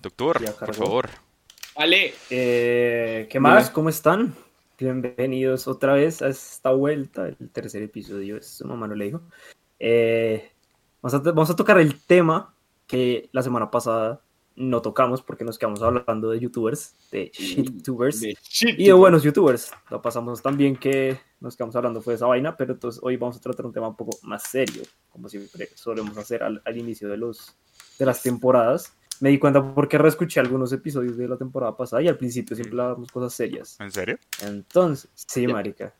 [0.00, 1.10] Doctor, por favor.
[1.76, 2.14] Vale.
[2.30, 3.70] Eh, ¿Qué más?
[3.70, 4.34] ¿Cómo están?
[4.78, 9.22] Bienvenidos otra vez a esta vuelta, el tercer episodio, es su mamá no le dijo.
[9.78, 10.50] Eh,
[11.00, 12.54] vamos, a, vamos a tocar el tema
[12.86, 14.20] que la semana pasada
[14.54, 18.78] no tocamos porque nos quedamos hablando de youtubers, de shittubers De shit.
[18.78, 19.70] y de buenos youtubers.
[19.88, 23.16] Lo pasamos tan bien que nos quedamos hablando fue de esa vaina, pero entonces hoy
[23.16, 26.76] vamos a tratar un tema un poco más serio, como siempre solemos hacer al, al
[26.76, 27.56] inicio de, los,
[27.98, 28.94] de las temporadas.
[29.20, 32.72] Me di cuenta porque reescuché algunos episodios de la temporada pasada y al principio siempre
[32.80, 33.76] hablábamos cosas serias.
[33.80, 34.18] ¿En serio?
[34.42, 35.94] Entonces, sí, marica.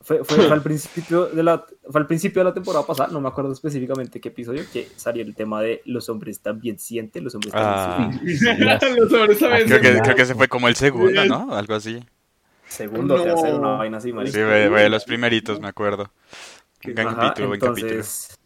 [0.00, 3.20] Fue, fue, fue al principio de la, fue al principio de la temporada pasada, no
[3.20, 7.34] me acuerdo específicamente qué episodio, que salió el tema de los hombres también sienten, los
[7.34, 8.78] hombres también Ah, sufren.
[8.96, 9.68] Los hombres saben.
[9.68, 11.54] creo, que, creo que ese fue como el segundo, ¿no?
[11.54, 12.04] Algo así.
[12.68, 13.22] Segundo, No.
[13.22, 14.32] tercero, una vaina así, Sí, marica.
[14.32, 16.10] fue, fue de los primeritos, me acuerdo.
[16.82, 17.90] En Ajá, capítulo, en capítulo.
[17.92, 18.38] entonces,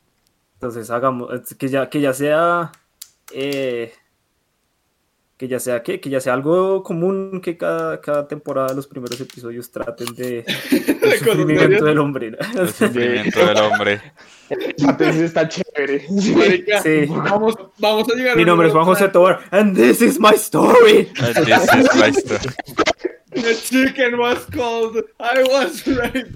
[0.54, 2.72] entonces hagamos que ya, que ya sea
[3.32, 3.94] eh,
[5.36, 6.00] que ya sea ¿qué?
[6.00, 10.44] que ya sea algo común que cada, cada temporada los primeros episodios traten de
[11.00, 12.38] cosas sufrimiento del hombre ¿no?
[12.60, 14.00] El sufrimiento del hombre.
[14.48, 16.06] Entonces está chévere.
[16.36, 17.06] Marica, Sí.
[17.08, 20.34] Vamos, vamos a llegar a mi nombre es Juan José Tobar and this is my
[20.34, 22.54] story And this is my story.
[23.32, 25.04] The chicken was cold.
[25.20, 26.26] I was right.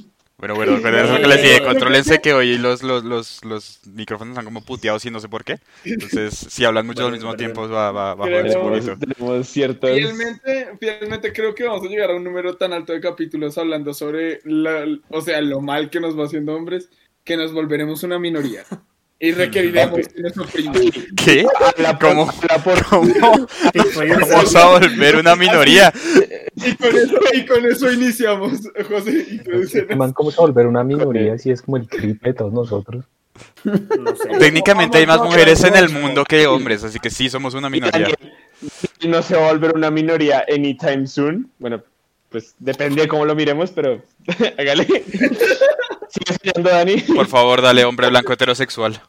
[0.40, 4.32] Bueno, bueno, pero eso que les dije, contrólense que hoy los, los, los, los micrófonos
[4.32, 5.58] están como puteados y no sé por qué.
[5.84, 7.38] Entonces, si hablan mucho al Bueno, mismo perdón.
[7.54, 8.96] tiempo, va, va, va a joder un Creo- poquito.
[8.98, 9.90] Tenemos, tenemos ciertos.
[9.90, 13.92] Fielmente, fielmente creo que vamos a llegar a un número tan alto de capítulos hablando
[13.92, 16.88] sobre, la, o sea, lo mal que nos va haciendo hombres,
[17.22, 18.64] que nos volveremos una minoría.
[19.22, 20.74] Y requeriremos que nos opriman.
[21.22, 21.46] ¿Qué?
[21.60, 22.30] Habla por- ¿Cómo?
[22.30, 23.46] habla por- ¿Cómo?
[24.30, 25.92] Vamos a volver una minoría.
[26.56, 29.26] Y con eso, y con eso iniciamos, José.
[29.30, 29.96] introducenos.
[29.98, 32.52] Man, ¿cómo se va a volver una minoría si es como el triple de todos
[32.52, 33.04] nosotros?
[33.64, 34.28] no sé.
[34.38, 38.08] Técnicamente hay más mujeres en el mundo que hombres, así que sí somos una minoría.
[39.00, 41.50] Y no se va a volver una minoría anytime soon.
[41.58, 41.82] Bueno,
[42.30, 44.02] pues depende de cómo lo miremos, pero
[44.58, 44.86] hágale.
[46.10, 46.96] Sigue Dani.
[47.02, 49.00] Por favor, dale, hombre blanco heterosexual.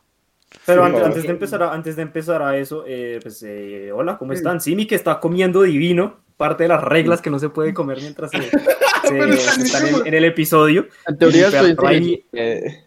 [0.66, 3.92] Pero Sí, antes, antes de empezar a, antes de empezar a eso, eh, pues eh,
[3.94, 4.62] hola, ¿cómo están?
[4.62, 8.32] Simi que está comiendo divino, parte de las reglas que no se puede comer mientras
[8.32, 8.42] se,
[9.08, 10.88] se- se está en, el, en el episodio.
[11.08, 12.84] En teoría estoy ahí- Eh,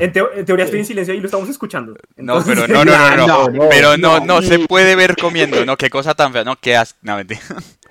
[0.00, 1.92] en, teo- en teoría estoy en silencio y lo estamos escuchando.
[2.16, 3.26] No, Entonces- pero no, no, no, no.
[3.26, 6.56] No, no, Pero no, no se puede ver comiendo, no, qué cosa tan fea, no,
[6.58, 6.98] qué asco.
[7.02, 7.40] No, mentira.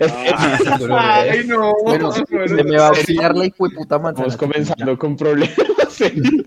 [0.90, 1.72] Ay, no.
[1.84, 2.24] Bueno, se
[2.64, 4.26] me va a auxiliar la hijueputa manzana.
[4.28, 5.54] Estamos comenzando con problemas.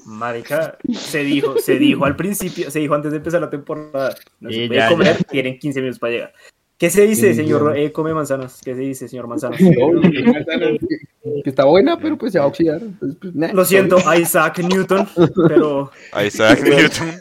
[0.06, 4.50] Marica, se dijo, se dijo al principio, se dijo antes de empezar la temporada, no
[4.50, 6.34] se Y puede ya, comer, tienen 15 minutos para llegar.
[6.78, 8.60] ¿Qué se dice, Sí, señor eh, come manzanas?
[8.64, 9.60] ¿Qué se dice, señor manzanas?
[11.44, 12.82] Que está buena, pero pues se va a oxidar.
[12.82, 13.52] Entonces, pues, nah.
[13.54, 15.08] Lo siento, Isaac Newton,
[15.48, 15.92] pero
[16.26, 17.12] Isaac Newton.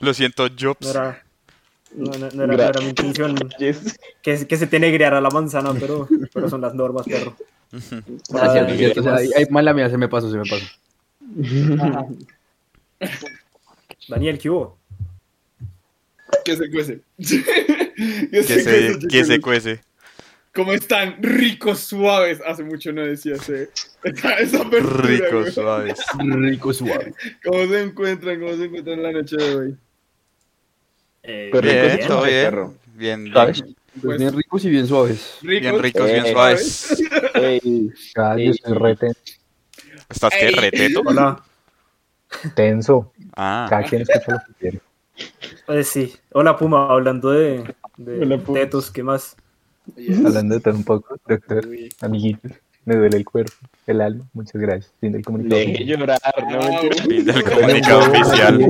[0.00, 0.90] Lo siento, no Jobs.
[0.90, 1.22] era,
[1.96, 3.98] no, no- no era, no era mi intención Yes.
[4.22, 7.34] que, que se te negreara la manzana, pero, pero son las normas, perro.
[8.28, 9.06] Gracias,
[9.36, 10.64] Ay, mala mía, se me pasó, se me pasó.
[14.08, 14.78] Daniel, ¿qué hubo?
[16.44, 17.00] Que se cuece.
[17.94, 19.80] Que se, que se cuece.
[20.54, 21.22] ¿Cómo están?
[21.22, 22.40] Ricos, suaves.
[22.44, 23.68] Hace mucho no decía ese,
[24.02, 25.52] esa, esa apertura, Ricos, güey.
[25.52, 25.98] suaves.
[26.18, 27.14] Rico suave.
[27.44, 28.40] ¿Cómo se encuentran?
[28.40, 29.76] ¿Cómo se encuentran la noche de hoy?
[31.22, 32.44] Eh, Pero Bien, todo bien.
[32.44, 32.74] perro.
[32.94, 33.34] Bien, bien.
[33.34, 33.62] ¿Sabes?
[33.62, 35.38] Pues, Pues bien ricos y bien suaves.
[35.42, 37.02] ricos, Bien ricos, bien Eh, suaves.
[37.34, 37.60] Ey,
[38.36, 39.06] Ey, yo soy rete
[40.12, 41.02] ¿Estás qué, reteto?
[41.04, 41.42] Hola,
[42.54, 43.12] tenso.
[43.36, 44.80] Ah, Cada quien escucha lo que quiere.
[45.68, 46.14] eh, sí.
[46.32, 47.64] Hola, Puma, hablando de,
[47.96, 48.58] de Hola, Puma.
[48.60, 49.36] tetos, ¿qué más?
[49.96, 50.24] Yes.
[50.24, 51.66] Hablando de todo un poco, doctor,
[52.00, 52.52] amiguitos,
[52.84, 53.54] me duele el cuerpo,
[53.86, 54.24] el alma.
[54.32, 54.92] Muchas gracias.
[55.00, 55.60] Fin del comunicado.
[55.60, 56.18] Deje llorar,
[56.50, 57.04] no mentira.
[57.04, 58.60] fin del comunicado oficial.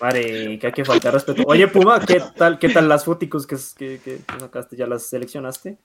[0.00, 1.42] Marica, que falta de respeto.
[1.46, 4.76] Oye, Puma, ¿qué tal, qué tal las foticos que, que, que sacaste?
[4.76, 5.76] ¿Ya las seleccionaste?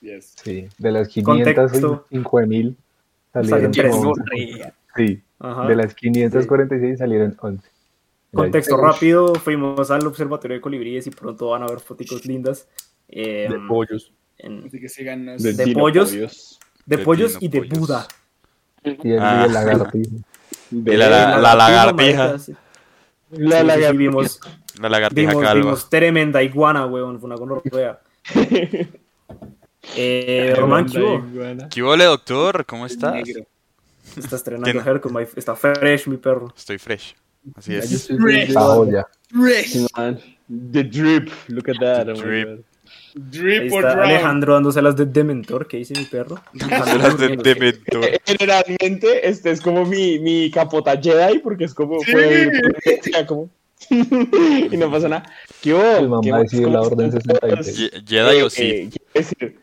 [0.00, 0.34] Yes.
[0.42, 2.06] Sí, de las 500 Contexto.
[2.10, 2.76] 5000
[3.44, 3.94] salieron tres.
[3.94, 4.14] como-
[4.96, 5.66] Sí, Ajá.
[5.66, 7.68] de las 546 salieron 11.
[8.32, 12.68] Contexto rápido, fuimos al observatorio de colibríes y pronto van a ver foticos lindas.
[13.08, 14.12] eh, De pollos.
[14.38, 15.42] en- Así que síganos.
[15.42, 16.10] De Dino pollos.
[16.10, 16.58] Pollos.
[16.86, 17.60] de De pollos y de.
[17.60, 18.06] Buda.
[18.84, 19.42] Y el, Ah.
[19.42, 20.10] y el lagartijo.
[20.72, 22.38] Y la, la, la lagartija.
[22.40, 22.52] sí.
[22.52, 22.58] La
[23.30, 23.92] Sí, sí, sí, lagartija.
[23.92, 24.40] vimos,
[24.80, 25.62] La lagartija vimos, calva.
[25.62, 28.00] vimos tremenda iguana, weón, fue una gonorrea.
[29.96, 31.24] Eh, Román, ¿qué hubo?
[31.70, 32.64] ¿Qué hubo, doctor?
[32.66, 33.14] ¿Cómo estás?
[33.14, 33.44] Negro.
[34.16, 34.82] Está estrenando ¿Quién?
[34.86, 36.52] haircut, my- está fresh, mi perro.
[36.56, 37.14] Estoy fresh.
[37.54, 37.92] Así Yo es.
[37.92, 38.50] estoy Fresh.
[38.50, 39.06] La olla.
[39.30, 39.76] Fresh.
[39.96, 40.18] Man.
[40.72, 42.06] The drip, look at that.
[42.06, 42.48] The oh drip.
[42.48, 42.64] Ahí
[43.14, 44.10] Drip or está drown.
[44.10, 46.38] Alejandro dándoselas de Dementor, ¿qué dice mi perro?
[46.52, 48.04] Las de, de mentor.
[48.04, 52.12] Eh, Generalmente este es como mi, mi capota Jedi porque es como Sí.
[52.12, 52.50] fue-
[52.82, 53.48] fue- como
[53.90, 55.24] y no pasa nada.
[55.62, 55.96] ¿Qué hubo?
[55.96, 57.76] El mamá ¿Qué la orden están 66.
[57.78, 58.62] Ye- Jedi o sí.
[58.62, 59.56] eh, quiero decir, eh,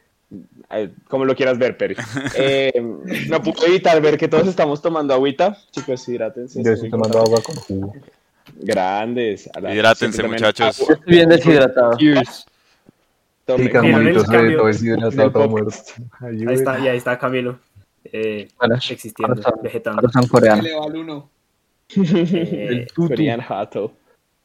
[1.08, 1.96] como lo quieras ver, Peri.
[2.36, 2.74] Eh,
[3.30, 5.58] no puedo evitar ver que todos estamos tomando agüita.
[5.72, 6.64] Chicos, hidrátense.
[6.64, 7.94] Yo estoy tomando agua con jugo.
[8.56, 9.50] Grandes.
[9.58, 10.82] Hidrátense, muchachos.
[10.82, 10.94] agua.
[10.96, 11.98] Estoy bien deshidratado.
[11.98, 12.46] Cheers.
[13.46, 15.74] Sí, todo deshidratado, todo muerto.
[16.22, 17.60] Ahí está, y ahí está Camilo.
[18.06, 20.02] Eh, Para, existiendo, vegetando.
[20.30, 20.62] coreano.
[20.62, 21.30] Le va al uno.
[21.96, 22.88] Eh,
[23.50, 23.94] Hato.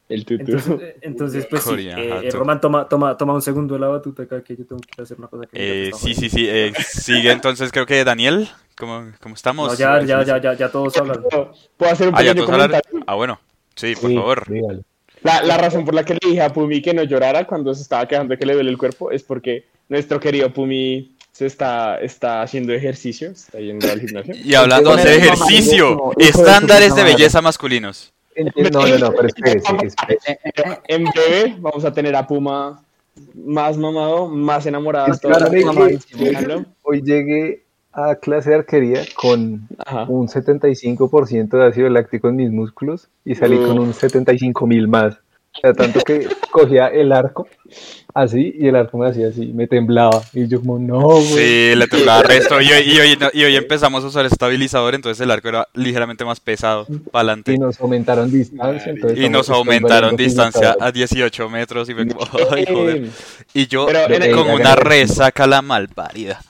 [0.09, 0.43] El tutu.
[0.53, 2.31] entonces, eh, entonces, pues sí, eh.
[2.33, 5.19] Román, toma, toma, toma un segundo de la batuta acá que yo tengo que hacer
[5.19, 6.47] una cosa que Eh, sí, sí, sí.
[6.49, 8.49] eh, sigue entonces, creo que Daniel.
[8.77, 9.73] ¿Cómo, cómo estamos?
[9.73, 11.21] No, ya, ya, ya, ya, ya todos hablan.
[11.77, 13.01] ¿Puedo hacer un Ah, pequeño comentario?
[13.07, 13.41] Ah, bueno.
[13.75, 14.45] Sí, por Sí, favor.
[14.49, 14.83] dígale.
[15.25, 17.83] La, la razón por la que le dije a Pumi que no llorara cuando se
[17.83, 21.99] estaba quejando de que le duele el cuerpo es porque nuestro querido Pumi se está,
[22.01, 24.35] está haciendo ejercicio, está yendo al gimnasio.
[24.37, 28.13] Y hablando de hacer ejercicio, estándares de belleza masculinos.
[28.73, 30.39] No, no, no, pero espérese, espérese.
[30.87, 32.83] En breve vamos a tener a Puma
[33.35, 35.13] más mamado, más enamorado.
[35.13, 40.05] Es mamadísimo, que hoy llegué a clase de arquería con Ajá.
[40.09, 45.19] un 75% de ácido láctico en mis músculos y salí con un 75 mil más.
[45.59, 47.49] O sea, tanto que cogía el arco
[48.15, 50.23] así y el arco me hacía así, me temblaba.
[50.33, 51.25] Y yo como, no, güey.
[51.25, 52.61] Sí, le temblaba resto.
[52.61, 52.99] Y hoy, y,
[53.45, 57.29] hoy, y empezamos a usar estabilizador, entonces el arco era ligeramente más pesado para Y
[57.29, 57.59] adelante.
[57.59, 58.93] nos aumentaron distancia.
[58.93, 62.19] entonces Y nos aumentaron distancia a 18 metros y como,
[62.53, 62.97] ay, joder.
[63.05, 63.11] Eh,
[63.55, 66.41] Y yo Pero en- con una resaca la malparida.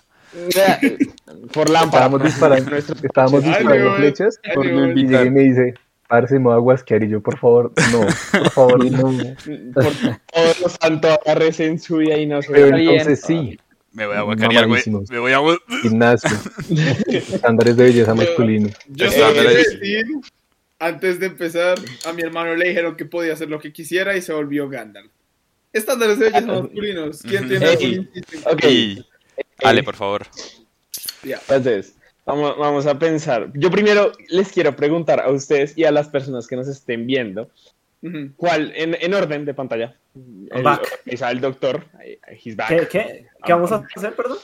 [1.53, 2.05] Por lámpara.
[2.07, 5.75] Estábamos disparando, estábamos disparando flechas y y me dice,
[6.09, 8.01] parce, me voy a guasquear y yo, por favor, no,
[8.33, 9.35] por favor, no.
[9.75, 13.59] Por todo lo santo, agárrese en su vida y no se Pero entonces sí,
[13.93, 14.83] Me voy a guacarear, güey.
[15.11, 15.41] Me voy a...
[15.83, 16.31] gimnasio,
[17.09, 18.71] estándares de belleza masculino.
[18.89, 20.07] Yo decir,
[20.79, 24.23] antes de empezar, a mi hermano le dijeron que podía hacer lo que quisiera y
[24.23, 25.13] se volvió Gandalf.
[25.73, 27.23] Estándares de belleza masculinos.
[27.23, 28.09] ¿Quién tiene Ey,
[28.47, 29.05] algún ok.
[29.63, 30.27] Ale, por favor.
[31.23, 31.39] Ya.
[31.41, 31.98] Entonces,
[32.29, 33.51] vamos, vamos a pensar.
[33.55, 37.51] Yo primero les quiero preguntar a ustedes y a las personas que nos estén viendo.
[38.37, 39.97] ¿cuál, en, en orden de pantalla?
[40.51, 41.01] El, back.
[41.07, 41.85] el doctor,
[42.45, 42.69] he's back.
[42.69, 44.39] ¿Qué, qué, qué vamos a hacer, perdón?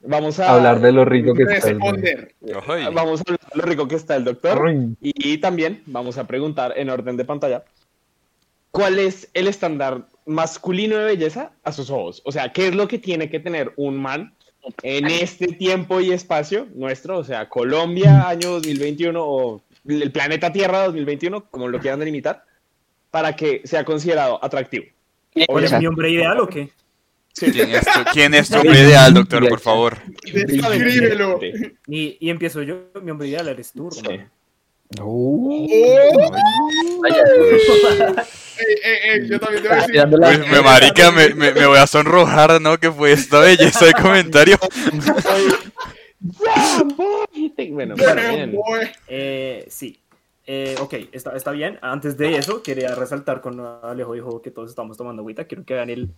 [0.00, 1.78] Vamos a Hablar de lo rico que está el.
[1.78, 4.70] Vamos a hablar de lo rico que está el doctor.
[5.00, 7.64] Y, y también vamos a preguntar en orden de pantalla,
[8.70, 12.22] ¿cuál es el estándar masculino de belleza a sus ojos?
[12.24, 14.34] O sea, ¿qué es lo que tiene que tener un man
[14.82, 17.18] en este tiempo y espacio nuestro?
[17.18, 22.44] O sea, Colombia, año 2021 o el planeta Tierra 2021, como lo quieran delimitar,
[23.10, 24.86] para que sea considerado atractivo.
[25.46, 26.70] ¿Cuál es mi hombre ideal o qué?
[27.34, 29.98] ¿Quién es tu, quién es tu hombre ideal, doctor, por favor?
[30.24, 31.38] Descríbelo.
[31.86, 34.20] Y, y empiezo yo, mi hombre ideal eres tú, Sí.
[34.90, 35.66] Román.
[38.58, 40.08] Ey, ey, ey, yo también te voy a decir.
[40.08, 42.78] Pues, me marica, me, me, me voy a sonrojar, ¿no?
[42.78, 44.58] Que fue esta belleza de comentario.
[47.70, 48.52] Bueno, bueno, bien.
[48.52, 48.88] boy.
[49.08, 50.00] Eh, sí.
[50.46, 51.78] Eh, ok, está, está bien.
[51.82, 55.44] Antes de eso, quería resaltar con Alejo dijo que todos estamos tomando agüita.
[55.44, 56.14] Quiero que vean el,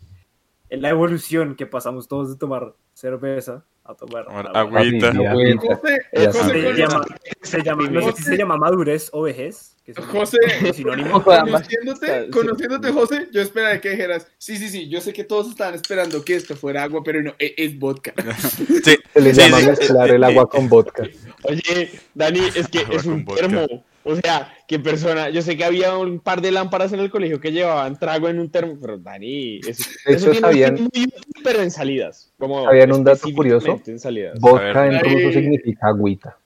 [0.70, 5.12] la evolución que pasamos todos de tomar cerveza a tomar agüita.
[5.12, 7.06] Se llama,
[7.40, 9.76] se llama, no sé si se llama madurez o vejez.
[9.82, 10.37] Que José,
[11.25, 15.75] conociéndote, conociéndote, José, yo esperaba que dijeras, sí, sí, sí, yo sé que todos estaban
[15.75, 18.12] esperando que esto fuera agua, pero no, e- es, vodka.
[18.84, 19.66] Sí, Se le sí, llama sí.
[19.68, 21.04] mezclar el agua con vodka.
[21.44, 23.66] Oye, Dani, es que es un termo.
[24.05, 25.28] O sea, qué persona.
[25.28, 28.38] Yo sé que había un par de lámparas en el colegio que llevaban trago en
[28.38, 31.12] un termo, pero Dani, eso, De hecho, sabían- muy útil,
[31.45, 32.33] pero en salidas.
[32.38, 33.81] Como ¿Sabían un dato curioso?
[33.87, 34.38] En salidas.
[34.40, 36.38] Vodka en ruso significa agüita.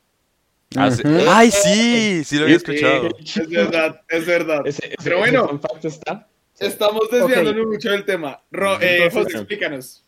[0.75, 1.03] Ah, sí.
[1.29, 3.09] Ay, sí, sí lo había escuchado.
[3.21, 4.67] Es verdad, es verdad.
[4.67, 5.61] Ese- ese- Pero bueno.
[5.83, 6.29] está.
[6.59, 8.41] Estamos desviándonos mucho del tema.
[8.51, 10.05] Ro- eh, José, explícanos.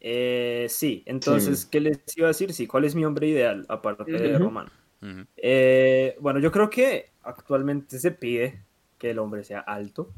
[0.00, 2.52] Eh, sí, entonces, ¿qué les iba a decir?
[2.52, 4.50] Sí, ¿cuál es mi hombre ideal aparte de Ujú.
[5.36, 8.62] Eh, bueno, yo creo que actualmente se pide
[8.98, 10.10] que el hombre sea alto,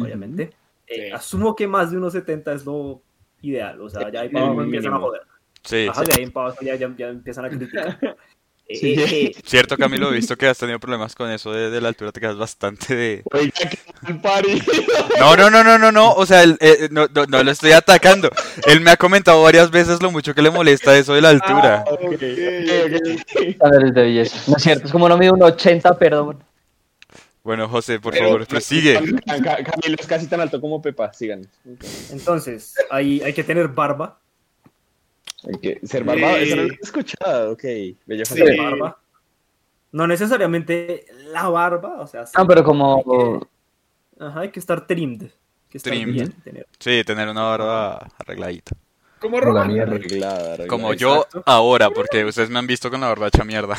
[0.00, 0.50] obviamente.
[0.86, 1.10] Eh, Sí.
[1.12, 3.00] Asumo que más de unos 70 es lo
[3.40, 5.22] ideal, o sea, ya ahí para abajo El empiezan a joder.
[5.62, 7.98] Sí, Ajá, de ahí para abajo ya, ya- ya empiezan a criticar.
[8.68, 8.94] Sí.
[8.98, 11.88] eh, eh, Cierto, Camilo, he visto que has tenido problemas con eso de, de la
[11.88, 13.22] altura, te quedas bastante de...
[14.22, 14.64] Parido.
[15.18, 17.72] No, no, no, no, no, no, o sea, él, eh, no, no, no lo estoy
[17.72, 18.30] atacando.
[18.66, 21.84] Él me ha comentado varias veces lo mucho que le molesta eso de la altura.
[21.86, 23.42] Ah, ok, Ok, ok.
[23.42, 24.38] Estándares de belleza.
[24.48, 26.42] No es cierto, es como no mide un 80, perdón.
[27.42, 28.94] Bueno, José, por Pero- favor, prosigue.
[29.26, 31.46] Ca- Ca- Camilo es casi tan alto como Pepa, sigan.
[32.10, 34.18] entonces, hay, hay que tener barba.
[35.46, 36.42] Hay que ser barbado, Sí.
[36.44, 37.62] eso no lo he escuchado, ok.
[38.06, 38.40] Bello Sí.
[38.58, 38.98] Barba.
[39.92, 43.40] No necesariamente la barba, o sea, sí, Ah, pero hay como.
[44.18, 45.22] que- ajá, hay que estar trimmed.
[45.22, 45.30] hay
[45.70, 46.12] Que estar Trimmed.
[46.14, 48.76] bien, tener- Sí, tener una barba arregladita.
[49.20, 49.72] ¿Cómo Como la Roman?
[49.72, 49.94] mierda.
[49.96, 50.66] Arreglada, arreglada.
[50.68, 53.76] Como yo ahora, porque ustedes me han visto con la barba hecha mierda.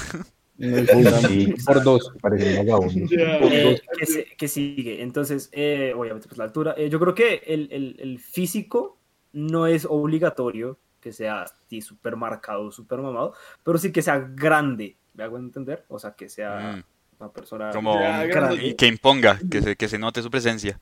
[0.57, 2.61] Sí, por dos, parece.
[3.51, 5.01] Eh, que, se- que sigue.
[5.01, 6.73] Entonces, eh, obviamente, pues la altura.
[6.77, 8.97] Eh, yo creo que el, el- el físico
[9.33, 14.97] no es obligatorio que sea así súper marcado, súper mamado, pero sí que sea grande,
[15.13, 15.85] ¿me hago entender?
[15.87, 16.83] O sea, que sea Mm,
[17.19, 20.79] una persona Como grande y que imponga, que se, que se note su presencia.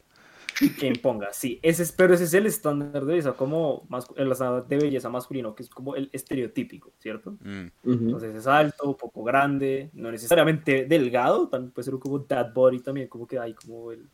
[0.80, 1.34] que imponga.
[1.34, 5.10] Sí, ese es, pero ese es el estándar de belleza, como el estándar de belleza
[5.10, 7.32] masculino, que es como el estereotípico, ¿cierto?
[7.42, 7.68] Mm.
[7.84, 13.10] Entonces es alto, poco grande, no necesariamente delgado, también puede ser como dad body también,
[13.10, 14.08] como que hay como el...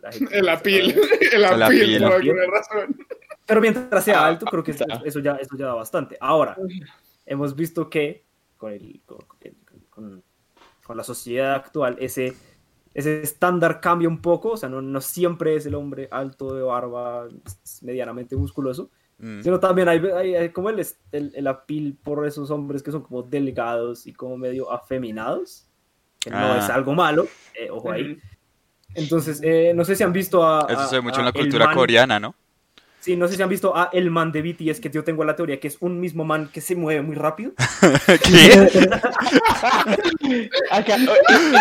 [0.00, 0.94] la gente- El apil,
[1.32, 1.98] el apil.
[2.02, 2.94] por alguna razón.
[3.46, 4.84] Pero mientras sea Ah, alto, creo que eso,
[5.20, 6.16] ya, eso ya da bastante.
[6.20, 6.56] Ahora,
[7.24, 8.24] hemos visto que
[8.56, 9.18] con, el, con,
[9.90, 10.22] con-
[10.84, 12.34] con la sociedad actual, ese,
[12.94, 16.62] ese estándar cambia un poco, o sea, no, no siempre es el hombre alto de
[16.62, 17.26] barba,
[17.82, 19.42] medianamente musculoso, mm.
[19.42, 23.02] sino también hay, hay- hay como el, el, el apil por esos hombres que son
[23.02, 25.66] como delgados y como medio afeminados,
[26.20, 26.58] que no Ah.
[26.58, 28.18] es algo malo, eh, ojo ahí.
[28.94, 30.66] Entonces, eh, no sé si han visto a...
[30.68, 32.34] Eso a- se ve mucho en la cultura man- coreana, ¿no?
[33.06, 35.36] Sí, no sé si han visto a el man de BTS, que yo tengo la
[35.36, 37.52] teoría que es un mismo man que se mueve muy rápido.
[38.24, 38.68] ¿Qué?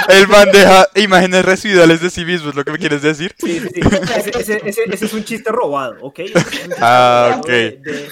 [0.10, 3.36] El man deja imágenes residuales de sí mismo, es lo que me quieres decir.
[3.38, 3.80] Sí, sí, sí.
[4.18, 6.20] Ese, ese- ese- ese es un chiste robado, ¿ok?
[6.82, 7.48] Ah, ok.
[7.48, 8.10] de- de-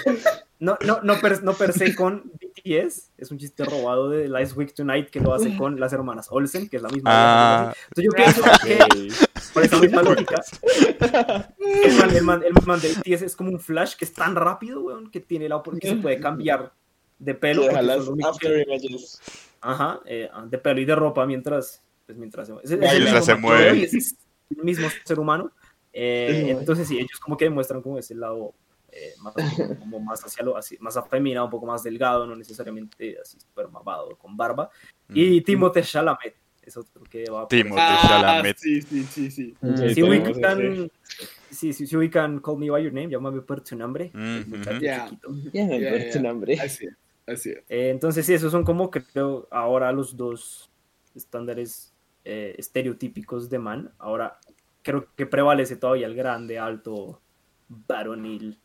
[0.59, 4.55] no, no, no, per, no per se con BTS, es un chiste robado de Last
[4.57, 7.09] Week Tonight que lo hace con las hermanas Olsen, que es la misma.
[7.13, 7.73] Ah.
[7.95, 9.13] Entonces yo pienso que
[9.53, 10.41] por esa misma lógica,
[11.83, 14.35] el man, el, man, el man de BTS es como un flash que es tan
[14.35, 16.71] rápido, weón, que tiene la que se puede cambiar
[17.19, 17.63] de pelo.
[19.61, 23.03] Ajá, eh, de pelo y de ropa mientras, pues, mientras se, es- es el Mientras
[23.05, 23.77] mismo se mueve.
[23.77, 24.15] y es
[24.57, 25.51] el mismo ser humano.
[25.93, 28.53] Eh, entonces sí, ellos como que demuestran como ese lado
[28.95, 29.33] eh, más,
[29.79, 33.67] como más hacia lo así, más afeminado, un poco más delgado, no necesariamente así super
[33.67, 34.69] mamado, con barba.
[35.13, 38.57] Y Timothée Chalamet, es otro que va por Timothée Ah, Chalamet.
[38.57, 39.57] sí, sí, sí, sí.
[39.61, 40.89] Mm, Sí, si ubican,
[41.49, 44.47] sí, sí, si ubican Call Me By Your Name, llámame por tu nombre, Mm, el
[44.47, 44.85] muchacho ujú.
[44.85, 45.05] Ya.
[45.05, 45.29] chiquito.
[45.53, 46.11] Ya me Ya, acuerdo ya.
[46.11, 46.53] tu nombre.
[46.59, 46.93] Así es,
[47.25, 47.57] así es.
[47.69, 50.69] Eh, entonces sí, esos son como creo ahora los dos
[51.15, 51.93] estándares
[52.25, 53.93] eh, estereotípicos de man.
[53.99, 54.39] Ahora
[54.81, 57.21] creo que prevalece todavía el grande, alto,
[57.67, 58.59] varonil,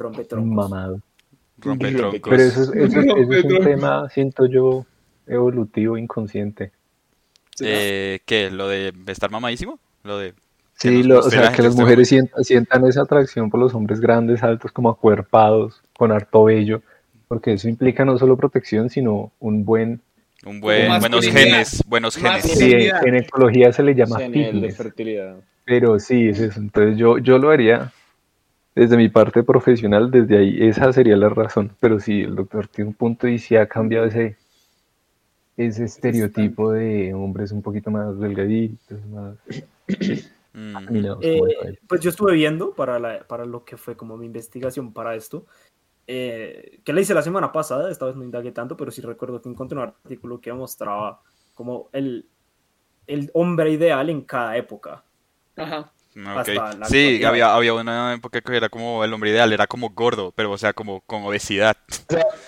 [0.00, 0.54] rompetroncos.
[0.54, 1.00] Mamado.
[1.58, 2.20] Rompe Rompe troncos.
[2.30, 4.84] Pero eso es, eso es- eso es un tema, siento yo,
[5.26, 6.72] evolutivo, inconsciente.
[7.60, 8.50] Eh, ¿Qué?
[8.50, 9.78] ¿Lo de estar mamadísimo?
[10.02, 10.34] Lo de...
[10.76, 14.00] Sí, lo- o sea, que las esté mujeres sientan, sientan esa atracción por los hombres
[14.00, 16.82] grandes, altos, como acuerpados, con harto vello,
[17.28, 20.00] porque eso implica no solo protección, sino un buen...
[20.44, 22.42] Un buen, buenos genes, buenos genes.
[22.42, 23.06] Sí, Feminidad.
[23.06, 25.36] en ecología se le llama nivel de fitness, fertilidad.
[25.64, 26.60] pero sí, es eso.
[26.60, 27.92] Entonces yo, yo lo haría
[28.74, 31.76] desde mi parte profesional, desde ahí, esa sería la razón.
[31.80, 34.36] Pero sí, el doctor tiene un punto y sí ha cambiado ese,
[35.56, 39.36] ese estereotipo de hombres un poquito más delgaditos, más
[40.52, 40.76] Mm.
[40.76, 44.92] afeminados, Eh, pues yo estuve viendo para, la- para lo que fue como mi investigación
[44.92, 45.46] para esto,
[46.06, 49.42] eh, que la hice la semana pasada, esta vez no indagué tanto, pero sí recuerdo
[49.42, 51.20] que encontré un artículo que mostraba
[51.54, 52.28] como el,
[53.08, 55.02] el hombre ideal en cada época.
[55.56, 55.92] Ajá.
[56.16, 56.36] Ok.
[56.38, 59.90] hasta la Sí, había, había una época que era como el hombre ideal, era como
[59.90, 61.76] gordo, pero o sea, como con obesidad.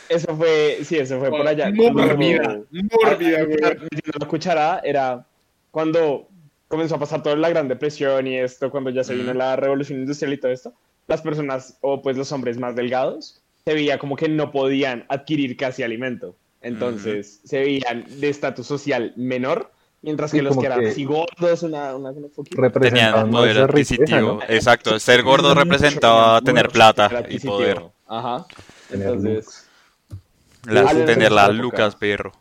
[0.08, 1.70] Eso fue, sí, eso fue por allá.
[1.70, 3.58] Mórbida, mórbida, güey.
[3.58, 5.26] metiendo la cucharada era
[5.70, 6.28] cuando
[6.68, 9.38] comenzó a pasar toda la Gran Depresión y esto, cuando ya se vino Ujú.
[9.38, 10.72] la revolución industrial y todo esto,
[11.06, 15.56] las personas, o pues los hombres más delgados, se veía como que no podían adquirir
[15.56, 16.36] casi alimento.
[16.62, 19.70] Entonces se veían de estatus social menor,
[20.06, 23.56] mientras Sí, que los que eran que- así gordos, una, una, una poquita- Tenían poder
[23.56, 23.64] riqueza,
[23.96, 24.34] adquisitivo.
[24.34, 24.40] ¿no?
[24.48, 27.82] Exacto, ser gordo representaba tener plata y poder.
[28.06, 28.46] Ajá.
[28.90, 29.68] Entonces,
[31.06, 31.48] tener la.
[31.48, 32.32] Lucas, perro.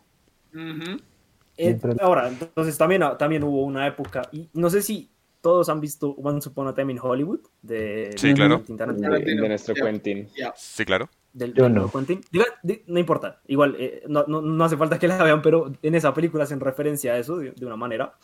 [1.58, 6.10] Eh, ahora, entonces también, también hubo una época, y no sé si todos han visto
[6.10, 8.62] Once Upon a Time in Hollywood de Sí, claro.
[8.66, 9.74] De, Tarantino, de nuestro.
[9.74, 10.28] Quentin.
[10.56, 11.08] Sí, claro.
[11.36, 11.90] Del, Yo no.
[11.90, 12.20] Quentin.
[12.32, 15.72] Diga- di- no importa, igual, eh, no, no, no hace falta que la vean, pero
[15.82, 18.14] en esa película hacen referencia a eso de, de una manera.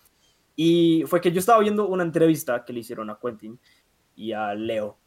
[0.57, 3.59] Y fue que yo estaba viendo una entrevista que le hicieron a Quentin
[4.17, 4.99] y a Leo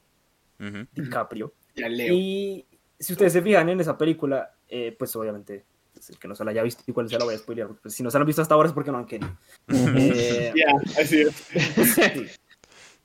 [0.60, 0.86] Ujú.
[0.94, 1.54] DiCaprio.
[1.76, 2.14] Ya leo.
[2.14, 2.66] Y
[3.00, 6.44] si ustedes se fijan en esa película, eh, pues obviamente, pues, el que no se
[6.46, 7.70] la haya visto, igual se la voy a spoilear.
[7.82, 9.36] pues, si no se la han visto hasta ahora es porque no han querido.
[9.70, 11.36] Eh, Ya, así es.
[11.96, 12.28] Sí.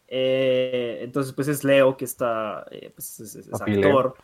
[0.09, 4.15] Eh, entonces, pues es Leo que está, eh, pues, es, es- actor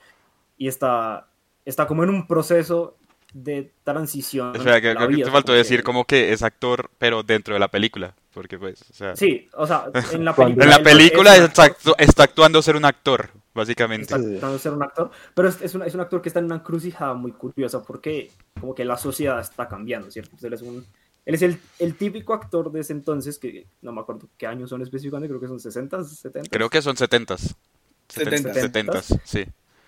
[0.57, 1.29] y está,
[1.65, 2.97] está como en un proceso
[3.35, 4.55] de transición.
[4.57, 6.43] Espera, que, La creo que vida te es faltó como decir que- como que es
[6.43, 8.15] actor, pero dentro de la película.
[8.33, 9.17] Porque, pues, o sea.
[9.17, 10.65] Sí, o sea, en la película.
[10.65, 14.15] En la película es está, actu- está actuando ser un actor, básicamente.
[14.15, 16.47] está de ser un actor, pero es, es, un, es un actor que está en
[16.47, 20.31] una encrucijada muy curiosa porque como que la sociedad está cambiando, ¿cierto?
[20.33, 20.87] Pues él es un...
[21.25, 24.71] Él es el, el típico actor de ese entonces, que no me acuerdo qué años
[24.71, 26.51] son específicamente, creo que son 60, 70.
[26.51, 27.57] Creo que son setentas.
[28.09, 28.55] Setentas.
[28.55, 29.45] Setentas, sí.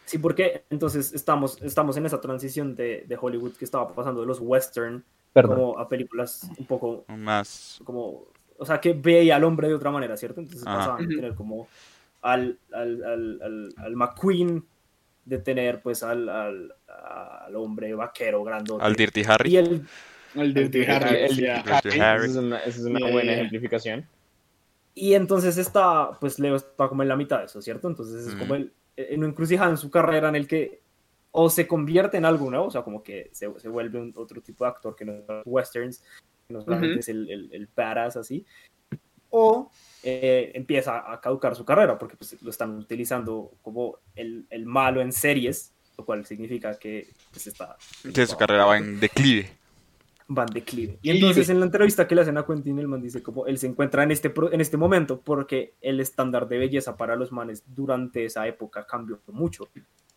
[0.08, 4.26] Sí, porque entonces estamos, estamos en esa transición de, de Hollywood que estaba pasando de
[4.26, 5.56] los western Perdón.
[5.56, 7.78] como a películas un poco Más.
[7.84, 8.24] como,
[8.56, 10.40] o sea, que veía al hombre de otra manera, ¿cierto?
[10.40, 10.78] Entonces Ajá.
[10.78, 11.68] pasaban de tener como
[12.22, 14.64] al, al, al, al, al McQueen,
[15.26, 16.74] de tener pues al, al,
[17.44, 18.82] al hombre vaquero grandote.
[18.82, 19.50] Al Dirty Harry.
[19.50, 19.86] Y el,
[20.34, 21.16] El Dirty Harry.
[21.16, 21.36] El-.
[21.36, 22.00] Dirty Harry.
[22.00, 24.06] Esa es una, esa es una Yeah, buena ejemplificación.
[24.94, 27.88] y entonces está, pues Leo está como en la mitad de eso, ¿cierto?
[27.88, 28.38] Entonces es Ujú.
[28.38, 30.82] como el, en una encrucijada en su carrera en el que
[31.30, 34.40] o se convierte en algo nuevo, o sea, como que se, se vuelve un, otro
[34.40, 36.02] tipo de actor que no es los westerns,
[36.46, 38.44] que no solamente es el, el, el badass así,
[39.30, 39.70] o
[40.02, 45.00] eh, empieza a caducar su carrera, porque pues, lo están utilizando como el, el malo
[45.00, 47.76] en series, lo cual significa que pues, está...
[48.12, 49.57] Que su carrera va en declive.
[50.36, 50.98] Va en declive.
[51.02, 53.56] Y entonces en la entrevista que le hacen a Quentin, el man dice como él
[53.58, 57.64] se encuentra en este, en este momento porque el estándar de belleza para los manes
[57.66, 59.68] durante esa época cambió mucho.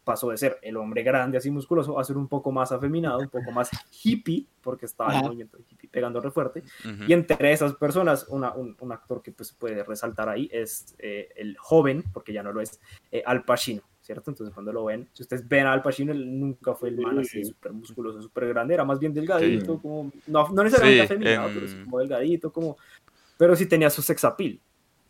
[0.03, 3.29] Pasó de ser el hombre grande así musculoso a ser un poco más afeminado, un
[3.29, 3.69] poco más
[4.03, 6.63] hippie, porque estaba el movimiento hippie pegando re fuerte.
[6.83, 7.03] Ujú.
[7.07, 11.29] Y entre esas personas, una- un, un actor que pues puede resaltar ahí es eh,
[11.35, 12.79] el joven, porque ya no lo es,
[13.11, 14.31] eh, Al Pacino, ¿cierto?
[14.31, 17.19] Entonces cuando lo ven, si ustedes ven a Al Pacino, él nunca fue el man
[17.19, 21.47] así súper musculoso, súper grande, era más bien delgadito, como, no, no necesariamente Sí, afeminado,
[21.47, 22.77] en- pero sí como delgadito, como,
[23.37, 24.59] pero sí tenía su sex appeal.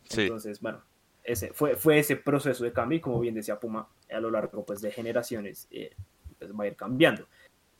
[0.04, 0.22] Sí.
[0.22, 0.82] Entonces, bueno,
[1.24, 4.64] ese, fue, fue ese proceso de cambio y como bien decía Puma, a lo largo
[4.64, 5.94] pues, de generaciones eh,
[6.38, 7.26] pues, va a ir cambiando.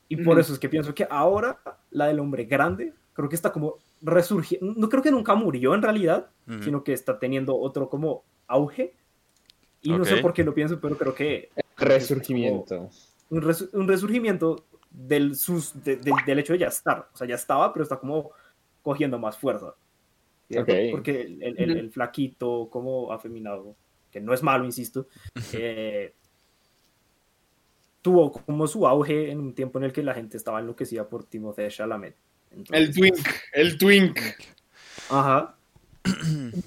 [0.09, 1.59] Y por eso es que pienso que ahora
[1.89, 5.81] la del hombre grande, creo que está como resurgiendo, no creo que nunca murió en
[5.81, 6.29] realidad,
[6.61, 8.93] sino que está teniendo otro como auge.
[9.83, 12.89] Y no sé por qué lo pienso, pero creo que Resurgimiento.
[13.29, 17.09] un, resu- un resurgimiento del, sus, de- de- del hecho de ya estar.
[17.13, 18.31] O sea, ya estaba, pero está como
[18.81, 19.75] cogiendo más fuerza.
[20.47, 20.71] ¿cierto?
[20.71, 20.77] Ok.
[20.91, 21.79] Porque el, el- el- Ujú.
[21.79, 23.75] el flaquito, como afeminado,
[24.11, 25.07] que no es malo, insisto,
[25.53, 26.13] eh,
[28.01, 31.23] tuvo como su auge en un tiempo en el que la gente estaba enloquecida por
[31.25, 32.15] Timothée Chalamet.
[32.51, 33.27] Entonces, El Twink.
[33.53, 34.19] El Twink.
[35.09, 35.57] Ajá.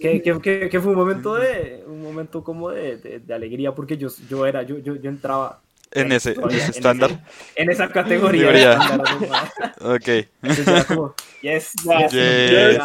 [0.00, 3.74] Que, que, que- que fue un momento de un momento como de, de- de alegría
[3.74, 5.60] porque yo, yo era yo, yo, yo entraba
[5.92, 7.24] En ese, en ese en estándar.
[7.54, 9.52] en esa categoría más.
[9.82, 10.08] Ok.
[10.42, 12.12] Entonces era como yes Yes.
[12.12, 12.78] Yes.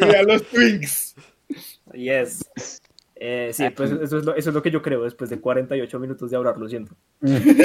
[0.00, 1.14] Mira los Twinks.
[1.92, 2.40] yes
[3.18, 5.98] Eh, sí, pues eso es, lo, eso es lo que yo creo después de 48
[5.98, 6.94] minutos de hablar, lo siento.
[7.22, 7.64] Nice,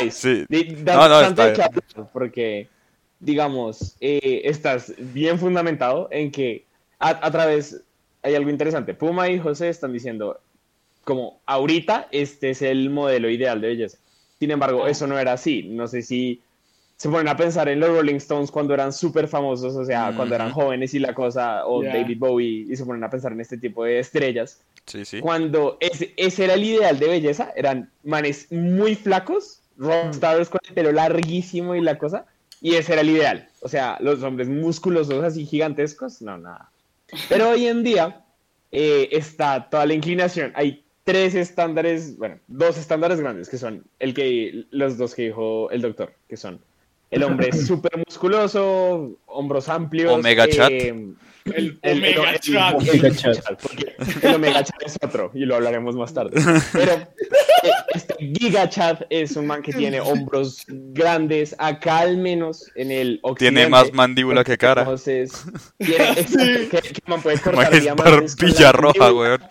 [0.00, 0.46] nice.
[0.48, 0.74] Sí.
[0.84, 1.70] No, no, está hablar,
[2.12, 2.68] porque,
[3.18, 6.64] digamos, eh, estás bien fundamentado en que
[6.98, 7.82] a, a través,
[8.22, 10.40] hay algo interesante, Puma y José están diciendo,
[11.04, 13.98] como ahorita este es el modelo ideal de belleza.
[14.38, 15.62] Sin embargo, eso no era así.
[15.62, 16.42] No sé si
[16.96, 20.34] se ponen a pensar en los Rolling Stones cuando eran súper famosos, o sea, cuando
[20.34, 21.94] eran jóvenes y la cosa, o Yeah.
[21.94, 25.20] David Bowie, y se ponen a pensar en este tipo de estrellas Sí, sí.
[25.20, 30.74] cuando ese, ese era el ideal de belleza, eran manes muy flacos, rockstars con el
[30.74, 32.24] pelo larguísimo y la cosa,
[32.62, 33.48] y ese era el ideal.
[33.60, 36.70] O sea, los hombres musculosos así gigantescos, no, nada.
[37.28, 38.24] Pero hoy en día
[38.72, 40.52] eh, está toda la inclinación.
[40.54, 45.70] Hay tres estándares, bueno, dos estándares grandes, que son el que, los dos que dijo
[45.70, 46.60] el doctor, que son
[47.10, 50.12] el hombre súper musculoso, hombros amplios.
[50.12, 50.70] Omega chat.
[50.70, 51.14] eh,
[51.54, 52.80] el, el- Omega el- Chat.
[52.82, 56.40] el Omega porque el Omega Chat es otro y lo hablaremos más tarde.
[56.72, 62.70] Pero eh, este Giga Chat es un man que tiene hombros grandes, acá al menos
[62.74, 63.60] en el occidente.
[63.60, 64.82] Tiene más mandíbula que cara.
[64.82, 65.44] Entonces,
[65.78, 66.14] tiene,
[66.70, 69.40] que, que man puede cortar es barbilla roja, weón.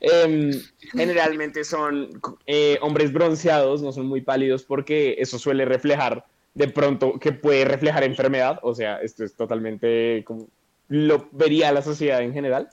[0.00, 0.50] Em,
[0.92, 7.18] generalmente son eh, hombres bronceados, no son muy pálidos porque eso suele reflejar de pronto
[7.18, 10.48] que puede reflejar enfermedad, o sea, esto es totalmente como
[10.88, 12.68] lo vería la sociedad en general.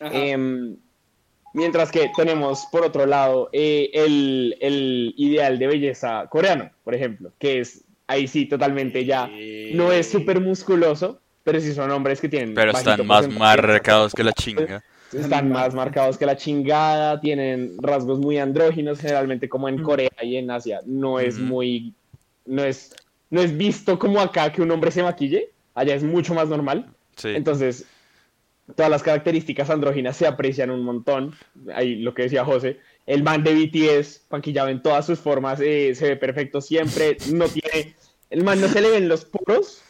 [0.00, 0.76] Em,
[1.54, 7.32] Mientras que tenemos, por otro lado, eh, el, el ideal de belleza coreano, por ejemplo,
[7.38, 9.30] que es ahí sí totalmente ya
[9.72, 12.54] no es súper musculoso, pero sí son hombres que tienen.
[12.54, 14.82] Pero están más marcados que la chinga.
[15.12, 20.36] Están más marcados que la chingada, tienen rasgos muy andróginos, generalmente como en Corea y
[20.36, 20.80] en Asia.
[20.86, 21.94] No es muy.
[22.46, 22.96] No es,
[23.34, 25.50] no es visto como acá que un hombre se maquille.
[25.74, 26.94] Allá es mucho más normal.
[27.16, 27.30] Sí.
[27.30, 27.84] Entonces,
[28.76, 31.34] todas las características andróginas se aprecian un montón.
[31.74, 32.78] Ahí lo que decía José.
[33.06, 37.16] El man de BTS, maquillado en todas sus formas, eh, se ve perfecto siempre.
[37.32, 37.96] No tiene.
[38.30, 39.82] El man no se le ven los poros.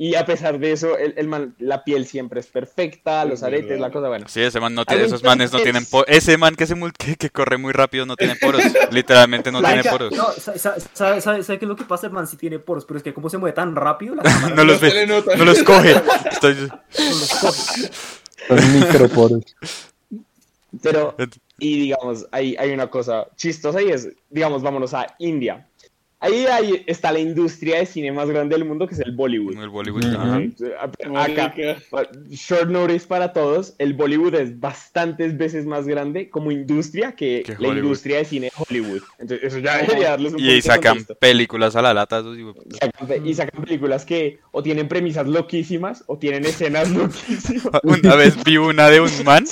[0.00, 3.80] Y a pesar de eso, el, el man, la piel siempre es perfecta, los aretes,
[3.80, 4.28] la cosa buena.
[4.28, 6.06] Sí, ese man no tiene, esos manes no tienen poros.
[6.08, 8.62] Ese man que, se que, que corre muy rápido no tiene poros.
[8.92, 10.12] Literalmente no tiene poros.
[10.14, 12.06] No, sa- sa- ¿sabe, sabe, sabe qué es lo que pasa?
[12.06, 14.22] El man sí tiene poros, pero es que como se mueve tan rápido, la
[14.54, 15.96] No los ve, no los coge.
[16.30, 16.70] Estoy- no
[17.04, 17.90] los coge.
[18.46, 19.42] Son microporos.
[20.80, 21.16] Pero,
[21.58, 25.66] y digamos, hay, hay una cosa chistosa y es, digamos, vámonos a India.
[26.20, 29.56] Ahí, ahí está la industria de cine más grande del mundo, que es el Bollywood.
[29.56, 30.04] El Bollywood.
[30.16, 30.42] Ajá.
[31.14, 31.54] Acá,
[32.30, 37.68] short notice para todos, el Bollywood es bastantes veces más grande como industria que, la
[37.68, 37.76] Hollywood.
[37.84, 39.02] industria de cine de Hollywood.
[39.18, 41.14] Entonces, eso ya debería darles un Y de sacan contexto.
[41.16, 42.18] películas a la lata.
[42.18, 42.44] esos Y
[42.80, 47.80] sacan y sacan películas que o tienen premisas loquísimas o tienen escenas loquísimas.
[47.84, 49.44] Una vez vi una de un man.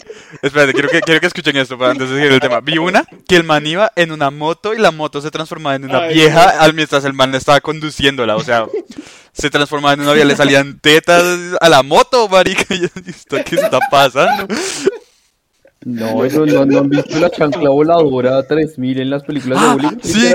[0.42, 2.60] Espérate, quiero que, quiero que escuchen esto para antes de seguir el tema.
[2.60, 5.84] Vi una que el man iba en una moto y la moto se transformaba en
[5.84, 8.36] una Ay, vieja al mientras el man estaba conduciéndola.
[8.36, 8.66] O sea,
[9.32, 11.24] se transformaba en una vieja, le salían tetas
[11.60, 12.74] a la moto, marica.
[12.74, 14.46] Y yo, ¿esto qué está pasando?
[15.84, 19.72] No, eso no, no han visto la chancla voladora 3000 en las películas de Ah,
[19.74, 20.02] Bollywood.
[20.02, 20.34] sí.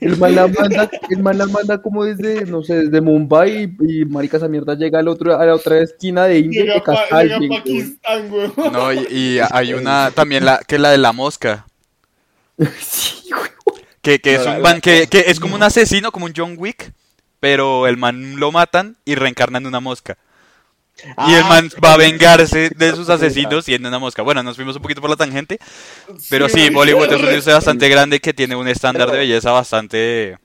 [0.00, 4.00] El man la manda, el man la manda como desde, no sé, desde Mumbai y,
[4.02, 6.80] y marica esa mierda llega al otro, a la otra esquina de India y Llega,
[7.10, 7.48] güey.
[7.48, 8.52] Pakistán, weón.
[8.72, 11.66] No, y, y hay una también la que es la de la mosca.
[12.80, 13.50] Sí, güey.
[14.02, 16.54] Que, que es No, un man que, que es como un asesino, como un John
[16.56, 16.92] Wick.
[17.38, 20.18] Pero el man lo matan y reencarna en una mosca.
[21.26, 24.20] Y el Ah, man va a vengarse de sus asesinos siendo una mosca.
[24.22, 25.58] Bueno, nos fuimos un poquito por la tangente.
[26.28, 30.36] Pero sí, Bollywood es re- industria bastante grande que tiene un estándar de belleza bastante...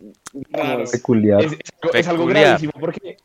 [0.52, 0.86] Raro.
[0.90, 1.42] Peculiar.
[1.44, 2.46] Es, es algo- es algo Peculiar.
[2.46, 3.18] gravísimo porque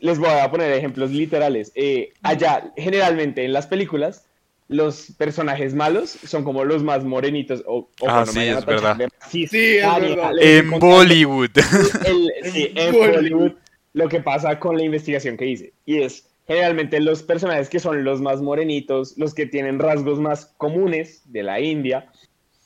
[0.00, 1.70] les voy a poner ejemplos literales.
[1.76, 4.24] Eh, allá, generalmente en las películas,
[4.72, 7.62] los personajes malos son como los más morenitos.
[7.66, 8.98] O, o Ah, sí, es verdad.
[9.28, 10.32] Sí, es verdad.
[10.40, 11.50] En Bollywood.
[12.06, 13.14] el- sí, en Bollywood.
[13.16, 13.52] Bollywood
[13.94, 15.72] lo que pasa con la investigación que hice.
[15.84, 20.46] Y es, generalmente los personajes que son los más morenitos, los que tienen rasgos más
[20.56, 22.10] comunes de la India,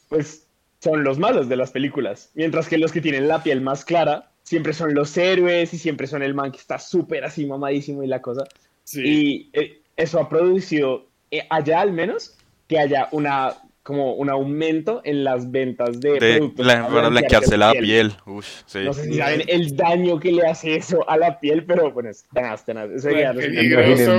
[0.08, 0.46] pues
[0.80, 2.30] son los malos de las películas.
[2.34, 6.06] Mientras que los que tienen la piel más clara, siempre son los héroes y siempre
[6.06, 8.44] son el man que está súper así mamadísimo y la cosa.
[8.84, 9.02] Sí.
[9.04, 12.36] Y eh, eso ha producido, eh, allá al menos,
[12.68, 17.56] que haya una como un aumento en las ventas de, De, productos la- para blanquearse
[17.56, 18.12] la piel.
[18.26, 18.80] Ush, sí.
[18.84, 22.10] no sé si saben el daño que le hace eso a la piel, pero bueno,
[22.10, 22.90] es tenaz, tenaz.
[22.90, 23.08] Eso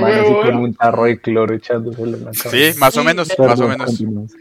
[0.00, 0.46] huevón.
[0.46, 2.50] con un tarro de cloro echándoselo en la cabeza.
[2.50, 3.86] Sí, más o Sí, menos, pero- más o menos.
[3.86, 4.32] continuamos.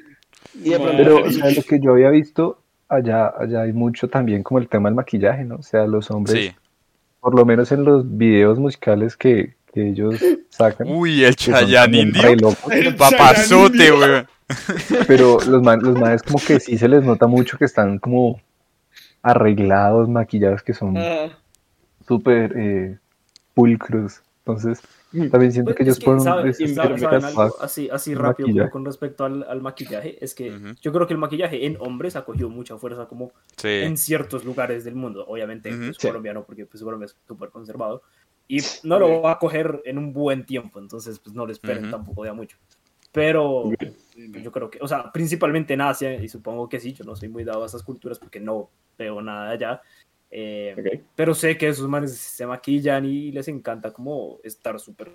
[0.64, 2.62] Y de pronto- Pero, ¿sabes lo que yo había visto?
[2.90, 5.56] Allá, allá hay mucho también como el tema del maquillaje, ¿no?
[5.58, 6.52] O sea, los hombres, Sí.
[7.20, 10.16] por lo menos en los videos musicales que, que ellos
[10.50, 12.02] sacan, Uy, el Chayanne
[12.72, 14.28] El Papazote, weón.
[15.08, 18.42] pero los, man, los manes como que sí se les nota mucho que están como
[19.22, 21.30] arreglados, maquillados, que son Ah,
[22.08, 22.98] súper eh,
[23.54, 24.22] pulcros.
[24.40, 24.80] Entonces,
[25.30, 27.90] también siento Pues, que ellos que, fueron ¿sabe- de- sabe- de- saben de- algo así,
[27.92, 28.72] así rápido maquillaje.
[28.72, 30.18] con respecto al, al maquillaje?
[30.24, 33.68] Es que yo creo que el maquillaje en hombres ha cogido mucha fuerza como Sí.
[33.68, 35.26] en ciertos lugares del mundo.
[35.28, 35.80] Obviamente, Ujú.
[35.88, 36.08] pues, Sí.
[36.08, 38.02] colombiano, porque pues, Colombia es súper conservado.
[38.48, 41.84] Y no lo va a coger en un buen tiempo, entonces pues no lo esperen
[41.84, 41.92] Ujú.
[41.92, 42.58] tampoco de a mucho.
[43.12, 43.72] Pero
[44.16, 47.30] yo creo que, o sea, principalmente en Asia, y supongo que sí, yo no soy
[47.30, 49.82] muy dado a esas culturas porque no veo nada allá.
[50.30, 55.12] Eh, pero sé que esos manes se maquillan y les encanta como estar súper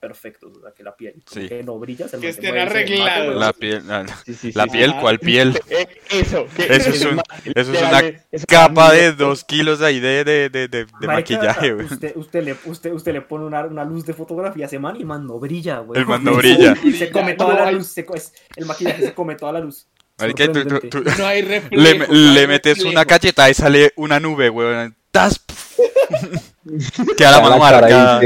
[0.00, 1.48] perfectos, o sea, que la piel como Sí.
[1.48, 2.08] que no brilla.
[2.08, 3.36] se Que estén arreglados.
[3.36, 4.96] La piel, la, Sí, sí, la sí, piel, sí.
[5.00, 5.58] ¿cuál piel?
[5.70, 7.22] Eh, eso, Eso es un- ma-
[7.54, 8.00] eso es una
[8.32, 11.86] eso Capa de dos kilos ahí de, de, de, de, de Marica, maquillaje, güey.
[11.86, 14.96] Usted, usted, le, usted, usted le pone una, una luz de fotografía a ese man
[14.96, 16.00] y el man no brilla, güey.
[16.00, 16.74] El man no brilla.
[16.82, 17.86] Y se come toda la luz.
[17.88, 19.86] se co- es- el maquillaje se come toda la luz.
[20.18, 22.12] Marica, tú- tú- tú- No hay le, reflejo.
[22.12, 23.06] no le hay metes una reflejo.
[23.06, 24.90] cacheta y sale una nube, güey.
[25.10, 25.40] ¡Tas!
[27.16, 28.20] Queda la mano marcada.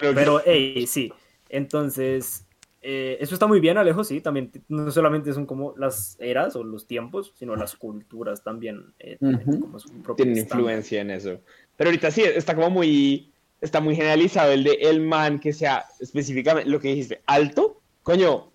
[0.00, 1.12] Pero, hey, sí.
[1.48, 2.44] Entonces,
[2.80, 4.20] eh, eso está muy bien, Alejo, sí.
[4.20, 9.16] También no solamente son como las eras o los tiempos, sino las culturas también eh,
[9.18, 9.60] tienen Ujú.
[9.60, 11.40] como su propio tienen influencia en eso.
[11.76, 15.84] Pero ahorita sí, está como muy, está muy generalizado el de el man que sea
[16.00, 18.51] específicamente lo que dijiste, alto, coño,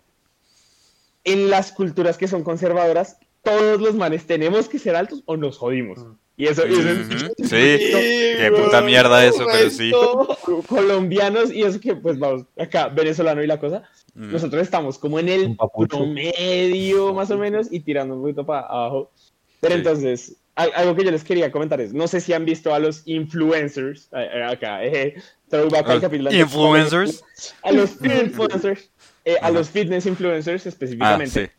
[1.27, 5.57] en las culturas que son conservadoras, todos los manes tenemos que ser altos o nos
[5.57, 5.99] jodimos.
[6.35, 7.07] Y eso, y eso es-
[7.49, 7.77] Sí,
[8.37, 9.91] qué puta mierda eso, pero sí.
[9.91, 10.37] co-
[10.67, 14.31] colombianos y eso que, pues vamos, acá, venezolano y la cosa, Mm.
[14.31, 15.55] nosotros estamos como en el
[15.89, 19.11] promedio más o menos y tirando un poquito para abajo.
[19.59, 19.77] Pero Sí.
[19.79, 22.79] entonces, al- algo que yo les quería comentar es, no sé si han visto a
[22.79, 24.09] los influencers,
[24.49, 25.15] acá, eh,
[25.49, 27.23] throwback al capítulo influencers.
[27.63, 28.89] A los influencers,
[29.27, 31.47] eh, a los fitness influencers Ah, específicamente.
[31.47, 31.51] sí.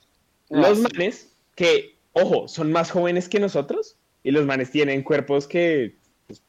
[0.48, 5.96] Los manes que, ojo, son más jóvenes que nosotros y los manes tienen cuerpos que...
[6.26, 6.42] pues,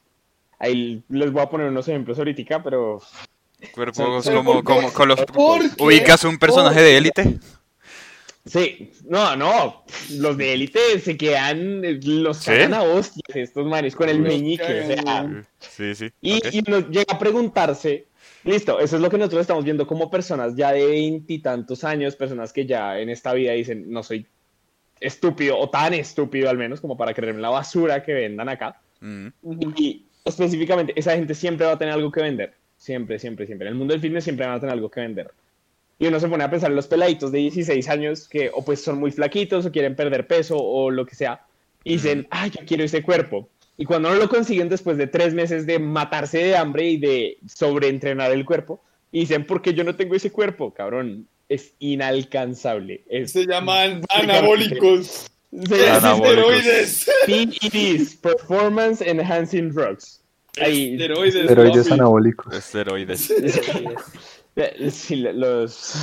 [0.58, 3.02] ahí les voy a poner unos ejemplos ahorita, pero
[3.74, 5.20] Cuerpos como, como, con los-.
[5.78, 7.38] ¿Ubicas un personaje de élite?
[8.46, 12.46] Sí, no, no, los de élite se quedan, los ¿Sí?
[12.46, 15.44] cagan a hostias estos manes con el meñique, o sea.
[15.58, 16.10] Sí, sí.
[16.22, 16.46] y, ok.
[16.54, 18.06] y uno llega a preguntarse,
[18.44, 22.52] listo, eso es lo que nosotros estamos viendo como personas ya de veintitantos años, personas
[22.52, 24.26] que ya en esta vida dicen, no soy
[25.00, 29.28] estúpido, o tan estúpido al menos, como para creerme la basura que vendan acá, Mm.
[29.76, 33.72] y específicamente esa gente siempre va a tener algo que vender, siempre, siempre, siempre, en
[33.72, 35.30] el mundo del fitness siempre van a tener algo que vender.
[35.98, 38.82] Y uno se pone a pensar en los peladitos de 16 años que o pues
[38.82, 41.42] son muy flaquitos o quieren perder peso o lo que sea.
[41.84, 43.48] Y dicen, ay, yo quiero ese cuerpo.
[43.80, 47.38] Y cuando no lo consiguen después de tres meses de matarse de hambre y de
[47.46, 53.02] sobreentrenar el cuerpo, y dicen, porque yo no tengo ese cuerpo, cabrón, es inalcanzable.
[53.08, 55.30] Es Se llaman anabólicos.
[55.50, 57.10] Esteroides.
[57.24, 60.20] PEDs, Performance Enhancing Drugs.
[60.60, 61.34] Ahí, Esteroides.
[61.36, 61.94] Esteroides papi.
[62.00, 62.54] anabólicos.
[62.54, 63.32] Esteroides.
[64.92, 65.94] Sí, lo- los,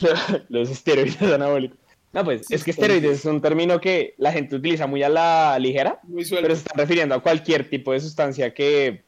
[0.48, 1.78] los esteroides anabólicos.
[2.12, 5.58] No, pues es que esteroides es un término que la gente utiliza muy a la
[5.58, 9.04] ligera, Muy pero se está refiriendo a cualquier tipo de sustancia que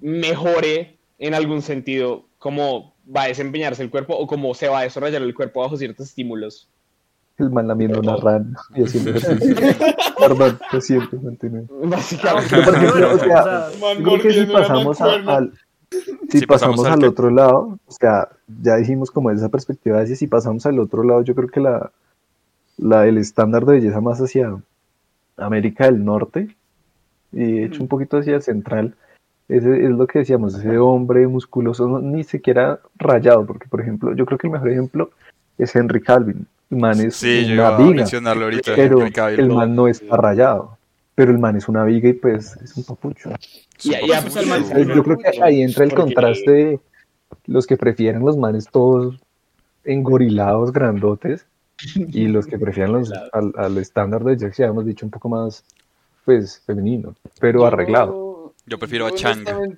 [0.00, 4.82] mejore en algún sentido cómo va a desempeñarse el cuerpo o cómo se va a
[4.82, 6.68] desarrollar el cuerpo bajo ciertos estímulos.
[7.38, 9.56] El man lamiendo una rana y haciendo ejercicio.
[10.18, 11.66] Perdón, lo siento, continúe.
[11.84, 12.48] Básicamente.
[12.50, 13.68] Pero, por ejemplo, o sea,
[14.02, 15.52] creo que si pasamos a- al,
[16.30, 18.28] si Si pasamos pasamos al otro lado, o sea,
[18.62, 21.92] ya dijimos como esa perspectiva de si pasamos al otro lado, yo creo que la,
[22.78, 24.56] la el estándar de belleza más hacia
[25.36, 26.54] América del Norte
[27.32, 28.94] y de hecho un poquito hacia Central,
[29.48, 34.14] ese es lo que decíamos, ese hombre musculoso, no- ni siquiera rayado, porque por ejemplo,
[34.14, 35.10] yo creo que el mejor ejemplo
[35.58, 36.46] es Henry Calvin.
[36.70, 38.72] El man es Sí, yo una viga, mencionarlo ahorita.
[38.74, 40.76] pero el man no está rayado.
[41.14, 43.30] Pero el man es una viga y pues es un papucho.
[43.84, 44.26] Y, y a- Supongo.
[44.26, 46.80] o sea, el man- Entonces, yo creo que ahí entra el contraste de
[47.46, 49.18] los que prefieren los manes todos
[49.84, 51.46] engorilados, grandotes,
[51.94, 55.28] y los que prefieren los, al, al estándar de Jack, ya hemos dicho, un poco
[55.28, 55.64] más,
[56.24, 58.54] pues, femenino, pero arreglado.
[58.68, 59.44] Yo prefiero a Chang.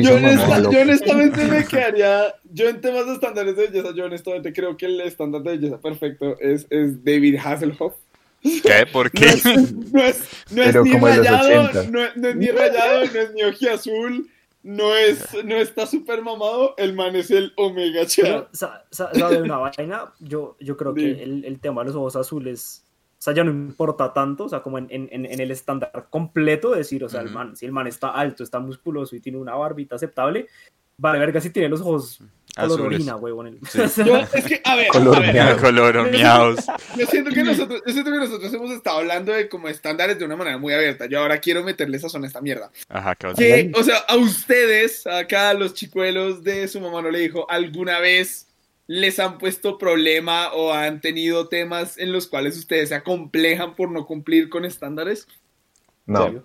[0.00, 4.76] Yo, honesta- honestamente me quedaría, yo en temas de estándares de belleza, yo honestamente creo
[4.76, 7.94] que el estándar de belleza perfecto es, es David Hasselhoff.
[8.42, 8.86] ¿Qué?
[8.92, 9.26] ¿Por No qué?
[9.26, 10.20] es, no es,
[10.52, 11.90] no es Pero ni rayado, 80.
[11.90, 14.28] no, es- no es ni rayado, no es ni ojiazul,
[14.64, 18.22] no es, no está súper mamado, el man es el Omega Cha.
[18.22, 20.12] Pero, sa- sa- ¿sabe una vaina?
[20.18, 22.84] Yo, yo creo que el, el tema de los ojos azules,
[23.18, 27.04] o sea, ya no importa tanto, o sea, como en, en, el estándar completo, decir,
[27.04, 29.96] o sea, el man, si el man está alto, está musculoso y tiene una barbita
[29.96, 30.48] aceptable,
[30.96, 32.18] vale, verga, si tiene los ojos
[32.56, 32.96] color Azules.
[33.00, 33.46] orina, huevón.
[33.48, 33.78] el- Sí.
[34.06, 35.58] Yo, es que, a ver, Color a ver, miau.
[35.58, 36.56] Color.
[36.98, 40.24] Yo siento que nosotros, yo siento que nosotros hemos estado hablando de como estándares de
[40.24, 41.06] una manera muy abierta.
[41.06, 42.70] Yo ahora quiero meterle sazón a esta mierda.
[42.88, 47.10] Ajá, ¿qué Que, o sea, a ustedes, acá a los chicuelos de su mamá no
[47.10, 48.46] le dijo, ¿alguna vez
[48.86, 53.90] les han puesto problema o han tenido temas en los cuales ustedes se acomplejan por
[53.90, 55.26] no cumplir con estándares?
[56.06, 56.44] No.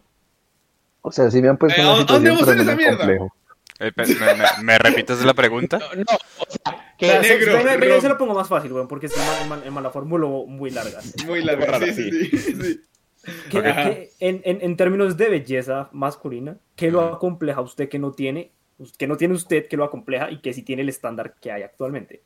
[1.02, 2.98] O sea, sí me han puesto Eh, una ¿a situación, dónde vamos en esa mierda?
[2.98, 3.36] complejo.
[3.80, 5.80] Eh, me, me- me repites la pregunta?
[5.96, 8.02] No, o sea, o que sea, se- negro, venga, venga, rojo.
[8.02, 11.00] se lo pongo más fácil, weón, porque el man la formuló muy larga.
[11.26, 12.82] Muy largo, Raro, sí, sí, sí, sí.
[13.50, 13.84] Que, Ajá.
[13.90, 18.52] que en, en, en términos de belleza masculina, ¿qué lo acompleja usted que no tiene?
[18.98, 21.64] Que no tiene usted que lo acompleja y que sí tiene el estándar que hay
[21.64, 22.24] actualmente.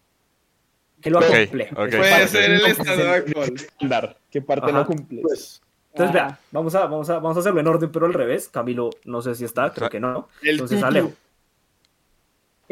[1.02, 1.76] ¿Qué lo acompleja?
[1.76, 2.28] Puede parte.
[2.28, 3.08] ser el no, estándar
[3.80, 4.18] actual.
[4.30, 4.80] ¿qué parte Ajá.
[4.80, 5.22] no cumple?
[5.22, 5.62] Pues,
[5.92, 8.48] Entonces, ah, vea, vamos a, vamos, a, vamos a hacerlo en orden, pero al revés.
[8.50, 10.30] Camilo, no sé si está, creo que no.
[10.42, 10.82] Entonces.
[10.82, 11.12] Alejo.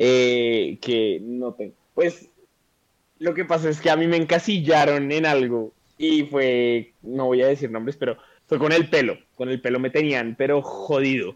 [0.03, 1.75] Eh, que no tengo.
[1.93, 2.27] Pues
[3.19, 7.43] lo que pasa es que a mí me encasillaron en algo y fue, no voy
[7.43, 9.19] a decir nombres, pero fue con el pelo.
[9.35, 11.35] Con el pelo me tenían, pero jodido.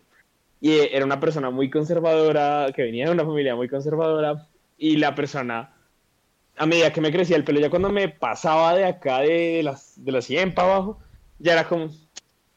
[0.61, 4.47] Y eh, era una persona muy conservadora, que venía de una familia muy conservadora
[4.79, 5.75] y la persona,
[6.57, 10.03] a medida que me crecía el pelo, ya cuando me pasaba de acá de las,
[10.03, 10.99] de los 100 para abajo,
[11.37, 11.89] ya era como,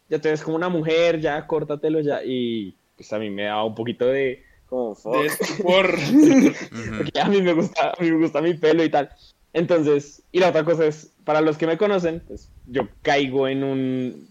[0.08, 2.24] ya te ves como una mujer, ya córtatelo ya.
[2.24, 5.14] Y pues a mí me daba un poquito de Como, fuck.
[5.22, 5.94] De estupor.
[5.94, 6.52] Ujú.
[6.98, 9.09] Porque a mí me gusta, a mí me gusta mi pelo y tal.
[9.52, 13.64] Entonces, y la otra cosa es, para los que me conocen, pues yo caigo en
[13.64, 14.28] un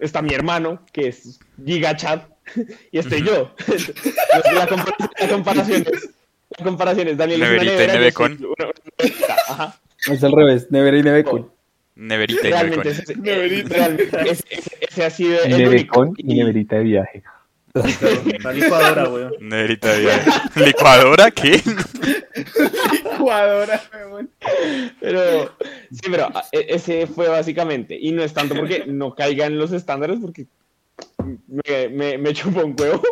[0.00, 2.28] está mi hermano, que es GigaChat,
[2.92, 3.54] y estoy yo.
[4.54, 6.10] la, comparación, la comparación es,
[6.58, 8.32] la comparación es Daniel es una Neverita y nevera, yo Nevecon.
[8.32, 9.80] una- una ajá.
[10.10, 11.50] Es al revés, Nevera y Nevecon.
[11.94, 13.02] Neverita y Realmente, Nevecon.
[13.10, 13.74] ese, Neverita.
[13.76, 15.70] realmente ese, ese- ese ha sido el único.
[15.70, 17.22] Nevecon y neverita de viaje.
[17.74, 19.32] La licuadora, weón.
[19.98, 20.30] Viaje.
[20.64, 21.30] ¿Licuadora?
[21.30, 21.60] ¿Qué?
[23.18, 24.30] Jugadora, weón.
[25.00, 25.56] Pero,
[25.90, 27.96] sí, pero a- e- ese fue básicamente.
[28.00, 30.46] Y no es tanto porque no caiga en los estándares, porque
[31.46, 33.02] me, me, me chupó un huevo.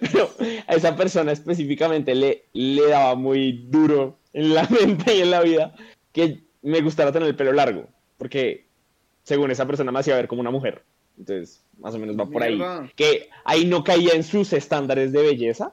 [0.00, 0.30] Pero
[0.66, 5.40] a esa persona específicamente le, le daba muy duro en la mente y en la
[5.42, 5.74] vida
[6.12, 7.86] que me gustara tener el pelo largo.
[8.18, 8.66] Porque
[9.22, 10.82] según esa persona me hacía ver como una mujer.
[11.18, 12.56] Entonces, más o menos va por ahí.
[12.56, 12.88] Mierda.
[12.96, 15.72] Que ahí no caía en sus estándares de belleza.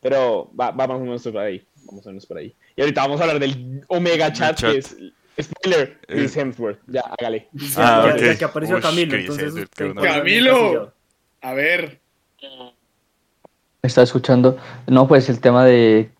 [0.00, 1.66] Pero va, va más o menos por ahí.
[1.86, 2.54] Vamos a menos por ahí.
[2.76, 4.72] Y ahorita vamos a hablar del Omega Chat, Chat.
[4.72, 4.96] que es
[5.40, 6.14] spoiler, Eh.
[6.16, 6.78] Chris Hemsworth.
[6.86, 7.48] Ya, hágale.
[7.76, 8.20] Ah, ya, ok.
[8.20, 9.68] ya que apareció Ush, Camilo, entonces.
[9.74, 10.92] Camilo.
[11.40, 12.00] A ver.
[12.40, 14.58] Me está escuchando.
[14.86, 16.10] No, pues el tema de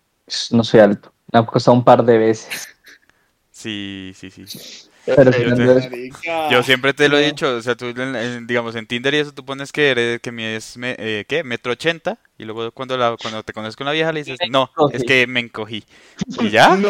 [0.51, 1.13] no soy alto.
[1.31, 2.67] Me ha costado un par de veces.
[3.51, 4.88] Sí, sí, sí.
[5.15, 5.31] Pero
[6.51, 9.13] Yo te- siempre te lo he dicho, o sea, tú, en- en- digamos, en Tinder
[9.13, 11.43] y eso tú pones que eres, que mides, me- eh, ¿qué?
[11.43, 14.69] Metro ochenta, y luego cuando, la, cuando te conoces con la vieja le dices, no,
[14.91, 15.83] es que me encogí.
[16.41, 16.75] ¿Y ya?
[16.75, 16.89] No,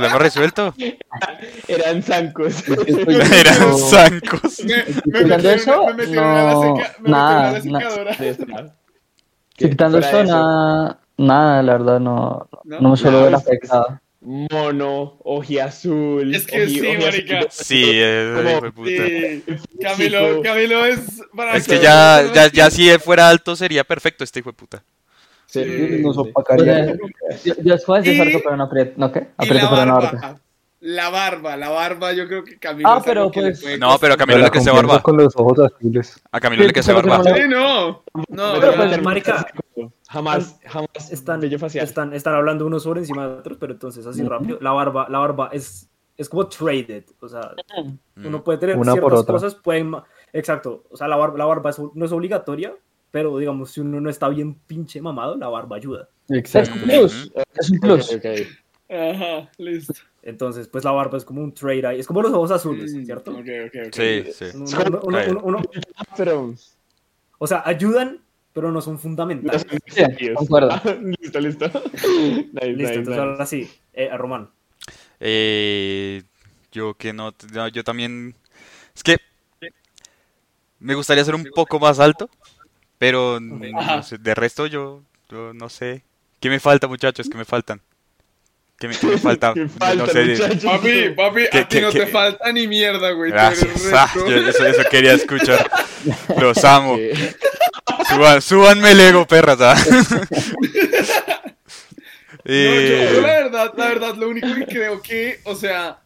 [0.00, 0.74] Lo hemos resuelto.
[1.68, 2.64] eran zancos.
[2.68, 4.64] Eran zancos.
[4.64, 8.74] Me, me eso, me metieron a la no, me nada, metieron a la secadora.
[9.58, 12.80] Sí, quitando eso, de eso, nada, nada, la verdad, no, ¿No?
[12.80, 14.00] no me suelo ver afectado.
[14.28, 15.18] Mono,
[15.62, 16.34] azul.
[16.34, 17.46] Es que sí, marica.
[17.48, 18.90] Sí, es Como- hijo de puta.
[18.90, 19.44] Sí.
[19.80, 20.98] Camilo, Camilo es
[21.36, 24.54] para Es que ya, ya, ya si él fuera alto sería perfecto este hijo de
[24.56, 24.82] puta.
[25.46, 25.64] Sí,
[26.00, 26.22] Nos sí.
[26.22, 26.96] opacaría.
[27.44, 29.28] Yo, yo después de Y- sarco, pero no aprieto, ¿no qué?
[29.36, 30.40] Aprieto, pero no barba.
[30.80, 32.88] La barba, la barba, yo creo que Camilo.
[32.90, 34.16] Ah, es pero que pues- puede No, pero.
[34.16, 35.02] Camilo le confianza barba.
[35.02, 36.22] con los ojos azules.
[36.30, 37.18] A Camilo le que barba.
[37.18, 38.02] no- Sí, no.
[38.28, 39.46] No, Pero pues, marica,
[40.08, 41.10] Jamás, jamás.
[41.10, 44.58] están, están, están hablando unos sobre encima de otros, pero entonces así rápido.
[44.60, 47.04] La barba, la barba es, es como traded.
[47.20, 47.52] O sea,
[48.14, 48.26] Mm.
[48.26, 49.32] uno puede tener Una por ciertas otra.
[49.34, 49.94] cosas, pueden.
[50.32, 50.84] Exacto.
[50.90, 52.74] O sea, la barba, la barba es- no es obligatoria,
[53.10, 56.08] pero digamos, si uno no está bien pinche mamado, la barba ayuda.
[56.28, 56.74] Es Exacto.
[56.74, 58.18] un plus, es un plus.
[58.88, 59.94] Ajá, listo.
[60.26, 62.00] Entonces, pues la barba es como un trade ahí.
[62.00, 63.30] Es como los ojos azules, Mm, ¿cierto?
[63.30, 63.92] Ok, ok, ok.
[63.94, 64.44] Sí, sí.
[64.54, 65.62] Uno- uno- uno- uno- uno-
[66.16, 66.52] Pero.
[67.38, 69.64] o sea, ayudan, pero no son fundamentales.
[69.86, 70.02] Sí,
[70.34, 70.70] concuerdo.
[71.20, 71.66] listo, listo.
[71.92, 73.20] Nice, Listo, nice, entonces nice.
[73.20, 74.50] ahora sí, eh, a Román.
[75.20, 76.24] Eh,
[76.72, 78.34] yo que no, no, yo también,
[78.96, 79.18] es que
[80.80, 82.28] me gustaría ser un poco más alto,
[82.98, 86.02] pero no sé, de resto yo, yo no sé.
[86.40, 87.28] ¿Qué me falta, muchachos?
[87.28, 87.80] ¿Qué me faltan?
[88.78, 89.54] ¿Qué me, qué me falta?
[89.54, 90.36] ¿Qué No sé?
[90.62, 92.00] Papi, papi, ¿Qué- a ti qué- no qué?
[92.00, 93.30] te falta ni mierda, güey.
[93.30, 93.70] Gracias.
[93.92, 95.70] Ah, yo- eso, eso quería escuchar.
[96.40, 96.96] Los amo.
[96.96, 97.10] Sí.
[98.10, 99.58] Suban, súbanme el ego, perras.
[99.60, 99.76] ¿ah?
[102.44, 105.98] No, yo, yo la Eh, verdad, la verdad, lo único que creo que, o sea,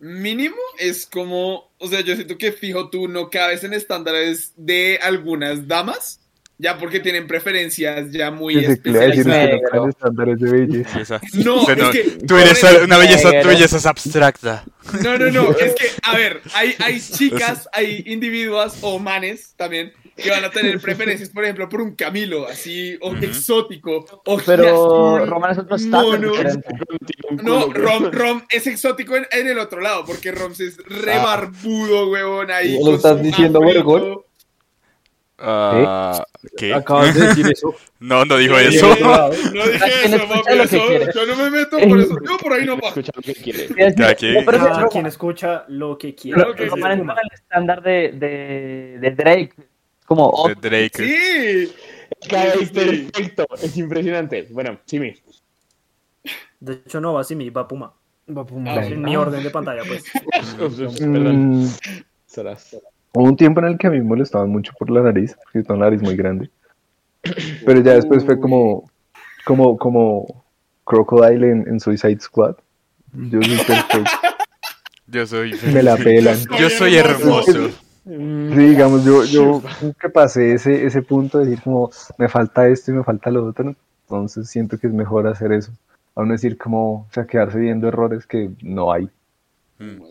[0.00, 4.98] mínimo es como, o sea, yo siento que fijo tú no cabes en estándares de
[5.00, 6.20] algunas damas,
[6.58, 11.22] ya porque tienen preferencias ya muy Desde que le iba a decir especializadas.
[11.32, 14.64] que no es que- tú eres una belleza, tu belleza es abstracta.
[15.02, 19.92] No, no, no, es que, a ver, hay, hay chicas, hay individuas o manes también
[20.16, 25.26] que van a tener preferencias, por ejemplo, por un Camilo, así, o exótico, o Pero
[25.26, 26.32] Roman es otro estándar mono.
[27.42, 31.24] No, Rom, Rom es exótico en, en el otro lado, porque Rom es re Ah.
[31.24, 32.78] barbudo, huevón, ahí.
[32.84, 34.26] ¿Lo estás diciendo, afrito.
[35.38, 36.24] Ah,
[36.56, 36.72] ¿Qué?
[36.72, 37.74] Acabas de decir eso.
[38.00, 38.94] No, no dijo eso.
[39.00, 41.06] No, no dije eso, escucha papi, lo que eso, quiere.
[41.14, 43.00] yo no me meto por eso, yo por ahí no paso.
[43.00, 43.94] Escucha lo que quiere.
[43.94, 44.34] Cada quien.
[44.34, 46.38] No, Cada quien escucha lo que quiere.
[46.42, 49.54] Lo que para el estándar de, de, de Drake.
[50.04, 50.92] Como De Drake.
[50.94, 51.72] Sí,
[52.20, 52.66] Sí, sí.
[52.74, 53.46] perfecto.
[53.62, 54.46] Es impresionante.
[54.50, 55.14] Bueno, Simi.
[56.60, 57.92] De hecho, no va así, mi va Puma.
[58.36, 58.72] Va Puma.
[58.74, 60.04] Ah, En mi orden de pantalla, pues.
[60.98, 61.62] Perdón.
[61.64, 61.68] Mm,
[62.26, 62.76] Serás.
[63.14, 65.62] Hubo un tiempo en el que a mí me molestaba mucho por la nariz, porque
[65.62, 66.50] tengo una nariz muy grande.
[67.64, 68.90] Pero ya después fue como,
[69.44, 70.44] como, como
[70.84, 72.56] Crocodile en, en Suicide Squad.
[73.12, 73.98] Yo soy perfecto.
[75.06, 75.54] Yo soy.
[75.72, 76.36] Me la pelan.
[76.58, 77.70] Yo soy hermoso.
[78.04, 82.68] Sí, digamos, yo, yo como que pasé ese, ese punto de decir como, me falta
[82.68, 83.74] esto y me falta lo otro.
[84.02, 85.72] Entonces siento que es mejor hacer eso.
[86.14, 89.08] A no decir como, o sea, quedarse viendo errores que no hay.
[89.78, 90.02] Mm.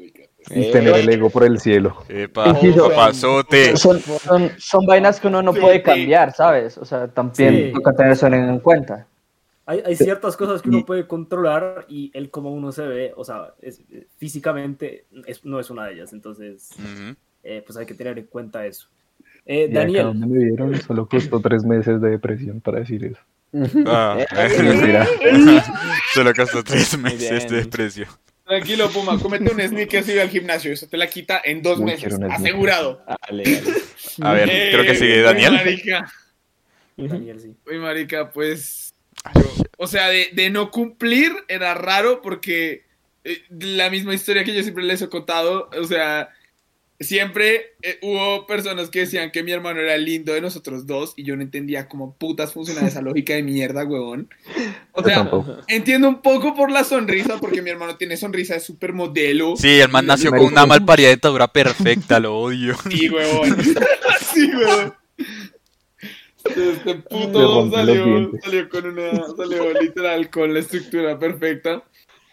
[0.49, 2.03] Y tener el ego por el cielo.
[2.09, 3.77] Epa, Sí, papazote.
[3.77, 6.77] Son, son, son vainas que uno no puede cambiar, ¿sabes?
[6.77, 7.71] O sea, también Sí.
[7.73, 9.07] toca tener eso en cuenta.
[9.65, 13.23] Hay, hay ciertas cosas que uno puede controlar y el cómo uno se ve, o
[13.23, 13.81] sea, es-
[14.17, 16.11] físicamente es- no es una de ellas.
[16.11, 17.15] Entonces, Ujú.
[17.43, 18.87] eh, pues hay que tener en cuenta eso.
[19.45, 23.05] Eh, Y acá Daniel, donde me vieron solo costó tres meses de depresión para decir
[23.05, 23.19] eso.
[23.85, 24.17] Ah,
[24.59, 25.07] Mentira.
[26.13, 28.07] Solo costó tres meses de precio.
[28.45, 30.71] Tranquilo, Puma, comete un sneakers y ve al gimnasio.
[30.73, 32.13] Eso te la quita en dos Uy, meses.
[32.29, 33.01] Asegurado.
[33.27, 33.43] Dale,
[34.17, 34.29] dale.
[34.29, 35.53] A ver, Eh, creo que sigue uy, Daniel.
[35.53, 36.13] Marica,
[36.97, 37.55] Daniel, sí.
[37.65, 38.93] uy, marica, pues.
[39.35, 42.83] yo- o sea, de, de no cumplir era raro porque
[43.23, 45.69] eh, la misma historia que yo siempre les he contado.
[45.79, 46.29] O sea,
[46.99, 51.13] siempre eh, hubo personas que decían que mi hermano era el lindo de nosotros dos
[51.15, 54.29] y yo no entendía cómo putas funcionaba esa lógica de mierda, huevón.
[54.93, 55.29] O sea,
[55.67, 59.55] entiendo un poco por la sonrisa porque mi hermano tiene sonrisa de supermodelo.
[59.57, 62.75] Sí, el man nació con una malparida dentadura perfecta, lo odio.
[62.89, 63.57] Sí, huevón.
[64.33, 64.95] Sí, huevón.
[66.43, 71.83] Este puto salió, salió con una, salió literal con la estructura perfecta.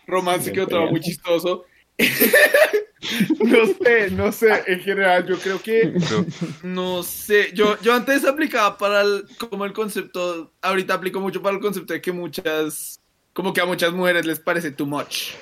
[0.06, 1.64] Romance que otro muy chistoso.
[3.38, 5.94] No sé, no sé, en general yo creo que,
[6.62, 11.57] no sé, yo, yo antes aplicaba para el, como el concepto, ahorita aplico mucho para
[11.57, 13.01] el concepto de que muchas,
[13.32, 15.32] como que a muchas mujeres les parece too much,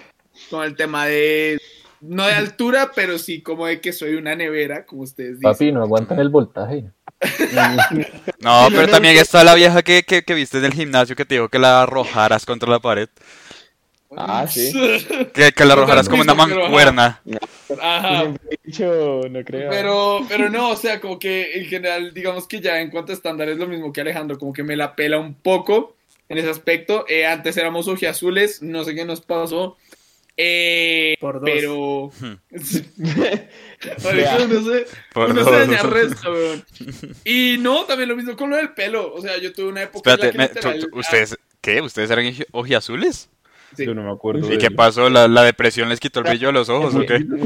[0.51, 1.59] con el tema de,
[2.01, 5.53] no de altura, pero sí como de que soy una nevera, como ustedes dicen.
[5.53, 6.91] Papi, no aguantan el voltaje.
[8.41, 11.35] No, pero también está la vieja que, que, que viste en el gimnasio que te
[11.35, 13.09] dijo que la arrojaras contra la pared.
[14.17, 14.73] Ah, sí.
[15.35, 17.21] Que, que la arrojaras como una mancuerna.
[17.81, 18.35] Ajá.
[18.65, 19.71] Dicho, no creo.
[19.71, 23.15] Pero, pero no, o sea, como que en general, digamos que ya en cuanto a
[23.15, 25.97] estándar es lo mismo que Alejandro, como que me la pela un poco
[26.29, 27.05] en ese aspecto.
[27.09, 29.77] Eh, antes éramos ojiazules, no sé qué nos pasó.
[30.41, 31.51] Eh, Por dos.
[31.53, 32.11] pero.
[32.21, 32.37] Hmm.
[32.51, 32.63] Uno
[34.63, 35.53] se, Por uno dos.
[35.53, 36.65] se daña resto, weón.
[37.25, 39.13] Y no, también lo mismo con lo del pelo.
[39.13, 40.13] O sea, yo tuve una época.
[40.15, 41.81] en la Espérate, que me- literal- tú- tú- ¿ustedes qué?
[41.83, 43.29] ¿Ustedes eran oji- ojiazules?
[43.77, 43.87] Sí.
[43.87, 44.47] Yo no me acuerdo.
[44.47, 44.77] ¿Y de qué eso.
[44.77, 45.09] pasó?
[45.11, 47.25] ¿La, la depresión les quitó el brillo de los ojos o qué?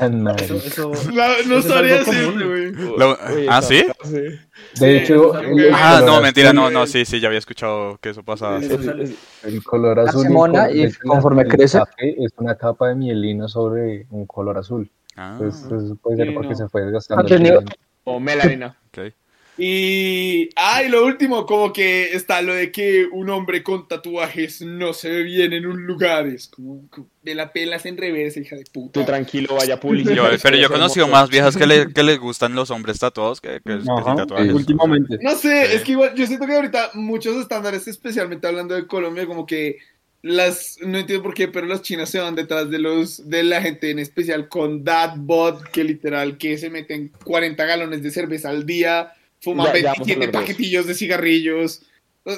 [0.00, 0.92] Eso, eso-
[1.46, 2.72] No, sabría decirte, güey.
[3.50, 3.84] ¿Ah, sí?
[4.80, 8.08] De hecho, el, el Ah, no, mentira, no, no, sí, sí, ya había escuchado que
[8.08, 8.62] eso pasaba.
[8.62, 10.30] sale- El color azul.
[10.30, 14.56] mona con- y conforme el crece- café Es una capa de mielina sobre un color
[14.56, 14.90] azul.
[15.16, 16.54] Ah, Entonces, eso puede ser Sí, porque no.
[16.56, 17.34] se fue desgastando.
[17.34, 17.60] El pelo.
[18.04, 18.78] O melanina.
[18.88, 19.12] ok.
[19.58, 24.62] Y, ah, y lo último, como que está lo de que un hombre con tatuajes
[24.62, 26.26] no se ve bien en un lugar.
[26.26, 26.82] Es como,
[27.22, 28.92] de la pelas en reversa, hija de puta.
[29.00, 30.14] Tú tranquilo, vaya publicidad.
[30.14, 33.40] Yo- pero yo he conocido más viejas que, le- que les gustan los hombres tatuados
[33.40, 34.52] que, que, que sin Ajá, tatuajes.
[34.52, 35.18] últimamente.
[35.20, 35.76] No sé, Sí.
[35.76, 39.76] es que igual, yo siento que ahorita muchos estándares, especialmente hablando de Colombia, como que
[40.22, 43.60] las, no entiendo por qué, pero las chinas se van detrás de los, de la
[43.62, 48.50] gente en especial con that bot, que literal, que se meten 40 galones de cerveza
[48.50, 50.40] al día, fuman Ya, ya vamos a 27 hablar de eso.
[50.40, 51.82] paquetillos de cigarrillos.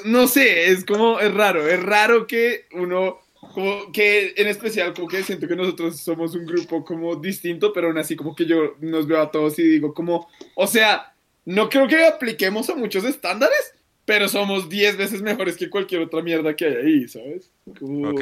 [0.05, 3.19] No sé, es como, es raro, es raro que uno,
[3.53, 7.87] como que en especial, como que siento que nosotros somos un grupo como distinto, pero
[7.87, 11.13] aún así como que yo nos veo a todos y digo como, o sea,
[11.45, 13.73] no creo que apliquemos a muchos estándares,
[14.05, 17.51] pero somos 10 veces mejores que cualquier otra mierda que hay ahí, ¿sabes?
[17.77, 18.21] Como- Ok.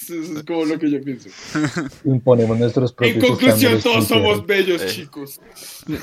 [0.00, 1.28] Eso es como lo que yo pienso.
[2.04, 4.86] Imponemos nuestros En propios conclusión, estándares todos somos bellos, Eh.
[4.88, 5.40] chicos.
[5.86, 5.96] Me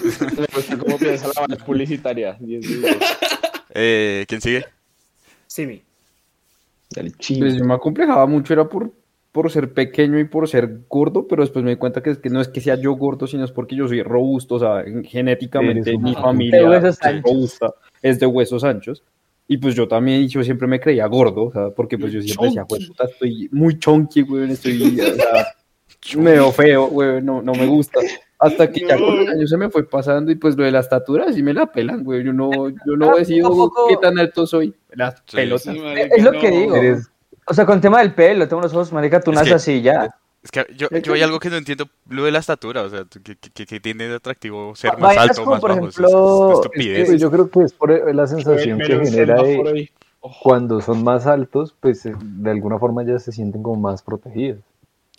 [0.56, 2.38] gusta cómo piensa la banda publicitaria.
[3.74, 4.66] Eh, ¿Quién sigue?
[5.48, 5.82] Simi.
[7.20, 7.40] Chivo.
[7.42, 8.92] Pues yo me acomplejaba mucho, era por,
[9.32, 12.30] por ser pequeño y por ser gordo, pero después me di cuenta que, es que
[12.30, 15.04] no es que sea yo gordo, sino es porque yo soy robusto, o sea, en-
[15.04, 19.02] genéticamente mi familia es robusta, es de huesos anchos.
[19.48, 22.48] Y pues yo también, yo siempre me creía gordo, o sea, porque pues yo siempre
[22.48, 27.66] decía, güey, puta, estoy muy chonky, güey, estoy, o sea, feo, güey, no, no me
[27.66, 28.00] gusta.
[28.40, 30.80] Hasta que ya con los años se me fue pasando y pues lo de la
[30.80, 34.18] estatura sí me la pelan, güey, yo no, yo no Ah, decido poco qué tan
[34.20, 35.74] alto soy, las Sí, pelotas.
[35.74, 35.82] Sí,
[36.16, 36.58] Es lo que no.
[36.58, 36.76] digo.
[36.76, 37.10] Eres-
[37.46, 39.56] O sea, con el tema del pelo, tengo los ojos, marica, tú Es naces que-
[39.56, 40.10] así ya.
[40.44, 43.06] Es que yo, yo hay algo que no entiendo, lo de la estatura, o sea,
[43.24, 45.88] que, que, que tiene de atractivo ser más Vainas alto o como, más por bajo,
[45.88, 47.10] es- es- ejemplo, es es estupidez.
[47.12, 49.90] que yo creo que es por la sensación que genera de
[50.42, 54.60] cuando son más altos, pues eh, de alguna forma ya se sienten como más protegidos.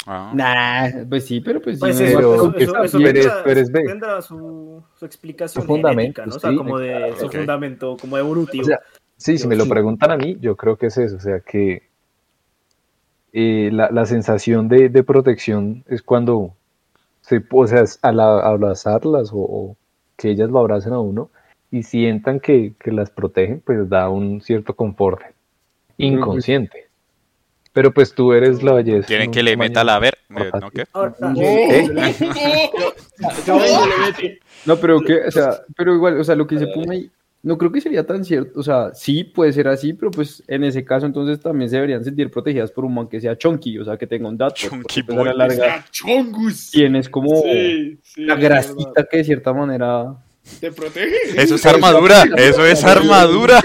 [0.07, 0.33] Ah.
[0.35, 1.81] Nah, pues sí, pero pues sí.
[1.81, 6.37] Pues eso, pero eso, eso, eso tendrá, su, su explicación Su fundamento, genética, ¿no?
[6.37, 7.33] O sea, sí, como de su ok.
[7.33, 8.63] fundamento, como evolutivo.
[8.65, 8.81] O sea,
[9.17, 9.71] sí, si me lo Sí.
[9.71, 11.89] preguntan a mí, yo creo que es eso, o sea que
[13.35, 16.55] eh, la, la sensación de, de protección es cuando
[17.21, 19.77] se, o sea, es al a- abrazarlas o, o
[20.17, 21.29] que ellas lo abracen a uno
[21.71, 25.21] y sientan que, que las protegen, pues da un cierto confort
[25.99, 26.85] inconsciente.
[27.73, 29.09] Pero pues tú eres la belleza.
[29.09, 30.15] Quieren que le meta la ver.
[30.37, 30.51] eh.
[30.61, 30.85] ¿No qué?
[34.67, 37.11] No, pero que, o sea, pero igual, o sea, lo que se pone ahí,
[37.45, 40.65] no creo que sería tan cierto, o sea, sí puede ser así, pero pues en
[40.65, 43.85] ese caso entonces también se deberían sentir protegidas por un man que sea chunky, o
[43.85, 44.55] sea, que tenga un dato.
[44.71, 45.37] Pues, a la boy.
[45.37, 46.71] larga Ah, Chongus.
[46.73, 50.17] tienes como Sí, sí, la es grasita que de cierta manera...
[50.61, 51.15] ¿Te protege?
[51.37, 52.25] Eso es armadura.
[52.37, 53.61] Eso es armadura.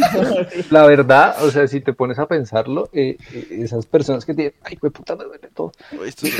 [0.70, 4.54] La verdad, o sea, si te pones a pensarlo, eh, eh, esas personas que tienen,
[4.64, 5.70] ay, güey, puta, me duele todo.
[6.04, 6.34] Esto es-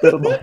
[0.00, 0.38] perdón,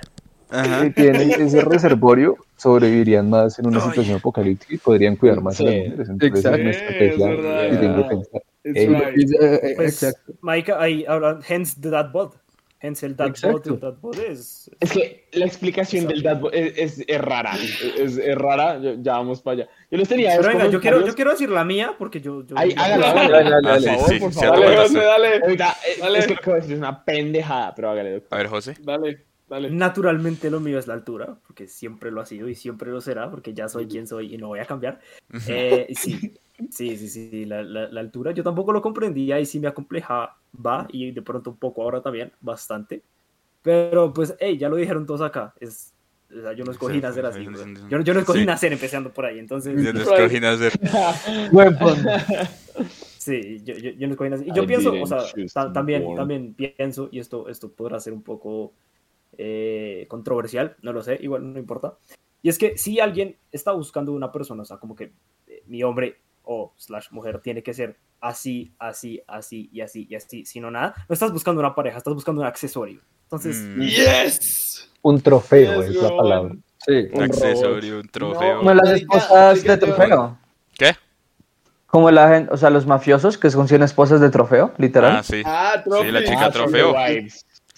[0.55, 0.83] Ajá.
[0.83, 5.63] que tienen ese reservorio, sobrevivirían más en una situación apocalíptica y podrían cuidar más a
[5.63, 6.09] las Sí, mujeres.
[6.09, 6.57] Entonces, exacto.
[6.57, 7.69] es una estrategia Es verdad.
[7.69, 8.41] que tengo que pensar.
[8.63, 9.75] It's Ey, right.
[9.75, 10.33] pues, Exacto.
[10.41, 12.33] Marica, ahí hablan, hence the dad bod.
[12.81, 13.73] Hence el dad bod, Exacto.
[13.75, 14.69] el dad bod es...
[14.79, 17.53] Es que la explicación del dadbot es, es, es rara.
[17.97, 18.79] Es, es rara.
[18.79, 19.69] Ya, ya vamos para allá.
[19.89, 22.45] Yo les tenía Pero venga, yo quiero, yo quiero decir la mía porque yo...
[22.45, 23.61] yo Ay, hágalo, Dale, hágalo.
[23.61, 24.59] dale, dale, Ah, Por sí, favor, sí, por sí, favor.
[24.59, 25.39] Dale, Dale, José, dale.
[25.43, 26.19] Ahorita, eh, Dale.
[26.19, 28.35] es que lo que voy a decir es una pendejada, pero hágale, doctor.
[28.35, 28.73] A ver, José.
[28.81, 29.17] Dale,
[29.47, 29.69] dale.
[29.69, 33.29] Naturalmente lo mío es la altura, porque siempre lo ha sido y siempre lo será,
[33.29, 34.99] porque ya soy quien soy y no voy a cambiar.
[35.45, 36.33] Eh, sí,
[36.69, 40.35] sí, sí, sí, la, la- la altura yo tampoco lo comprendía y sí me acompleja,
[40.65, 43.03] va, y de pronto un poco ahora también, bastante.
[43.61, 45.93] Pero pues, hey, ya lo dijeron todos acá, es,
[46.35, 47.73] o sea, yo no escogí Sí, nacer sí, así, sí, sí.
[47.89, 48.45] yo, yo no escogí Sí.
[48.45, 50.73] nacer empezando por ahí, entonces, Yo no escogí nacer.
[53.17, 54.47] sí, yo, yo, yo no escogí nacer.
[54.47, 58.23] Y yo I pienso, o sea, también, también pienso, y esto, esto podrá ser un
[58.23, 58.73] poco
[59.38, 61.97] eh, controversial, no lo sé, igual no importa.
[62.41, 65.13] Y es que si alguien está buscando una persona, o sea, como que
[65.47, 70.15] eh, mi hombre o slash mujer tiene que ser así, así, así y así y
[70.15, 73.01] así, si no nada, no estás buscando una pareja, estás buscando un accesorio.
[73.23, 74.91] Entonces, Mm, Yes.
[75.01, 76.55] Un trofeo Yes, es la palabra.
[76.86, 77.07] Sí.
[77.13, 78.57] un accesorio, un trofeo.
[78.59, 80.38] Como las esposas de trofeo.
[80.77, 80.91] ¿Qué?
[81.88, 85.15] Como la gente, o sea, los mafiosos que son esposan esposas de trofeo, literal.
[85.17, 85.41] Ah, sí.
[85.45, 85.81] Ah.
[85.83, 86.93] Sí, la chica Ah, trofeo.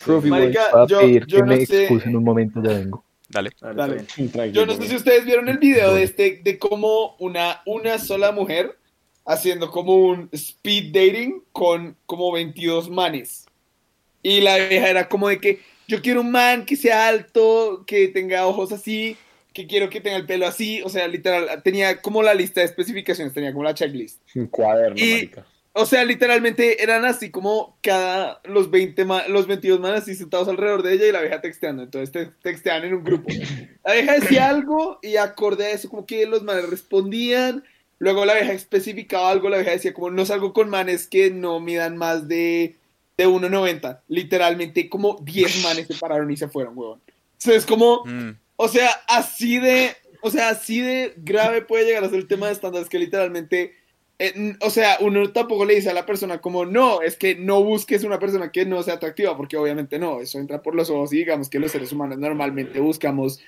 [0.04, 0.30] Trophy.
[0.30, 1.82] Marica, Voy a yo, pedir yo que no me sé.
[1.84, 3.04] excusen un momento, ya vengo.
[3.30, 3.50] Dale.
[3.60, 4.52] dale, Dale.
[4.54, 8.32] Yo no sé si ustedes vieron el video de este, de cómo una, una sola
[8.32, 8.78] mujer
[9.26, 13.46] haciendo como un speed dating con como 22 manes.
[14.24, 18.08] Y la vieja era como de que yo quiero un man que sea alto, que
[18.08, 19.18] tenga ojos así,
[19.54, 20.82] que quiero que tenga el pelo así.
[20.84, 24.22] O sea, literal, tenía como la lista de especificaciones, tenía como la checklist.
[24.36, 25.46] Un cuaderno, Y- marica.
[25.80, 30.48] O sea, literalmente eran así como cada los 20 ma- los 22 manes así sentados
[30.48, 31.84] alrededor de ella y la vieja texteando.
[31.84, 33.30] Entonces te, texteaban en un grupo.
[33.86, 37.64] La vieja decía algo y acorde a eso como que los manes respondían.
[38.00, 41.60] Luego la vieja especificaba algo, la vieja decía como no salgo con manes que no
[41.60, 42.76] midan más de,
[43.18, 44.02] de 1.90.
[44.08, 47.02] Literalmente como 10 manes se pararon y se fueron, huevón.
[47.40, 52.10] Entonces como, Mm, o sea, así de, o sea, así de grave puede llegar a
[52.10, 53.76] ser el tema de estándares que literalmente,
[54.20, 57.64] eh, o sea, uno tampoco le dice a la persona como, no, es que no
[57.64, 61.14] busques una persona que no sea atractiva, porque obviamente no, eso entra por los ojos
[61.14, 63.40] y digamos que los seres humanos normalmente buscamos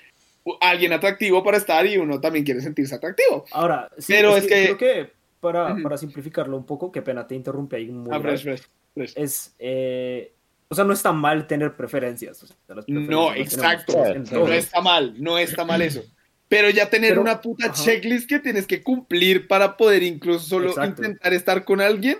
[0.60, 3.44] a alguien atractivo para estar y uno también quiere sentirse atractivo.
[3.52, 5.10] Ahora, sí, Pero es que- creo que
[5.40, 8.38] para, simplificarlo un poco, qué pena te interrumpe ahí muy Ah, grave.
[8.38, 9.12] fresh, fresh, fresh.
[9.16, 10.32] es, eh,
[10.68, 12.42] o sea, no está mal tener preferencias.
[12.42, 13.94] o sea, las preferencias No, exacto.
[14.32, 16.04] No está mal, no está mal eso.
[16.50, 17.74] Pero ya tener Pero- una puta ajá.
[17.74, 21.02] checklist que tienes que cumplir para poder incluso solo Exacto.
[21.02, 22.18] intentar estar con alguien,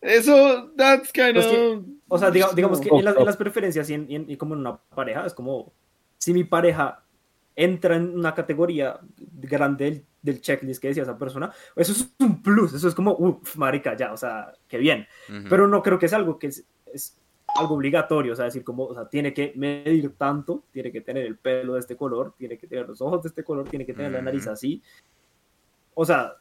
[0.00, 1.52] eso, that's kind Pues of...
[1.52, 3.20] que- O sea, diga- digamos que en las, no.
[3.20, 5.72] en las preferencias y, en- y en- y como en una pareja, es como
[6.18, 7.02] si mi pareja
[7.56, 12.42] entra en una categoría grande del, del checklist que decía esa persona, eso es un
[12.42, 15.06] plus, eso es como, uff, marica, ya, o sea, qué bien.
[15.28, 15.48] ujú.
[15.50, 17.16] Pero no creo que es algo que es, es
[17.56, 21.24] algo obligatorio, o sea, decir como, o sea, tiene que medir tanto, tiene que tener
[21.24, 23.94] el pelo de este color, tiene que tener los ojos de este color, tiene que
[23.94, 24.82] tener la nariz así.
[25.94, 26.34] O sea,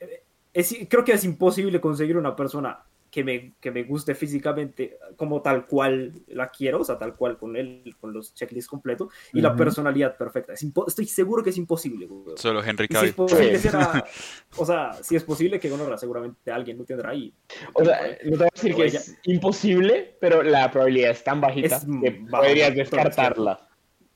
[0.00, 0.22] eh,
[0.52, 5.40] es, creo que es imposible conseguir una persona que me, que me guste físicamente como
[5.42, 9.40] tal cual la quiero, o sea, tal cual con él, con los checklists completos, y
[9.40, 9.58] la Ujú.
[9.58, 10.52] personalidad perfecta.
[10.52, 12.06] Es estoy seguro que es imposible.
[12.06, 12.36] güey.
[12.36, 13.58] Solo Henry Y si es Cavill.
[13.58, 14.04] será,
[14.58, 17.32] o sea, si es posible que Gonorra seguramente alguien lo tendrá ahí.
[17.74, 21.24] O sea, no te voy a decir que Ella- es imposible, pero la probabilidad es
[21.24, 23.67] tan bajita Es que podrías descartarla.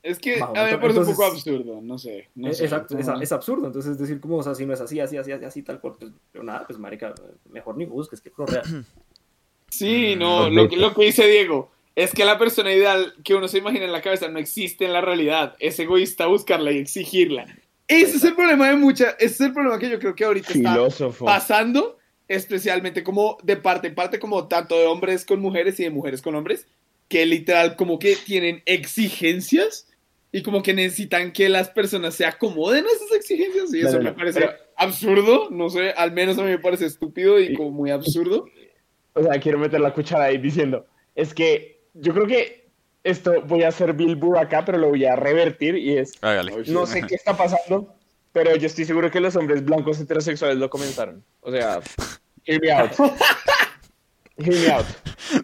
[0.02, 2.28] Es que Bajo, a mí me parece un poco absurdo, no sé.
[2.34, 2.64] No Es- sé.
[2.64, 3.66] Es, Como- es absurdo.
[3.68, 5.94] Entonces, decir, como, o sea, si no es así, así, así, así, así, tal cual,
[5.98, 7.14] pues, pero nada, pues, marica,
[7.50, 8.62] mejor ni busques, que correa.
[9.68, 13.34] Sí, Mm, no, lo, que- lo que dice Diego es que la persona ideal que
[13.34, 15.54] uno se imagina en la cabeza no existe en la realidad.
[15.60, 17.46] Es egoísta buscarla y exigirla.
[17.88, 20.52] Ese es el problema de muchas, ese es el problema que yo creo que ahorita
[20.52, 21.24] está Filósofo.
[21.26, 21.98] pasando,
[22.28, 26.22] especialmente como de parte en parte, como tanto de hombres con mujeres y de mujeres
[26.22, 26.66] con hombres,
[27.08, 29.86] que literal como que tienen exigencias
[30.32, 34.12] y como que necesitan que las personas se acomoden a esas exigencias y eso me
[34.12, 37.70] parece pero- absurdo, no sé, al menos a mí me parece estúpido y Y- como
[37.70, 38.46] muy absurdo.
[39.12, 42.70] o sea, quiero meter la cuchara ahí diciendo, es que yo creo que
[43.04, 46.52] esto voy a hacer Billboard acá, pero lo voy a revertir y es, Hágale.
[46.68, 47.94] no sé qué está pasando,
[48.32, 51.22] pero yo estoy seguro que los hombres blancos heterosexuales lo comenzaron.
[51.40, 51.80] O sea,
[52.46, 52.92] hear me out.
[54.38, 54.86] Hear me out.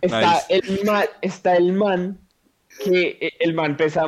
[0.00, 2.18] Está, el, man, está el man
[2.84, 4.06] que el man pesa,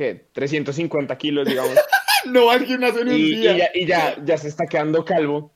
[0.00, 0.26] ¿qué?
[0.32, 1.74] 350 kilos, digamos.
[2.26, 3.56] No va al gimnasio en un y, y día.
[3.56, 5.50] ya, y ya, ya se está quedando calvo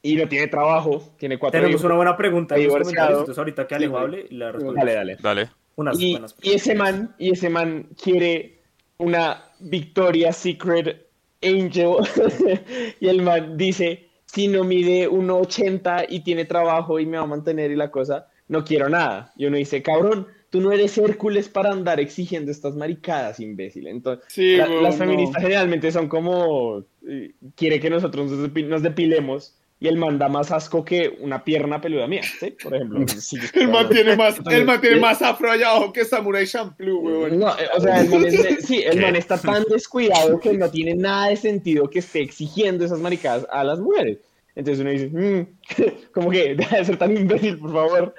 [0.00, 1.84] y no tiene trabajo, tiene cuatro Tenemos hijos.
[1.84, 4.80] una buena pregunta entonces ahorita que Alejo Sí, hable, la respondo.
[4.80, 5.16] Dale, dale.
[5.20, 5.50] Dale.
[5.74, 8.62] Unas Y, buenas y ese man, y ese man quiere
[8.96, 11.08] una Victoria's Secret
[11.42, 11.96] Angel
[13.00, 17.26] y el man dice, si no mide 1.80 y tiene trabajo y me va a
[17.26, 19.30] mantener y la cosa, no quiero nada.
[19.36, 23.86] Y uno dice, cabrón, tú no eres Hércules para andar exigiendo estas maricadas, imbécil.
[23.88, 25.04] Entonces, Sí, la- weón, las no.
[25.04, 30.18] feministas generalmente son como, eh, quiere que nosotros nos depi- nos depilemos y el man
[30.18, 32.52] da más asco que una pierna peluda mía, ¿sí?
[32.62, 33.04] Por ejemplo.
[33.20, 36.98] Sí, El man tiene más, el man tiene más afro allá abajo que Samurai Champloo,
[37.00, 37.38] weón.
[37.38, 40.54] No, eh, o sea, el man, es de- sí, el man está tan descuidado que
[40.54, 44.18] no tiene nada de sentido que esté exigiendo esas maricadas a las mujeres.
[44.54, 45.46] Entonces uno dice, "Mm,
[46.14, 48.14] como que deja de ser tan imbécil, por favor.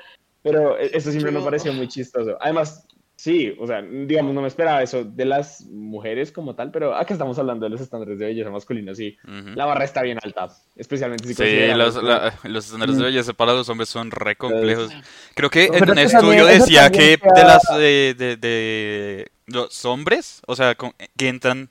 [0.52, 2.38] Pero eh, esto siempre me pareció muy chistoso.
[2.40, 2.86] Además,
[3.16, 7.14] sí, o sea, digamos, no me esperaba eso de las mujeres como tal, pero acá
[7.14, 9.18] estamos hablando de los estándares de belleza masculinos, sí.
[9.56, 13.54] La barra está bien alta, especialmente si Sí, los, la- los estándares de belleza para
[13.54, 14.92] los hombres son re complejos.
[15.36, 19.32] Creo que en un eso también- estudio eso decía que de las de, de- de
[19.48, 21.70] los hombres, o sea, con- que entran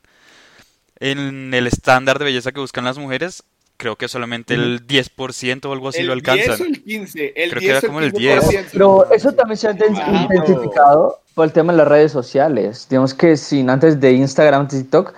[0.99, 3.45] en el estándar de belleza que buscan las mujeres,
[3.77, 6.57] creo que solamente el 10% o algo así el lo alcanzan.
[6.57, 7.33] 10 o el 15.
[7.37, 8.49] El Creo que 10 era como el 15%.
[8.49, 8.68] 10.
[8.72, 10.22] Pero eso también se ha Wow.
[10.22, 12.87] intensificado por el tema de las redes sociales.
[12.89, 15.12] Digamos que sin antes de Instagram, TikTok,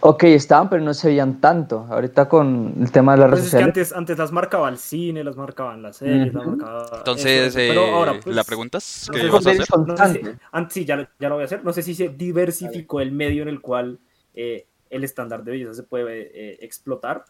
[0.00, 1.86] ok, estaban, pero no se veían tanto.
[1.90, 3.68] Ahorita con el tema de las Pues redes es que sociales.
[3.76, 6.88] antes, antes las marcaba el cine, las marcaban las series, las marcaba...
[6.98, 7.68] Entonces, eso, eso.
[7.72, 9.30] Pero eh, ahora, pues, ¿la preguntas no sé a hacer?
[9.30, 10.36] no sé si- Constante.
[10.52, 11.62] antes sí, ya, lo- ya lo voy a hacer.
[11.64, 13.98] No sé si se diversificó el medio en el cual
[14.34, 17.24] eh, el estándar de belleza se puede eh, explotar.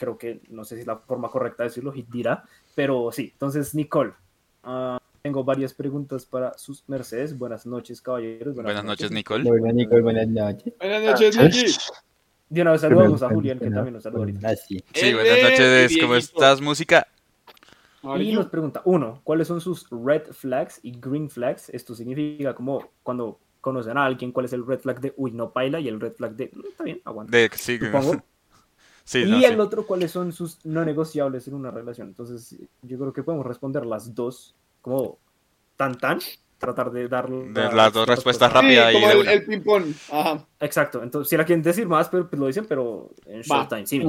[0.00, 2.42] Creo que no sé si es la forma correcta de decirlo, Hit dirá.
[2.74, 4.14] Pero sí, entonces, Nicole,
[4.62, 7.36] ah, tengo varias preguntas para sus mercedes.
[7.36, 8.54] Buenas noches, caballeros.
[8.54, 9.44] Buenas noches, Nicole.
[9.44, 10.72] Buenas, Nicole, buenas noches.
[10.78, 11.72] Buenas noches, Nicky.
[12.48, 14.48] De una vez saludamos a Julián, que también nos saluda ahorita.
[14.48, 14.82] Ah, sí.
[14.94, 17.06] Sí, buenas noches, ¿cómo estás, música?
[18.18, 21.68] Y nos pregunta, uno, ¿cuáles son sus red flags y green flags?
[21.68, 25.52] Esto significa como cuando conocen a alguien, cuál es el red flag de, uy, no
[25.52, 27.36] paila, y el red flag de, "Mm, está bien, aguanta.
[27.36, 28.24] De, sí, Supongo.
[29.04, 29.60] sí, y no, el sí.
[29.60, 32.08] otro, ¿cuáles son sus no negociables en una relación?
[32.08, 35.18] Entonces, yo creo que podemos responder las dos, como
[35.76, 36.18] tan tan,
[36.58, 39.94] tratar de dar De las dos respuestas Sí, rápida y como de el, ping-pong.
[40.60, 43.86] Exacto, entonces si la quieren decir más, pero pues lo dicen, pero en short time,
[43.86, 44.02] sí.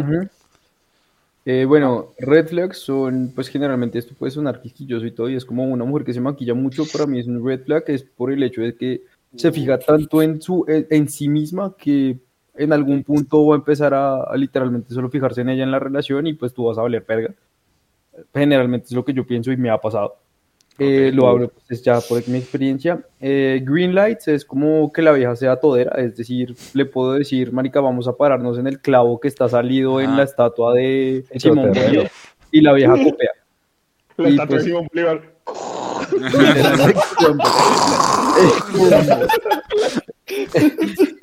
[1.44, 5.44] Eh, bueno, red flags son, pues generalmente esto puede sonar quisquilloso y todo, y es
[5.44, 8.32] como una mujer que se maquilla mucho, para mí es un red flag, es por
[8.32, 9.02] el hecho de que
[9.36, 12.20] se fija tanto en, su, en, en sí misma que
[12.56, 15.80] en algún punto va a empezar a, a literalmente solo fijarse en ella en la
[15.80, 17.34] relación y pues tú vas a valer perga.
[18.34, 20.18] Generalmente es lo que yo pienso y me ha pasado.
[20.80, 21.16] Eh, Ok.
[21.16, 23.06] Lo hablo pues, ya por mi experiencia.
[23.20, 27.52] Eh, green lights es como que la vieja sea todera, es decir, le puedo decir,
[27.54, 30.18] marica, vamos a pararnos en el clavo que está salido en Ah.
[30.18, 32.10] la estatua de Simón Bolívar
[32.52, 33.30] y la vieja copia.
[34.18, 35.22] La y estatua de pues- Simón Bolívar.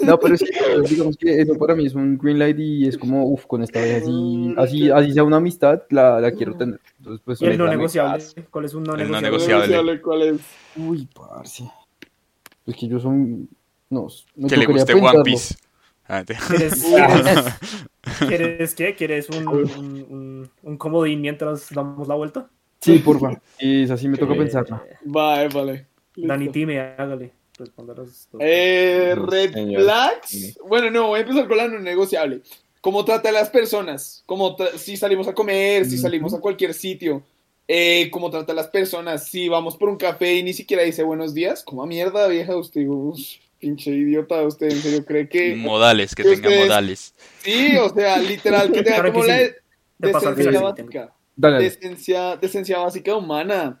[0.00, 2.96] No, pero es que, digamos que eso para mí es un green light y es
[2.96, 6.80] como, uff, con esta vez así, así, así sea una amistad, la, la quiero tener.
[6.98, 8.24] Entonces, pues, Y el no negociable.
[8.50, 10.00] ¿cuál es un no El no negociable?
[10.00, 10.40] ¿Cuál es?
[10.76, 11.64] Uy, parce.
[12.66, 13.48] Es que yo son,
[13.90, 15.22] no, me Que le guste One.
[15.24, 15.54] Piece.
[16.06, 17.54] Ah, te- ¿Quieres, quieres,
[18.28, 18.94] ¿Quieres qué?
[18.94, 22.48] ¿Quieres un, un, un, un comodín mientras damos la vuelta?
[22.80, 23.40] Sí, porfa.
[23.58, 24.80] Y es así me toca Eh, pensarlo.
[25.04, 25.86] Vale, vale.
[26.14, 26.28] Listo.
[26.28, 27.32] Dani Time, hágale.
[27.58, 28.40] Responda las dos.
[28.44, 29.82] Eh, red Señor.
[29.82, 30.58] flags.
[30.66, 32.40] Bueno, no, voy a empezar con la no negociable.
[32.80, 34.22] ¿Cómo trata a las personas?
[34.26, 37.22] Como si salimos a comer, si salimos a cualquier sitio.
[37.66, 39.28] Eh, ¿Cómo trata a las personas?
[39.28, 41.62] Si vamos por un café y ni siquiera dice buenos días.
[41.64, 42.56] ¿Cómo mierda, vieja?
[42.56, 43.18] Usted, uf,
[43.58, 44.42] pinche idiota.
[44.42, 45.56] ¿Usted en serio cree que.?
[45.56, 47.14] Modales, que que tenga ustedes- modales.
[47.42, 49.30] Sí, o sea, literal, que tenga que como sí.
[49.30, 49.38] la
[49.98, 51.12] decencia básica.
[51.36, 51.64] Dale.
[51.64, 53.80] Decencia, decencia básica humana.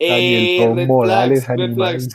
[0.00, 2.08] Daniel, Eh, son red modales, flags, red flags.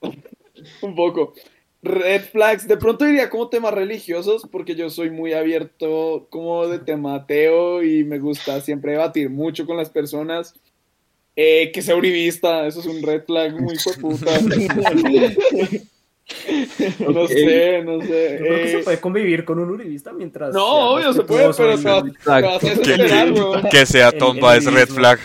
[0.82, 1.34] Un poco.
[1.82, 6.78] Red flags, de pronto diría como temas religiosos, porque yo soy muy abierto como de
[6.78, 10.54] tema ateo y me gusta siempre debatir mucho con las personas.
[11.36, 14.32] Eh, que sea uribista, eso es un red flag muy puta.
[17.00, 18.38] No sé, no sé.
[18.38, 20.54] Yo creo que Eh, se puede convivir con un uribista mientras.
[20.54, 24.88] No, obvio, se puede, pero se va, a Que, desesperar, sea Tomba el es red
[24.88, 25.18] flag.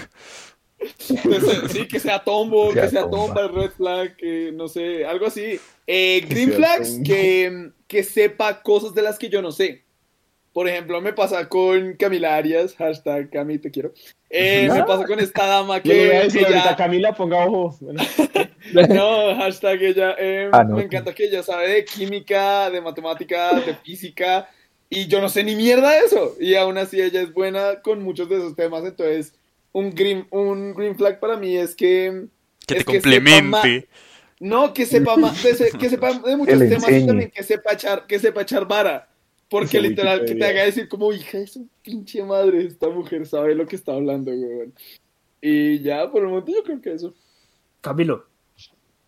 [1.08, 3.42] Que sí, que sea tombo, Sea que sea tomba.
[3.44, 5.60] tomba, red flag, que no sé, algo así.
[5.88, 7.04] Eh, green sea flags, tomba.
[7.06, 9.84] que, que sepa cosas de las que yo no sé.
[10.54, 13.92] Por ejemplo, me pasa con Camila Arias, hashtag Cami, te quiero.
[14.30, 17.46] Eh, me pasa con esta dama Yo le voy a que decir ahorita, Camila, ponga
[17.46, 17.76] ojo.
[17.82, 18.02] Bueno,
[18.90, 20.78] no, hashtag ella, eh, Ah, no.
[20.78, 24.50] me encanta que ella sabe de química, de matemática, de física,
[24.90, 26.36] y yo no sé ni mierda de eso.
[26.40, 29.34] Y aún así ella es buena con muchos de esos temas, entonces
[29.76, 32.28] un green, un green flag para mí es que...
[32.66, 33.90] Que es te que sepa complemente.
[34.40, 37.74] No, que sepa más, de que sepa de muchos Que temas y también que sepa
[37.74, 39.10] echar, que sepa echar vara.
[39.50, 43.28] Porque Esa literal, que te haga decir como, hija de su pinche madre, esta mujer
[43.28, 44.74] sabe lo que está hablando, weón.
[45.42, 47.14] Y ya, por el momento yo creo que eso.
[47.82, 48.26] Camilo.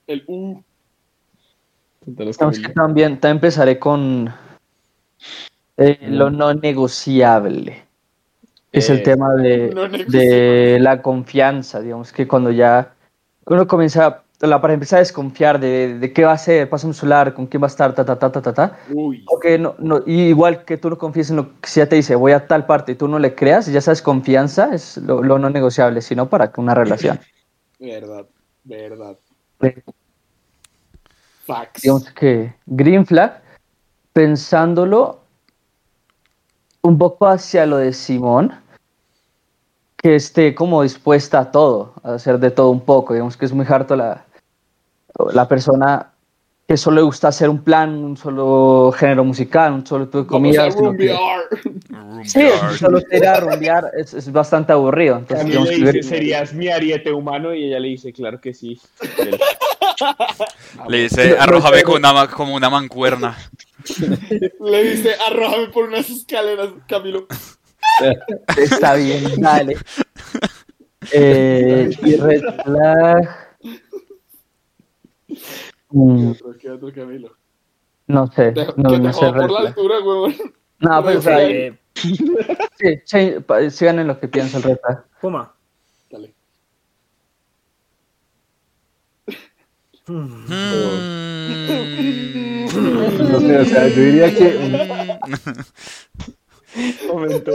[0.05, 0.61] El uh.
[2.05, 2.74] Que Camila.
[2.74, 4.34] también, también empezaré con
[5.78, 7.87] eh, lo no negociable.
[8.78, 11.82] Es el Eh, tema de, no de la confianza.
[11.82, 12.94] Digamos que cuando ya
[13.46, 16.94] uno comienza, la pareja empieza a desconfiar de, de qué va a hacer, pasa un
[16.94, 18.78] solar, con quién va a estar, ta, ta, ta, ta, ta, ta.
[18.94, 19.24] Uy.
[19.28, 21.90] O que no, no, y igual que tú no confíes en lo que si ya
[21.90, 24.74] te dice voy a tal parte y tú no le creas, y ya sabes confianza,
[24.74, 27.20] es lo, lo no negociable, sino para que una relación.
[27.80, 28.26] Verdad,
[28.64, 29.18] verdad.
[31.46, 31.82] Facts.
[31.82, 33.40] digamos que Green Flag,
[34.14, 35.22] pensándolo
[36.82, 38.52] un poco hacia lo de Simón,
[40.08, 43.51] que esté como dispuesta a todo, a hacer de todo un poco, digamos que es
[43.51, 44.24] muy harto la,
[45.34, 46.12] la persona
[46.66, 50.24] que solo le gusta hacer un plan, un solo género musical, un solo tipo de
[50.24, 50.72] a comida.
[50.72, 52.26] sino que- rumbear.
[52.26, 52.41] Sí,
[52.78, 55.18] solo ir a rumbear es, es bastante aburrido.
[55.18, 58.39] Entonces, Camila digamos le que- dice, serías mi ariete humano, y ella le dice, claro
[58.39, 58.80] que sí.
[60.88, 63.38] Le dice, arrójame con una como una mancuerna.
[64.62, 67.28] Le dice, arrójame por unas escaleras, Camilo.
[68.58, 69.78] Está bien, dale.
[71.12, 73.58] Eh, y red flag.
[75.90, 77.32] Mm, ¿Qué otro, qué otro, Camilo?
[78.08, 80.36] no sé, Te- no, que no te sé por la altura, huevón.
[80.80, 82.16] No, pero sea, Eh, sí,
[83.06, 83.36] sí,
[83.72, 85.06] sigan en lo que piensa el red flag.
[85.22, 85.54] Puma.
[86.10, 86.34] Dale.
[90.08, 90.46] Mm.
[90.48, 90.48] Mm.
[93.32, 95.18] No sé, o sea, yo diría que
[97.08, 97.52] Momento.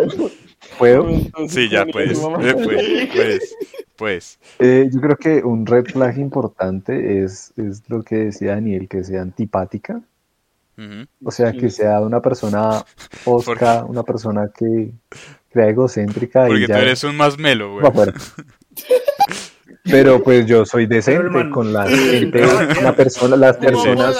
[0.78, 1.04] puedo.
[1.04, 3.56] momento, Sí, ya pues, eh, pues, pues,
[3.96, 4.38] pues.
[4.58, 9.04] Eh, yo creo que un red flag importante es, es lo que decía Daniel, que
[9.04, 10.00] sea antipática.
[11.22, 12.84] O sea, que sea una persona
[13.24, 14.90] osca, una persona que
[15.52, 17.86] crea egocéntrica Porque y tú ya eres un más melo, güey.
[19.84, 22.40] Pero pues yo soy decente con la gente,
[22.80, 24.16] la persona, las Puma personas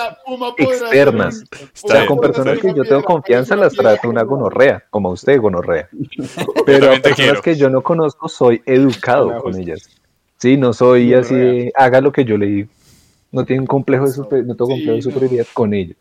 [0.58, 1.44] externas.
[1.52, 5.12] O Está sea, con personas que yo tengo confianza las trato una gonorrea, como a
[5.12, 5.88] usted gonorrea.
[6.66, 9.88] Pero a personas que yo no conozco soy educado con ellas.
[10.38, 12.68] Sí, no soy así de haga lo que yo le digo.
[13.30, 15.02] No tiene un complejo de super- no tengo Sí, complejo de no.
[15.02, 15.96] superioridad con ellos.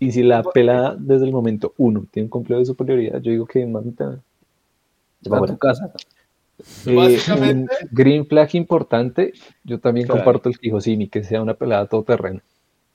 [0.00, 3.46] Y si la pelada desde el momento uno tiene un complejo de superioridad, yo digo
[3.46, 4.18] que mamita.
[5.30, 5.92] Va a tu casa.
[6.86, 9.32] Eh, Básicamente- un green flag importante,
[9.64, 10.22] yo también Claro.
[10.24, 12.40] comparto el Kijosimi, que sea una pelada todoterreno.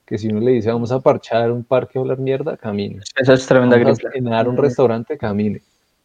[0.05, 3.01] Que si uno le dice vamos a parchar un parque a hablar mierda, camine.
[3.15, 4.13] Esa es tremenda Vamos green a flag.
[4.13, 5.61] cenar a un restaurante, camine.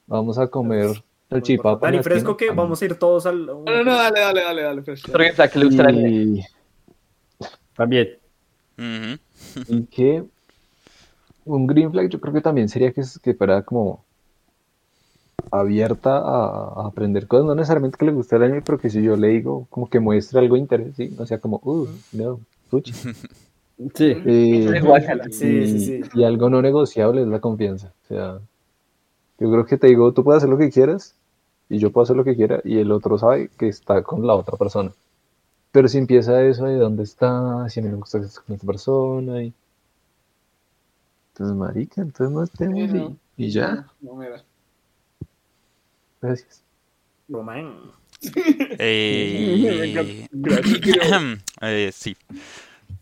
[0.07, 0.91] Vamos a comer
[1.31, 1.87] salchipapa.
[1.87, 2.63] en Dani la Fresco, esquina, que camine.
[2.63, 3.47] vamos a ir todos al.
[3.47, 5.05] No, no, no, dale, dale, dale, dale, Fresh.
[5.09, 6.43] Otro green flag que le gusta a la Y,
[7.75, 8.09] También.
[9.69, 10.25] Y que
[11.47, 14.04] un green flag yo creo que también sería que, que fuera como
[15.51, 19.03] abierta a, a aprender cosas, no necesariamente que le guste el anime, pero que si
[19.03, 21.15] yo le digo como que muestre algo de interés, ¿sí?
[21.19, 22.41] no sea como, uh, no,
[22.71, 22.93] fuchi.
[23.95, 24.05] Sí.
[24.25, 24.81] Eh,
[25.29, 26.01] y, sí, sí.
[26.15, 27.93] y algo no negociable es la confianza.
[28.05, 28.41] O sea,
[29.39, 31.17] yo creo que te digo, tú puedes hacer lo que quieras
[31.69, 34.35] y yo puedo hacer lo que quiera y el otro sabe que está con la
[34.35, 34.93] otra persona.
[35.73, 38.55] Pero si empieza eso de dónde está, si a mí me gusta que estés con
[38.55, 39.55] esta persona y...
[41.33, 43.17] Entonces, marica, entonces no estemos Sí, no.
[43.37, 43.87] y, y ya.
[44.01, 44.43] No, mira.
[46.25, 46.63] Gracias.
[47.29, 47.77] Román.
[48.79, 50.27] Eh,
[51.61, 52.17] eh, sí.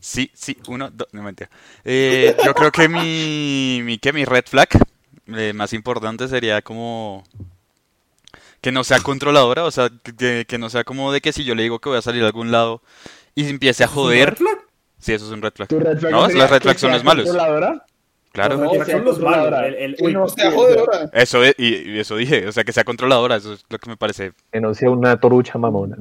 [0.00, 1.48] Sí, sí, uno, dos, no mentira.
[1.84, 4.68] Eh, yo creo que mi, mi, que mi red flag
[5.28, 7.22] eh, más importante sería como
[8.60, 11.54] que no sea controladora, o sea, que, que no sea como de que si yo
[11.54, 12.82] le digo que voy a salir a algún lado
[13.36, 14.36] y empiece a joder.
[14.98, 15.68] Sí, eso es un red flag.
[15.68, 17.28] ¿Tu red flag No, sería las red flags son los malos.
[18.32, 18.56] Claro.
[18.56, 19.66] No, sea controladora.
[19.68, 19.96] El, el-
[20.30, 21.10] sea, jodedora.
[21.12, 23.96] Eso, y, y eso dije, o sea, que sea controladora, eso es lo que me
[23.96, 24.32] parece.
[24.50, 25.96] Que no sea una torucha mamona.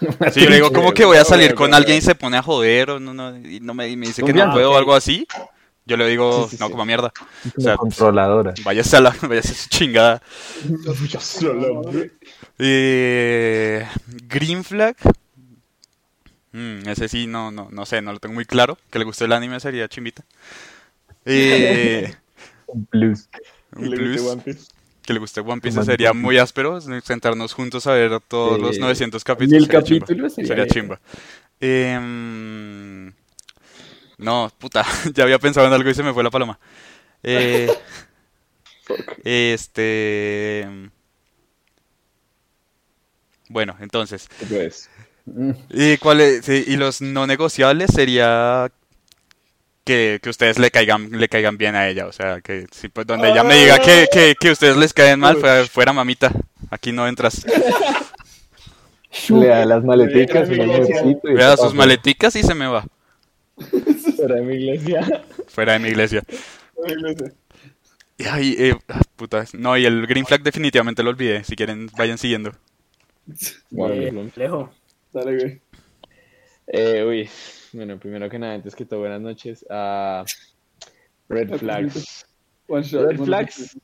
[0.32, 2.42] Si yo le digo, ¿cómo que voy a salir con alguien y se pone a
[2.42, 4.94] joder o no, no, y no me, y me dice que no puedo o algo
[4.94, 5.26] así?
[5.86, 6.72] Yo le digo, Sí, sí, no, sí.
[6.72, 7.12] como mierda.
[7.56, 8.52] O sea, controladora.
[8.64, 10.20] Váyase a la, váyase a su chingada.
[12.58, 13.86] Eh,
[14.28, 14.96] Green Flag.
[16.52, 18.78] Mm, ese sí, no, no, no sé, no lo tengo muy claro.
[18.90, 20.24] Que le guste el anime sería chimbita.
[21.26, 22.14] Eh,
[22.68, 23.28] Un plus.
[23.76, 24.20] un Le plus.
[24.22, 24.66] One Piece.
[25.02, 26.80] Que le guste One Piece sería muy áspero.
[26.80, 28.80] Sentarnos juntos a ver todos los Sí.
[28.80, 29.24] 900 Y
[29.68, 30.34] capítulos.
[30.34, 31.00] sería chimba.
[31.60, 31.96] sería.
[31.96, 33.12] Em,
[34.18, 36.58] no, puta, ya había pensado en algo y se me fue la paloma.
[37.22, 37.68] Eh,
[39.24, 40.66] este.
[43.48, 44.28] Bueno, entonces.
[44.48, 44.90] Pues,
[45.28, 48.70] Mm, ¿Y, cuál es- y los no negociables sería
[49.86, 52.06] que, que ustedes le caigan, le caigan bien a ella.
[52.06, 55.20] O sea, que si pues donde ella me diga que, que, que ustedes les caen
[55.20, 56.32] mal, fuera, fuera mamita.
[56.70, 57.46] Aquí no entras.
[59.30, 60.56] Le da las maleticas, y
[61.34, 61.76] Vea se sus va.
[61.76, 62.84] maleticas y se me va.
[64.16, 65.24] fuera de mi iglesia.
[65.48, 66.22] Fuera de mi iglesia.
[68.18, 69.44] Y ay, eh, ah, puta.
[69.54, 71.44] No, y el green flag definitivamente lo olvidé.
[71.44, 72.52] Si quieren, vayan siguiendo.
[73.70, 74.68] Bueno, Eh.
[75.12, 75.60] Dale, güey.
[76.68, 77.30] Eh, uy,
[77.76, 79.64] bueno, primero que nada, antes que todo, buenas noches.
[79.68, 80.24] Ah,
[81.28, 82.26] red flags.
[82.68, 83.78] Red flags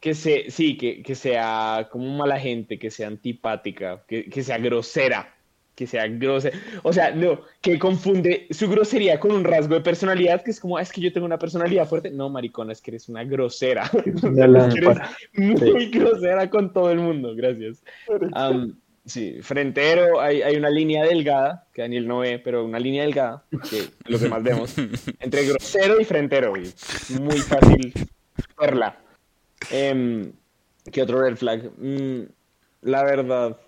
[0.00, 4.58] que se, sí, que, que sea como mala gente, que sea antipática, que, que sea
[4.58, 5.34] grosera,
[5.74, 6.56] que sea grosera.
[6.82, 10.76] O sea, no, que confunde su grosería con un rasgo de personalidad, que es como,
[10.76, 12.10] "Ah, es que yo tengo una personalidad fuerte.
[12.10, 13.90] No, maricona, es que eres una grosera.
[14.04, 17.82] Es que eres muy grosera con todo el mundo, gracias.
[19.08, 23.44] Sí, frentero, hay, hay una línea delgada, que Daniel no ve, pero una línea delgada,
[23.70, 24.74] que los demás vemos,
[25.20, 26.72] entre grosero y frentero, y
[27.20, 27.92] muy fácil
[28.58, 28.98] verla.
[29.70, 30.32] Em,
[30.92, 31.70] ¿Qué otro red flag?
[31.76, 32.22] Mm,
[32.82, 33.58] la verdad,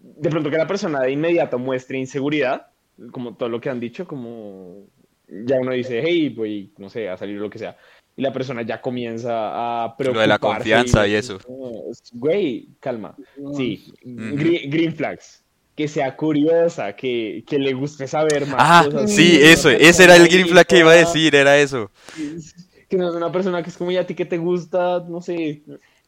[0.00, 2.68] de pronto que la persona de inmediato muestre inseguridad,
[3.10, 4.86] como todo lo que han dicho, como
[5.28, 7.76] ya uno dice, hey, voy, no sé, a salir o lo que sea,
[8.20, 10.14] y la persona ya comienza a preocuparse.
[10.14, 11.38] Lo de la confianza y eso.
[12.12, 13.16] Güey, calma.
[13.56, 14.36] Sí, Ujú.
[14.36, 15.42] green, green flags.
[15.74, 19.10] Que sea curiosa, que, que le guste saber más Ah, cosas.
[19.10, 19.70] sí, eso.
[19.70, 21.90] Ese era el green flag que iba a decir, era eso.
[22.90, 25.02] Que no es una persona que es como, ¿y a ti que te gusta?
[25.08, 25.62] No sé,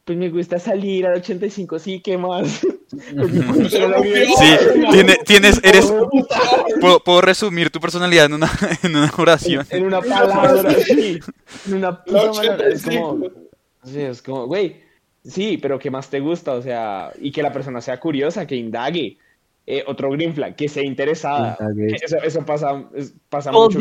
[0.05, 2.67] pues me gusta salir al 85, sí, ¿qué más?
[2.93, 3.79] Sí,
[4.91, 5.91] tiene, tienes, eres...
[6.79, 8.51] Puedo, puedo resumir tu personalidad en una,
[8.83, 9.67] en una oración.
[9.71, 11.19] En una palabra, sí.
[11.69, 12.69] En una palabra.
[12.69, 13.01] Es 85.
[13.01, 13.31] como,
[13.85, 14.83] sí, es como, güey,
[15.25, 16.53] sí, pero ¿qué más te gusta?
[16.53, 19.17] O sea, y que la persona sea curiosa, que indague.
[19.65, 21.57] Eh, otro green flag, que sea interesada.
[22.03, 23.79] Eso, eso pasa, es- pasa mucho.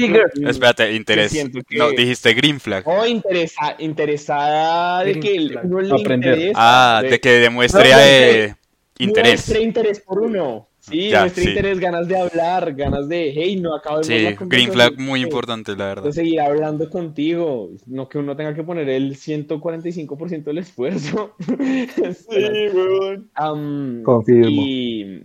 [0.48, 1.32] Espérate, interés.
[1.32, 2.88] que- No, dijiste green flag.
[2.88, 5.66] O interesa, interesada de Green que flag.
[5.66, 6.34] uno le Aprender.
[6.38, 6.60] interesa.
[6.98, 8.56] Ah, de que demuestre No, no, eh,
[9.00, 9.32] interés.
[9.34, 10.68] Muestre interés por uno.
[10.80, 11.50] Sí, Ya, muestre sí.
[11.50, 15.76] interés, ganas de hablar, ganas de, hey, no acabo de Sí, green flag muy importante,
[15.76, 16.04] la verdad.
[16.06, 21.36] de seguir hablando contigo, no que uno tenga que poner el 145% del esfuerzo.
[22.30, 23.30] Sí, weón.
[23.36, 24.46] Am, Confirmo.
[24.50, 25.24] y,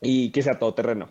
[0.00, 1.08] y que sea todo terreno.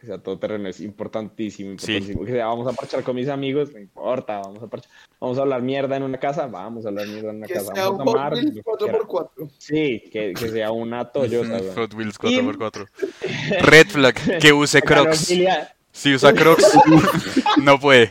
[0.00, 1.78] que sea todo terreno es importantísimo.
[1.78, 1.92] Sí.
[1.92, 2.24] importantísimo.
[2.24, 4.90] Que sea, vamos a parchar con mis amigos, no importa, vamos a parchar.
[5.20, 7.74] Vamos a hablar mierda en una casa, vamos a hablar mierda en una Que casa.
[7.74, 8.32] sea Vamos un a tomar.
[8.32, 8.98] Hot Wheels lo que quiera.
[9.00, 9.50] 4x4.
[9.58, 11.60] Sí, que, que sea una Toyota.
[11.76, 12.88] Hot Wheels Y- 4x4.
[13.60, 15.32] Red flag, que use Crocs.
[15.94, 16.66] Si usa Crocs,
[17.58, 18.10] no puede.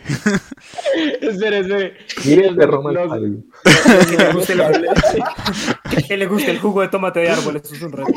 [1.20, 1.98] Espere, espere.
[2.26, 3.12] Mire el perro Los-
[4.08, 4.54] Que le guste
[5.94, 8.12] el- que le guste el jugo de tomate de árbol, eso es un reto.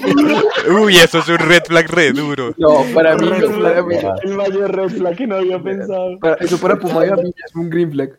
[0.82, 2.54] Uy, eso es un red flag re duro.
[2.58, 6.18] No, para mí, Red para mí- El mayor red flag que no había pensado.
[6.18, 8.18] para- eso para Puma y a mí es un green flag.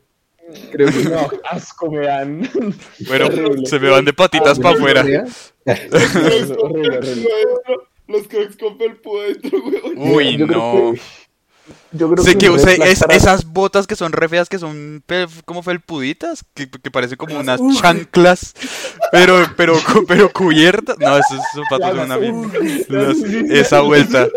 [0.71, 2.49] Creo que No, asco me dan.
[3.07, 3.65] Bueno, Horrible.
[3.65, 5.01] se me van de patitas para afuera.
[5.01, 7.29] horrible, horrible, horrible.
[8.07, 9.93] Los crocs con felpudo dentro, weón.
[10.15, 10.93] Uy, no.
[11.91, 15.03] Yo creo Sé que flag es- para- esas botas que son re feas, que son
[15.45, 18.53] como felpuditas, que, que parecen como unas chanclas,
[19.11, 19.73] pero, pero,
[20.07, 20.97] pero cubiertas.
[20.99, 23.13] No, esos zapatos son una mierda.
[23.53, 24.27] Esa vuelta.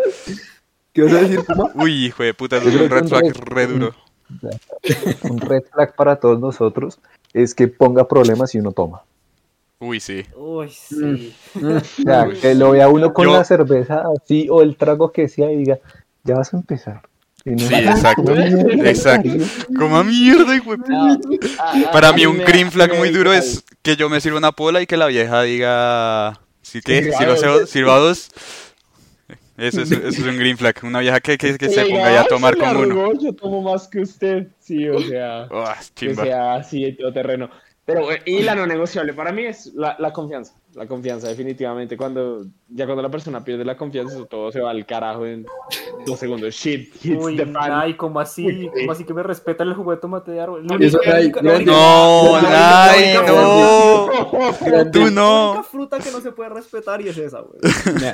[0.93, 1.70] ¿Qué vas a decir, Puma?
[1.74, 3.95] Uy, hijo de puta, es un red un flag red- re duro.
[5.22, 6.99] Un red flag para todos nosotros
[7.35, 9.03] es que ponga problemas si uno toma.
[9.81, 10.24] Uy, sí.
[10.35, 11.35] Uy, sí.
[11.62, 15.29] O sea, que lo vea uno con Yo- la cerveza así o el trago que
[15.29, 15.79] sea y diga,
[16.24, 17.03] ya vas a empezar.
[17.57, 18.34] No- Sí, exacto.
[18.36, 19.30] Exacto.
[19.76, 20.92] Como mierda, hijo de puta.
[20.92, 21.18] No,
[21.92, 24.86] Para mí un green flag muy duro es que yo me sirva una pola y
[24.86, 27.05] que la vieja diga, ¿sí qué?
[27.12, 27.70] Sirva ¿Sirva, dos.
[27.70, 28.28] sirva dos?
[29.57, 30.76] Eso es, eso es un green flag.
[30.84, 33.12] Una vieja que, que, que se ponga ya a "Ay, tomar como uno.
[33.20, 34.46] Yo tomo más que usted.
[34.61, 35.46] Sí, o sea.
[35.51, 36.22] Oh, que chimba.
[36.24, 37.51] sea así de todo terreno.
[37.89, 40.53] Pero, eh, y la no negociable para mí es la, la confianza.
[40.74, 41.97] La confianza, definitivamente.
[41.97, 45.47] Cuando ya cuando la persona pierde la confianza, eso todo se va al carajo en
[46.07, 46.55] dos segundos.
[46.55, 47.72] Shit, hits Uy, the fan.
[47.72, 48.45] ay, ¿cómo así?
[48.47, 50.66] Uy, ¿Cómo así que me respetan el jugo de tomate de árbol?
[50.66, 54.91] La Eso, ay, la la No, la única- ay, la no.
[54.93, 55.51] Tú La no.
[55.53, 57.59] única fruta que no se puede respetar y es esa, güey.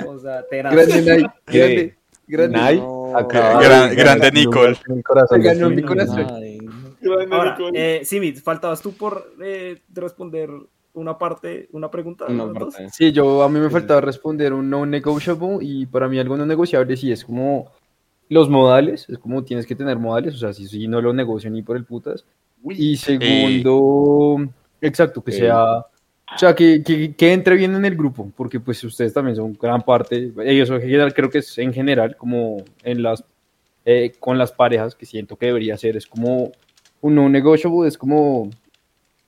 [0.06, 0.72] O sea, tenaz.
[0.72, 1.32] Grande, Nike.
[1.48, 1.96] Grande.
[2.26, 2.76] Grande.
[2.76, 3.12] No.
[3.28, 4.76] Grande Nicole.
[4.88, 6.26] el corazón ganó mi corazón.
[7.30, 10.50] Ahora, eh, Simi, faltabas tú por eh, responder
[10.94, 12.26] una parte, una pregunta.
[12.26, 12.88] Una parte.
[12.90, 16.46] Sí, yo a mí me faltaba responder un no negotiable y para mí algo no
[16.46, 17.70] negociable sí es como
[18.28, 21.50] los modales, es como tienes que tener modales, o sea, si, si no lo negocio
[21.50, 22.24] ni por el putas.
[22.70, 24.48] Y segundo,
[24.80, 25.34] exacto, que Eh.
[25.34, 29.36] sea, o sea, que, que, que entre bien en el grupo, porque pues ustedes también
[29.36, 33.22] son gran parte, ellos en general, creo que es en general, como en las,
[33.84, 36.52] eh, con las parejas, que siento que debería ser, es como
[37.04, 38.48] un no negotiable, es como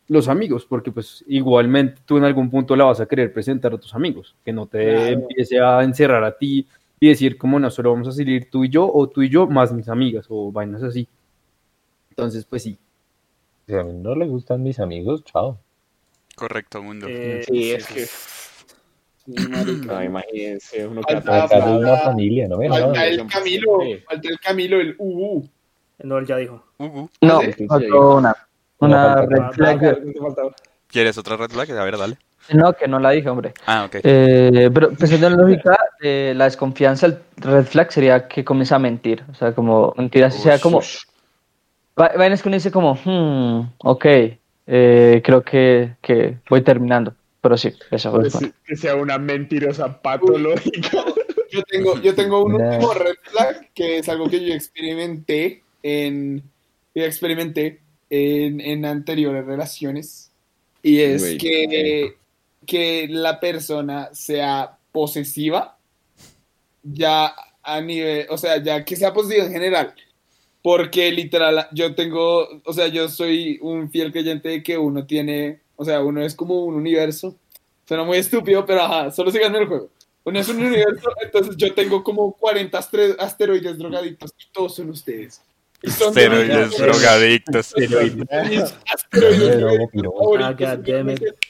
[0.09, 3.79] los amigos, porque pues igualmente tú en algún punto la vas a querer presentar a
[3.79, 5.07] tus amigos, que no te Claro.
[5.09, 6.67] empiece a encerrar a ti
[6.99, 9.47] y decir como no solo vamos a salir tú y yo o tú y yo
[9.47, 11.07] más mis amigas o vainas así.
[12.11, 12.79] Entonces pues sí.
[13.67, 15.59] Si a mí no le gustan mis amigos, chao.
[16.35, 17.07] Correcto, mundo.
[17.11, 18.07] Eh, Sí, es que.
[19.27, 24.81] No, imagínense, uno que Falta- es una familia, no Falta el Camilo, falta el Camilo,
[24.81, 25.49] el UU.
[25.99, 26.65] No, él ya dijo.
[26.79, 28.35] Ugu, No, Sí, faltó una.
[28.79, 29.99] Una red flag.
[30.89, 31.71] ¿quieres otra red flag?
[31.73, 32.19] A ver, dale.
[32.53, 33.55] No, que no la dije, hombre.
[33.67, 33.97] Ah, ok.
[34.03, 38.79] Eh, pero pensando en lógica, eh, la desconfianza, el red flag sería que comienza a
[38.79, 39.25] mentir.
[39.31, 40.81] O sea, como mentiras, o sea, como.
[41.99, 44.05] Va- Vainas que uno dice como, hmm, ok,
[44.67, 47.15] eh, creo que, que voy terminando.
[47.41, 48.21] Pero sí, eso fue.
[48.31, 51.05] Pues, que sea una mentirosa patológica.
[51.51, 56.43] Yo tengo, yo tengo un último red flag que es algo que yo experimenté en,
[56.95, 57.81] experimenté
[58.11, 60.31] en, en anteriores relaciones
[60.83, 62.17] y es Güey, que,
[62.67, 65.79] que la persona sea posesiva
[66.83, 69.95] ya a nivel, o sea, ya que sea posesiva en general.
[70.63, 75.61] Porque literal, yo tengo, o sea, yo soy un fiel creyente de que uno tiene,
[75.77, 77.37] o sea, uno es como un universo.
[77.87, 79.91] Suena muy estúpido, pero ajá, solo síganme el juego.
[80.25, 84.91] Uno es un universo, entonces yo tengo como 40 astre- asteroides drogadictos y todos son
[84.91, 85.41] ustedes.
[85.83, 87.75] Esteroides, drogadictos.
[88.31, 88.51] Ah.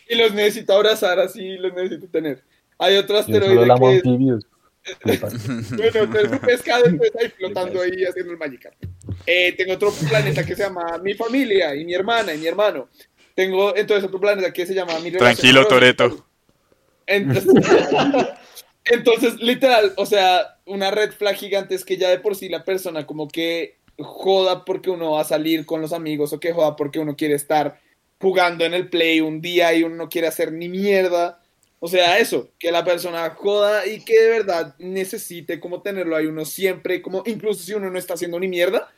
[0.09, 2.43] Y los necesito abrazar así, los necesito tener.
[2.79, 4.39] Hay otro asteroide que
[5.05, 8.77] bueno, entonces un pescado entonces ahí flotando ahí haciendo el Magikarp.
[9.27, 12.89] Eh, tengo otro planeta que se llama mi familia y mi hermana y mi hermano.
[13.35, 15.67] Tengo entonces otro planeta que se llama mi Tranquilo.
[15.67, 16.27] Toreto.
[17.07, 17.47] Entonces,
[18.85, 22.65] entonces, literal, o sea, una red flag gigante es que ya de por sí la
[22.65, 26.77] persona como que joda porque uno va a salir con los amigos o que joda
[26.77, 27.81] porque uno quiere estar
[28.21, 31.41] jugando en el play un día y uno no quiere hacer ni mierda.
[31.79, 36.27] O sea, eso, que la persona joda y que de verdad necesite como tenerlo ahí
[36.27, 38.91] uno siempre, como incluso si uno no está haciendo ni mierda,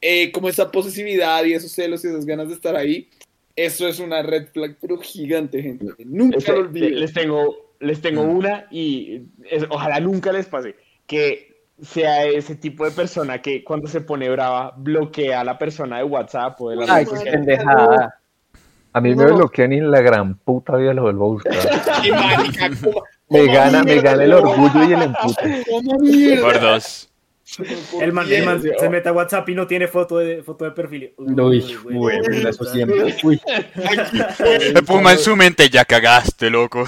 [0.00, 3.08] eh, como esa posesividad y esos celos y esas ganas de estar ahí,
[3.56, 5.86] eso es una red flag pero gigante, gente.
[6.04, 7.00] Nunca Este, lo olviden.
[7.00, 10.74] les tengo, les tengo una y es- ojalá nunca les pase
[11.06, 15.98] que sea ese tipo de persona que cuando se pone brava bloquea a la persona
[15.98, 18.20] de WhatsApp o de la Ay, qué pendejada.
[18.92, 19.34] A mí me No.
[19.36, 21.52] bloquean y en la gran puta vida lo vuelvo a buscar.
[22.02, 25.64] Qué marica, ¿cómo- Me gana, me gana el orgullo y el empute.
[25.70, 26.42] ¿Cómo mierda?
[26.42, 27.10] Por dos.
[28.00, 30.70] El man, el man se mete a WhatsApp y no tiene foto de, foto de
[30.70, 31.12] perfil.
[31.18, 31.96] Uy, güey.
[31.96, 32.18] güey,
[32.48, 33.14] eso siempre.
[33.22, 33.40] Uy.
[34.86, 36.84] Puma en su mente, ya cagaste, loco.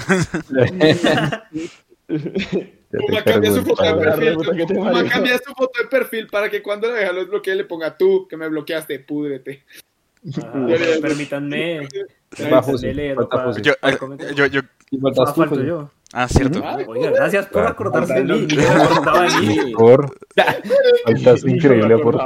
[2.91, 4.35] Ya te Puma cambia su foto de perfil.
[4.67, 7.97] Puma cambia su foto de perfil para que cuando la vieja los bloquee le ponga
[7.97, 9.63] tú, que me bloqueaste, púdrete.
[10.23, 11.87] Pero permítanme.
[12.37, 13.75] Yo,
[14.35, 14.61] yo, yo.
[15.17, 15.89] Ah.
[16.13, 16.61] Ah, cierto.
[16.87, 17.69] Oiga, gracias por Claro.
[17.69, 18.47] acordarse de mí.
[19.77, 20.17] Por.
[21.03, 22.17] Faltas increíble por.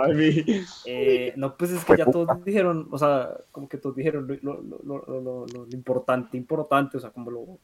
[0.86, 4.36] Eh, no, pues es que ya todos dijeron, o sea, como que todos dijeron lo,
[4.44, 7.58] lo, lo, lo, lo- lo- lo importante, importante, o sea, como lo,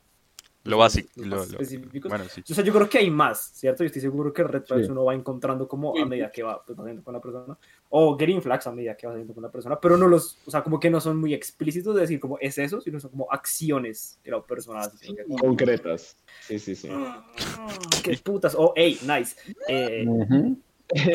[0.67, 1.09] Lo básico.
[1.15, 2.09] los Lo, lo-.
[2.09, 2.43] Bueno, sí.
[2.49, 3.83] O sea, yo creo que hay más, ¿cierto?
[3.83, 4.91] Yo estoy seguro que red flags Sí.
[4.91, 7.57] uno va encontrando como a medida que va pues, haciendo con la persona.
[7.89, 9.79] O green flags a medida que va haciendo con la persona.
[9.79, 12.57] Pero no los, o sea, como que no son muy explícitos de decir como es
[12.57, 14.81] eso, sino son como acciones que la persona
[15.25, 16.17] como, Concretas.
[16.41, 16.89] Sí, sí, sí.
[16.89, 18.55] "Mm, ¡Qué putas!
[18.57, 19.35] O, hey, nice.
[19.67, 20.57] Eh, Ujú.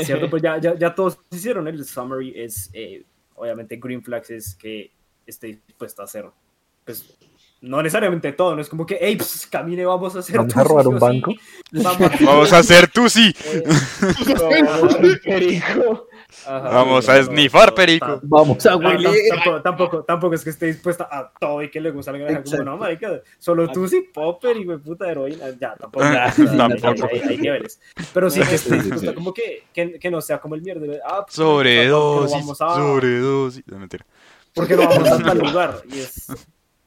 [0.05, 0.29] ¿Cierto?
[0.31, 2.33] Pues ya, ya, ya todos hicieron el summary.
[2.37, 3.05] Es, eh,
[3.37, 4.91] obviamente, green flags es que
[5.27, 6.27] esté dispuesto a hacer,
[6.85, 7.17] pues,
[7.63, 10.61] no necesariamente todo, no es como que, hey, pues, camine, vamos a hacer ¿Vamos tú
[10.61, 11.31] a robar sí un banco?
[11.31, 11.39] sí.
[11.83, 13.35] Vamos a Vamos a hacer tú sí.
[14.27, 16.09] No, perico.
[16.47, 18.19] Ajá, Vamos a snifar, perico.
[18.25, 19.09] Vamos a huele.
[19.09, 22.19] tam- tampoco, tampoco, tampoco es que esté dispuesta a todo y que le gusta la
[22.19, 27.09] granja como no, marica, solo tú sí, popper y puta heroína, ya, tampoco, ya, tampoco.
[27.13, 27.81] Hay, hay niveles,
[28.13, 31.23] pero sí que esté dispuesta, como que, que, que no sea como el mierda, ah,
[31.25, 33.63] pues, Sobredosis, no a, sobredosis.
[33.67, 34.05] No, mentira.
[34.55, 36.27] porque no vamos a tal lugar, y es,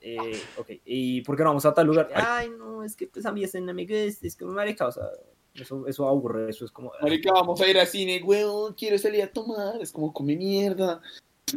[0.08, 3.32] eh, ok, y porque no vamos a tal lugar, ay, no, es que pues a
[3.32, 5.10] mí ese no me gusta, es que marica, o sea,
[5.56, 9.24] eso, eso aburre, eso es como, Marica, vamos a ir al cine, weón, quiero salir
[9.24, 11.02] a tomar, es como come mierda.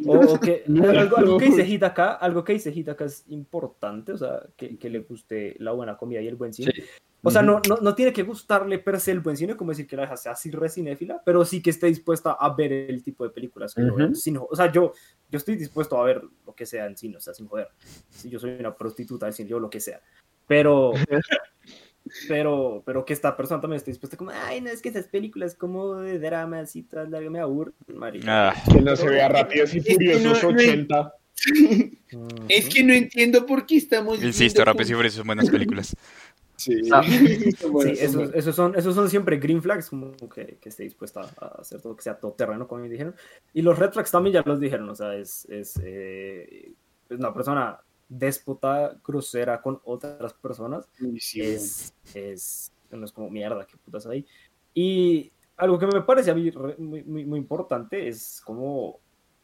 [0.07, 3.25] O, o que, algo, algo que dice Hit acá, algo que dice Hit acá es
[3.29, 6.73] importante, o sea, que, que le guste la buena comida y el buen cine.
[6.75, 6.83] Sí.
[7.29, 9.87] O sea, no, no, no tiene que gustarle per se el buen cine, como decir
[9.87, 13.03] que la deja sea así re cinéfila, pero sí que esté dispuesta a ver el
[13.03, 13.74] tipo de películas.
[13.74, 13.83] que
[14.14, 14.93] sin jo- o sea, yo,
[15.31, 17.68] yo estoy dispuesto a ver lo que sea en cine, o sea, sin joder.
[18.11, 20.01] Si yo soy una prostituta del cine, yo lo que sea.
[20.47, 20.93] Pero,
[22.29, 25.55] pero, pero que esta persona también esté dispuesta como, ay, no, es que esas películas
[25.55, 28.51] como de drama, así, todas largas, me aburren, marica.
[28.51, 31.01] Ah, Que no se vea rápidos y furiosos no- no- 80.
[31.03, 31.18] Ujú.
[32.49, 34.22] Es que no entiendo por qué estamos.
[34.22, 35.95] insisto, Rápidos y Furiosos son buenas películas.
[36.59, 36.81] Sí.
[36.93, 37.03] Ah.
[37.83, 41.47] Sí, esos, esos, son, esos son siempre green flags, como que, que esté dispuesta a
[41.61, 43.15] hacer todo, que sea todo terreno, como me dijeron.
[43.55, 46.73] Y los red flags también ya los dijeron, o sea, es, es, eh,
[47.09, 50.89] es una persona déspota, grosera con otras personas.
[51.19, 54.27] Sí, es, es, no es como mierda, qué putas hay.
[54.75, 58.99] Y algo que me parece a mí re- muy, muy, muy importante es como,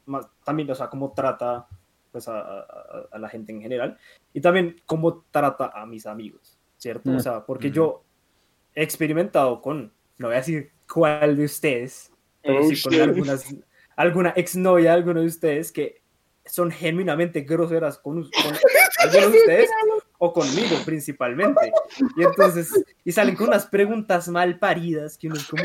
[0.06, 1.66] más, también, o sea, cómo trata
[2.10, 3.98] pues, a, a- a la gente en general
[4.32, 6.53] y también cómo trata a mis amigos,
[6.84, 7.10] ¿cierto?
[7.10, 7.16] Mm.
[7.16, 7.74] O sea, porque Ujú.
[7.76, 8.04] yo
[8.74, 12.12] he experimentado con, no voy a decir cuál de ustedes,
[12.42, 13.00] pero Oh, sí con shit.
[13.02, 13.54] algunas,
[13.96, 16.02] alguna exnovia de alguno de ustedes que
[16.44, 18.30] son genuinamente groseras con, con
[19.00, 19.70] algunos de ustedes
[20.18, 21.72] o conmigo principalmente.
[22.18, 22.70] Y entonces,
[23.02, 25.62] y salen con unas preguntas mal paridas que uno es como,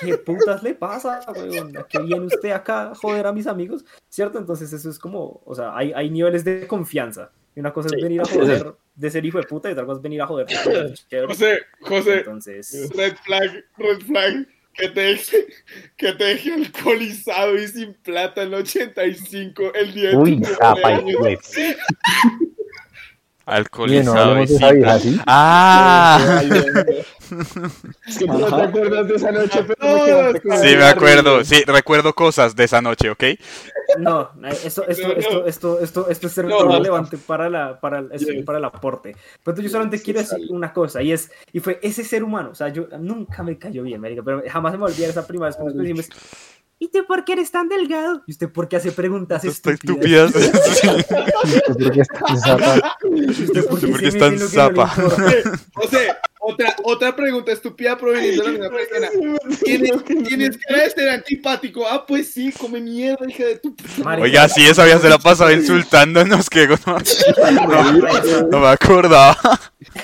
[0.00, 1.76] ¿qué putas le pasa, weón?
[1.76, 3.84] ¿A qué viene usted acá a joder a mis amigos?
[4.08, 4.38] ¿Cierto?
[4.38, 7.32] Entonces eso es como, o sea, hay, hay niveles de confianza.
[7.56, 9.98] Y una cosa es venir a joder de ser hijo de puta y otra cosa
[9.98, 10.46] es venir a joder.
[11.28, 14.48] José, José, Entonces, red flag, red flag.
[14.72, 15.46] Que te, deje,
[15.96, 20.42] que te deje alcoholizado y sin plata en el 85 el día de Uy,
[23.46, 25.24] Alcoholizado y sin plata.
[25.26, 26.42] Ah,
[28.06, 31.44] Es que tú no te acuerdas de esa noche, pero No, me sí, me acuerdo.
[31.44, 33.24] Sí, recuerdo cosas de esa noche, ¿ok?
[33.98, 34.30] no,
[34.64, 36.72] esto, esto, esto, esto, esto, esto es ser No, no.
[36.76, 38.44] relevante para, la, para, el, es Yes.
[38.44, 39.16] para el aporte.
[39.44, 42.22] Pero yo solamente Yes, quiero sí, decir una cosa, y es, y fue ese ser
[42.24, 45.50] humano, o sea, yo nunca me cayó bien, marica, pero jamás me olvida esa primera
[45.56, 46.08] vez.
[46.78, 48.22] ¿Y tú por qué eres tan delgado?
[48.26, 50.30] ¿Y usted por qué hace preguntas estúpidas?
[50.76, 50.88] Sí.
[52.44, 52.96] Zapa.
[53.10, 55.02] ¿Y usted por qué, ¿Por qué es tan mete en lo que no le zapa?
[55.02, 55.58] importa?
[55.74, 56.08] José,
[56.52, 59.08] otra, otra pregunta estúpida proveniendo de la misma persona.
[59.64, 59.92] ¿Tienes,
[60.28, 61.86] ¿Tienes cara de ser antipático?
[61.88, 64.16] Ah, pues sí, come mierda, hija de tu puta.
[64.20, 69.36] Oiga, sí, esa vieja se la pasaba insultándonos, que no, no, no me acordaba.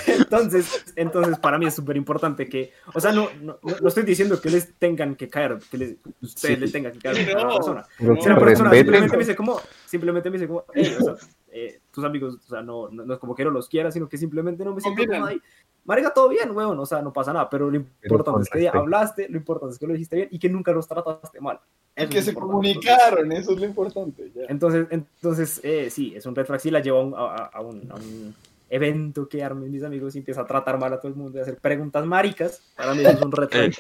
[0.07, 4.41] Entonces, entonces, para mí es súper importante que, o sea, no, no, no estoy diciendo
[4.41, 6.61] que les tengan que caer, que les, ustedes Sí.
[6.65, 7.55] le tengan que caer a la No.
[7.57, 7.87] persona.
[7.99, 8.79] Pero Si la persona respeten.
[8.79, 11.15] simplemente me dice como, simplemente me dice como, "Ey, o sea,
[11.53, 14.09] eh, tus amigos, o sea, no, no, no es como que no los quiera, sino
[14.09, 15.41] que simplemente no me siento como ahí.
[15.85, 19.29] Marica, todo bien, weón, o sea, no pasa nada, pero lo importante es que hablaste,
[19.29, 21.61] lo importante es que lo dijiste bien y que nunca los trataste mal.
[21.97, 24.33] Y Eso que se comunicaron, eso es lo importante.
[24.35, 24.43] ya.
[24.49, 26.61] Entonces, entonces eh, sí, es un flag.
[26.61, 28.35] Sí, la llevo a un, a, a un, a un
[28.71, 31.41] evento que armen mis amigos y empieza a tratar mal a todo el mundo y
[31.41, 32.63] a hacer preguntas maricas.
[32.75, 33.51] Para mí es un flag.
[33.53, 33.71] Eh.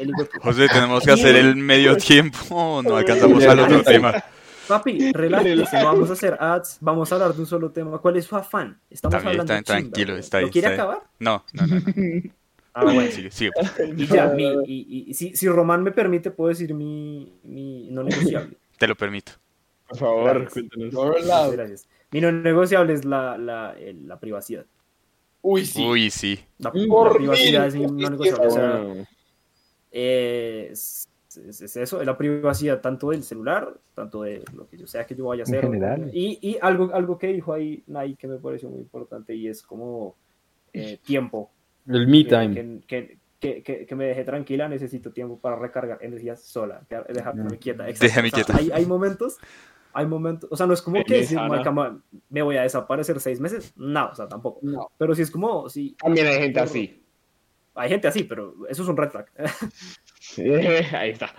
[0.43, 2.83] José, tenemos que hacer el medio tiempo.
[2.83, 4.23] No alcanzamos al otro tema.
[4.79, 7.99] Papi, relájese, no vamos a hacer ads, vamos a hablar de un solo tema.
[7.99, 8.79] ¿Cuál es su afán?
[8.91, 10.97] Estamos Está bien, hablando está bien, chimba, tranquilo, está ¿Lo bien, quiere está bien.
[10.97, 11.11] acabar?
[11.18, 11.75] No, no, no.
[11.81, 12.31] no.
[12.75, 13.03] Ah, bueno.
[13.11, 13.51] Sigue, sigue.
[13.99, 18.03] Y ya, mi, y, y- si, si Román me permite, puedo decir mi, mi no
[18.03, 18.57] negociable.
[18.79, 19.33] Te lo permito.
[19.89, 20.53] Por favor, Gracias.
[20.55, 20.95] cuéntanos.
[20.95, 21.51] Por lado.
[21.53, 21.87] Gracias.
[22.11, 24.64] Mi no negociable es la, la, la privacidad.
[25.43, 25.85] Uy, sí.
[25.85, 26.41] Uy, sí.
[26.57, 28.47] La, la privacidad mil, es mi no negociable.
[28.47, 29.07] O sea,
[29.91, 30.73] eh,
[31.37, 35.07] es, es- es eso, la privacidad tanto del celular, tanto de lo que yo sea
[35.07, 35.65] que yo vaya a En hacer.
[35.65, 36.11] general.
[36.12, 39.62] Y, y algo, algo que dijo ahí Nay que me pareció muy importante y es
[39.62, 40.15] como
[40.73, 41.51] eh, tiempo.
[41.86, 42.81] El me Que, time.
[42.86, 47.89] que, que, que, que me deje tranquila, necesito tiempo para recargar energía sola, dejarme quieta.
[47.89, 48.07] Exacto.
[48.07, 48.59] Déjame O sea, quieta.
[48.61, 49.39] Hay, hay momentos,
[49.93, 51.48] hay momentos, o sea, no es como que Feliz, decir, Ana.
[51.48, 52.01] "Marica, ma-
[52.31, 54.61] me voy a desaparecer seis meses, no, o sea, tampoco.
[54.62, 54.90] No.
[54.97, 57.02] Pero sí es como, sí, También hay gente así.
[57.74, 59.27] hay gente así, pero eso es un red flag.
[60.97, 61.31] Ahí está.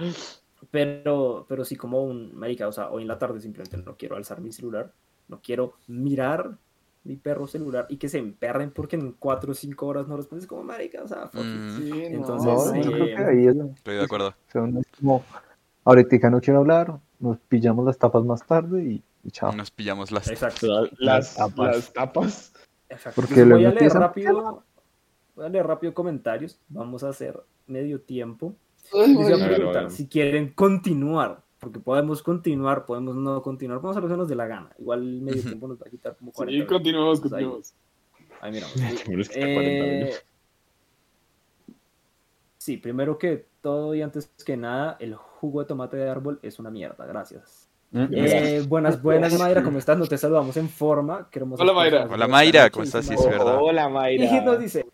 [0.71, 4.15] Pero, pero sí como un marica, o sea, hoy en la tarde simplemente no quiero
[4.15, 4.91] alzar mi celular,
[5.27, 6.57] no quiero mirar
[7.03, 10.47] mi perro celular y que se emperren porque en cuatro o cinco horas no respondes
[10.47, 11.59] como marica, o sea, fuck it.
[11.59, 11.91] Mm, Sí.
[12.05, 14.33] Entonces, No, sí, yo creo que ahí es, estoy de acuerdo.
[14.51, 15.23] son es como
[15.83, 19.51] ahorita no quiero hablar, nos pillamos las tapas más tarde y, y chao.
[19.53, 20.29] Nos pillamos las...
[20.29, 20.87] Exacto.
[20.97, 21.75] Las, tapas.
[21.75, 22.53] las tapas.
[22.87, 23.21] Exacto.
[23.21, 24.63] Porque voy a leer empiezan- rápido.
[25.35, 26.57] Voy a leer rápido comentarios.
[26.69, 27.37] Vamos a hacer
[27.67, 28.55] medio tiempo.
[28.93, 31.41] Les a preguntar si quieren continuar.
[31.59, 33.79] Porque podemos continuar, podemos no continuar.
[33.81, 34.69] Vamos a lo que nos dé la gana.
[34.79, 36.71] Igual medio tiempo nos va a quitar como Sí, 40 minutos.
[37.21, 37.75] continuemos, Entonces,
[38.19, 38.25] ahí-.
[38.41, 38.75] Ahí miramos.
[39.07, 40.13] Pero es que está 40 Eh,
[42.57, 46.59] sí, primero que todo y antes que nada, el jugo de tomate de árbol es
[46.59, 47.05] una mierda.
[47.05, 47.69] Gracias.
[47.91, 48.07] Mm.
[48.11, 49.97] Eh, buenas, buenas, Mayra, ¿cómo estás?
[49.97, 51.29] No te saludamos en forma.
[51.29, 52.07] Queremos Hola, Mayra.
[52.11, 53.05] Hola, Mayra, ¿cómo estás?
[53.05, 53.57] Sí, es verdad.
[53.61, 54.57] Hola, Y Hit nos Mayra.
[54.57, 54.85] dice,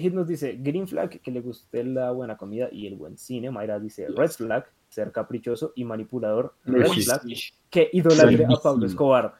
[0.00, 3.50] Hit nos dice, Green Flag, que le guste la buena comida y el buen cine.
[3.50, 6.54] Mayra dice, Red Flag, ser caprichoso y manipulador.
[6.64, 7.22] Red Flag,
[7.68, 8.86] que idolatre a Pablo.
[8.86, 9.34] Escobar.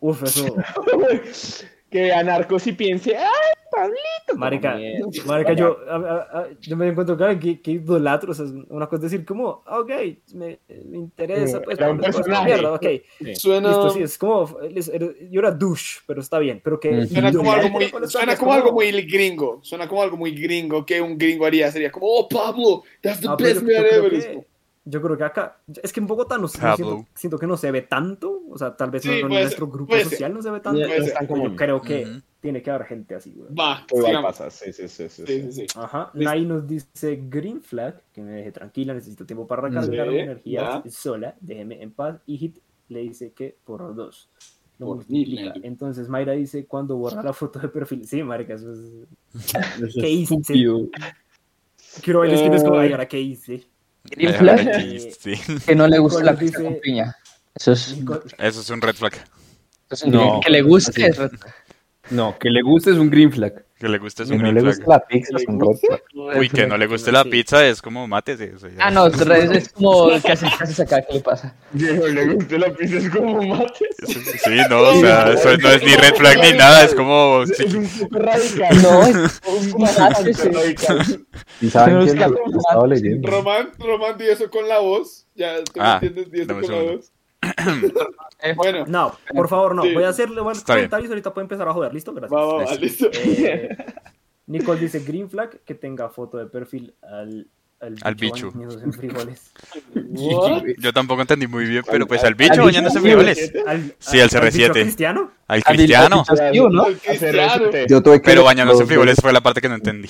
[0.00, 0.56] Uf, eso,
[1.94, 4.36] que vea narcos y piense, ¡ay, Pablito!
[4.36, 4.76] marica,
[5.26, 8.86] marica, yo, a- a- a- yo me encuentro claro que, que idolatro, o sea, una
[8.88, 9.90] cosa es decir como, ah, ok,
[10.34, 12.46] me, me interesa, pues, Era un personaje.
[12.46, 12.86] mierda, ok,
[13.34, 17.06] Suena, listo, sí, es como, es- er- yo era douche, pero está bien, pero que...
[17.06, 19.60] Suena como algo muy, suena como algo muy gringo.
[19.62, 21.70] Suena como algo muy gringo que un gringo haría.
[21.70, 24.46] Sería como, oh, Pablo, that's the No, pero best man ever.
[24.84, 27.70] Que, yo creo que acá, es que en Bogotá no, siento, siento que no se
[27.70, 30.04] ve tanto, o sea, tal vez Sí, no, en nuestro ser, grupo ser.
[30.04, 33.32] social no se ve tanto, No es yo creo que tiene que haber gente así,
[33.32, 33.54] güey.
[33.54, 34.32] Va, Igual sigamos.
[34.38, 35.24] pasa, sí, sí, sí, sí.
[35.26, 35.66] Sí, sí, sí.
[35.76, 36.10] Ajá.
[36.12, 40.18] Nai nos dice Green Flag, que me deje tranquila, necesito tiempo para recargar Sí, mi
[40.18, 42.58] energía sola, déjeme en paz, y Hit
[42.88, 44.28] le dice que por dos.
[44.78, 45.52] Lo Por multiplica.
[45.54, 45.64] mil.
[45.64, 48.06] Entonces Mayra dice cuando borra la foto de perfil.
[48.06, 48.78] Sí, marica, eso es...
[49.82, 50.52] Eso ¿Qué es hice?
[52.02, 52.86] Quiero ver es como, Ay.
[52.86, 53.64] ay, ahora qué hice.
[54.04, 55.34] Green flag, aquí, sí.
[55.66, 57.16] que no le gusta la pizza dice- con piña.
[57.54, 57.94] Eso es,
[58.38, 59.12] Eso es un red flag.
[59.90, 60.40] eso es No.
[60.44, 61.06] que le guste.
[61.06, 61.20] Así.
[62.06, 63.64] Es No, que le guste es un green flag.
[63.78, 64.76] Que le guste es Que un no green le flag.
[64.86, 66.38] gusta la pizza, es flag.
[66.38, 68.54] Uy, que no le guste la pizza es como mátese.
[68.54, 68.76] o sea, ya.
[68.80, 71.02] Ah, no, es, es como ¿qué haces, qué haces acá?
[71.02, 71.54] ¿Qué le pasa?
[71.76, 73.88] Que no le guste la pizza es como mates.
[74.44, 77.44] Sí, no, o sea, eso no es ni red flag ni nada, es como...
[77.46, 78.82] sí, Es un poco radical.
[78.82, 79.40] No, es
[79.74, 79.86] un
[80.34, 80.48] sí.
[80.50, 81.26] radical.
[81.60, 83.28] Y saben que es que- lo estaba leyendo.
[83.30, 85.26] Román, Román, di eso con la voz.
[85.34, 86.32] Ya, ¿tú Ah, me entiendes?
[86.32, 87.10] Di eso con la voz.
[88.42, 89.82] Eh, Bueno, No, por favor, no.
[89.82, 89.94] Sí.
[89.94, 91.08] Voy a hacerle buenos comentarios.
[91.10, 91.94] Ahorita puede empezar a joder.
[91.94, 92.12] ¿Listo?
[92.12, 92.38] Gracias.
[92.38, 93.08] va, va, va, listo.
[93.12, 93.76] Eh,
[94.46, 97.46] Nicole dice Green Flag que tenga foto de perfil al,
[98.02, 98.50] Al bicho.
[98.52, 99.52] bañándose en frijoles.
[100.78, 103.52] Yo tampoco entendí muy bien, pero pues al bicho al bañándose en bicho, frijoles.
[103.66, 104.72] Al, Sí, al bicho CR7.
[104.72, 105.30] cristiano?
[105.46, 106.24] Al al cristiano.
[106.52, 106.60] bicho.
[107.88, 110.08] Yo tuve que Pero bañándose en frijoles fue la parte que no entendí.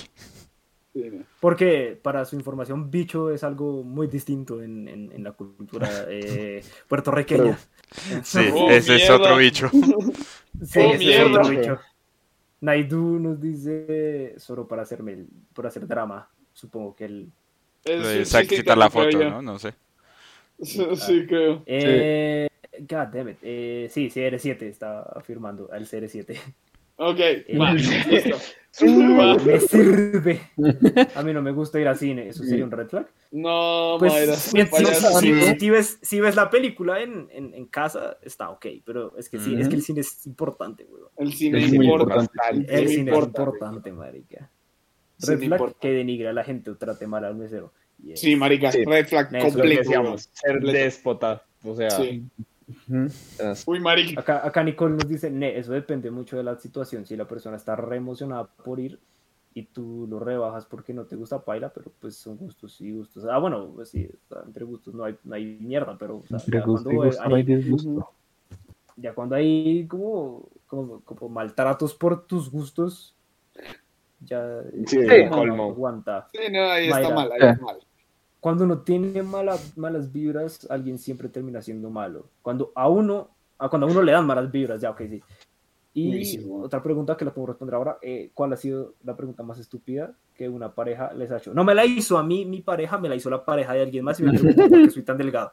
[0.93, 1.25] Sí, no.
[1.45, 6.65] Porque para su información, bicho es algo muy distinto en, en- en la cultura eh,
[6.89, 7.59] puertorriqueña.
[8.25, 9.69] Sí, Oh, ese es otro bicho.
[9.71, 11.79] Sí, Oh, ese es otro bicho.
[12.63, 16.31] Naidu nos dice solo para hacerme el- por hacer drama.
[16.55, 17.31] Supongo que él.
[17.85, 19.43] Chiste quitar la foto, ¿no?
[19.43, 19.75] No sé.
[20.63, 21.63] Sí, creo.
[21.67, 22.49] Eh,
[22.89, 23.39] God damn it.
[23.43, 26.39] Eh, sí, CR7 está afirmando al CR7.
[26.97, 28.37] Ok, Eh, va, listo.
[29.45, 30.41] Me sirve.
[31.15, 32.29] A mí no me gusta ir al cine.
[32.29, 33.07] ¿Eso sería un red flag?
[33.31, 37.67] No, Pues Mayra, si, si- si- si ves, si ves la película en, en, en
[37.67, 38.67] casa, está ok.
[38.85, 41.09] Pero es que sí, es que el cine es importante, weón.
[41.17, 42.33] El cine Es importante.
[42.69, 43.43] El cine es importa.
[43.43, 44.51] importante, marica.
[45.21, 45.79] Red flag importa.
[45.81, 47.73] que denigre a la gente o trate mal al mesero.
[48.03, 48.21] Yes.
[48.21, 48.85] Sí, marica, Sí.
[48.85, 50.17] red flag completo.
[50.33, 51.45] ser déspota.
[51.63, 52.25] O sea, Sí.
[52.89, 53.09] Ujú.
[53.67, 54.21] Uy, marica.
[54.21, 57.07] Acá, acá Nicole nos dice, "Ne, eso depende mucho de la situación.
[57.07, 58.99] Si la persona está re emocionada por ir
[59.55, 63.25] y tú lo rebajas porque no te gusta paila, pero pues son gustos y gustos.
[63.25, 64.09] Ah, bueno, pues sí,
[64.47, 67.07] entre gustos no hay, no hay mierda, pero o sea, Entre ya, gusto y cuando
[67.13, 68.11] gusto no hay hay, disgusto.
[68.97, 73.15] ya cuando hay como, como, como maltratos por tus gustos,
[74.21, 75.65] ya Sí, ya no colmo.
[75.71, 76.29] aguanta.
[76.33, 77.15] Sí, no, ahí está Mayra.
[77.15, 77.51] mal, ahí Eh.
[77.51, 77.79] está mal.
[78.45, 82.29] Cuando uno tiene mala- malas vibras, alguien siempre termina siendo malo.
[82.43, 85.23] Cuando a uno, a cuando a uno le dan malas vibras, ya, ok, sí.
[85.95, 86.61] Y Buenísimo.
[86.63, 90.15] otra pregunta que la puedo responder ahora, eh, ¿cuál ha sido la pregunta más estúpida
[90.35, 91.55] que una pareja les ha hecho?
[91.55, 94.05] No me la hizo a mí mi pareja, me la hizo la pareja de alguien
[94.05, 95.53] más y me preguntó por qué soy tan delgado.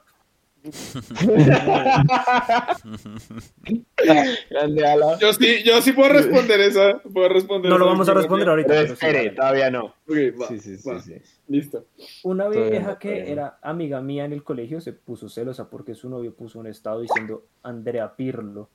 [4.50, 4.84] Grande.
[5.20, 7.00] Yo sí, yo sí puedo responder esa.
[7.00, 8.68] Puedo responder No lo vamos a responder ahorita.
[8.70, 9.36] Pero pero sí, espere, dale.
[9.36, 9.86] todavía no.
[9.86, 11.02] Ok, va, Sí, sí, sí, va.
[11.02, 11.16] sí.
[11.48, 11.86] Listo.
[12.24, 13.32] Una vieja que todavía no.
[13.32, 17.02] era amiga mía en el colegio se puso celosa porque su novio puso un estado
[17.02, 18.70] diciendo Andrea Pirlo.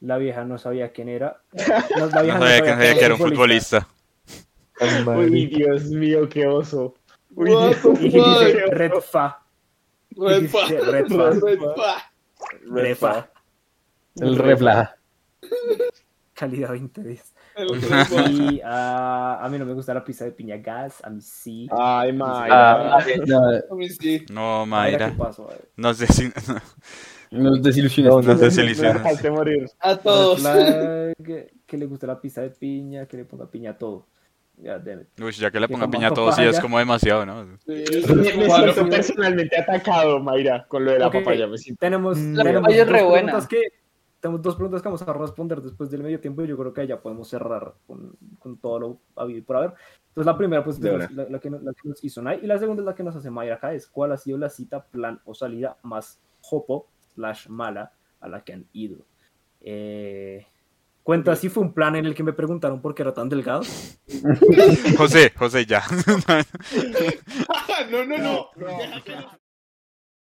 [0.00, 1.40] La vieja no sabía quién era.
[1.96, 3.88] No, la No sabía que, sabía que era un futbolista.
[5.06, 5.46] Uy.
[5.46, 6.94] Dios mío, qué oso.
[7.34, 7.98] Uy, What Dios.
[8.00, 8.40] the Y fuck?
[8.44, 9.42] dice Red Fa.
[10.16, 10.58] Red fa.
[10.66, 11.30] Dijiste red fa.
[11.30, 12.12] Red fa.
[12.70, 13.30] Red Fa.
[14.20, 14.96] El reflaja.
[16.34, 17.34] Calidad 20 días.
[18.64, 21.66] Ah, a mí no me gusta la pizza de piña gas, a mí sí.
[21.70, 22.96] Ay, Mayra.
[22.98, 23.38] Ah, no,
[23.70, 24.24] A mí sí.
[24.30, 25.10] No, Mayra.
[25.10, 25.48] ¿qué pasó?
[25.76, 26.30] No sé si.
[27.30, 28.26] nos desilusionaste.
[28.26, 29.02] No, no sé Me si ilusionas.
[29.02, 29.70] dejaste morir.
[29.80, 30.40] A todos.
[30.40, 31.14] Flag,
[31.66, 34.06] que le guste la pizza de piña, que le ponga piña a todo.
[34.58, 35.08] Ya, damn it.
[35.20, 37.44] Uy, ya que le Que ponga coma piña a todo, sí es como demasiado, ¿no?
[37.66, 38.72] Me, me Cuadro.
[38.72, 41.46] siento personalmente atacado, Mayra, con lo de la Ok, papaya.
[41.46, 43.22] Me siento- Tenemos, La tenemos papaya es dos re buena.
[43.32, 43.62] preguntas que
[44.18, 46.86] tenemos dos preguntas que vamos a responder después del medio tiempo y yo creo que
[46.86, 49.74] ya podemos cerrar con, con todo lo habido y por haber.
[50.08, 52.58] Entonces la primera pues la, la- que, nos- la que nos hizo Nai y la
[52.58, 55.20] segunda es la que nos hace Mayra acá es ¿cuál ha sido la cita, plan
[55.26, 58.96] o salida más jopo slash mala a la que han ido?
[59.60, 60.46] Eh,
[61.06, 63.62] cuenta si fue un plan en el que me preguntaron por qué era tan delgado.
[64.98, 65.84] José, José, ya.
[67.92, 68.50] no, no, no.
[68.56, 69.45] No, no.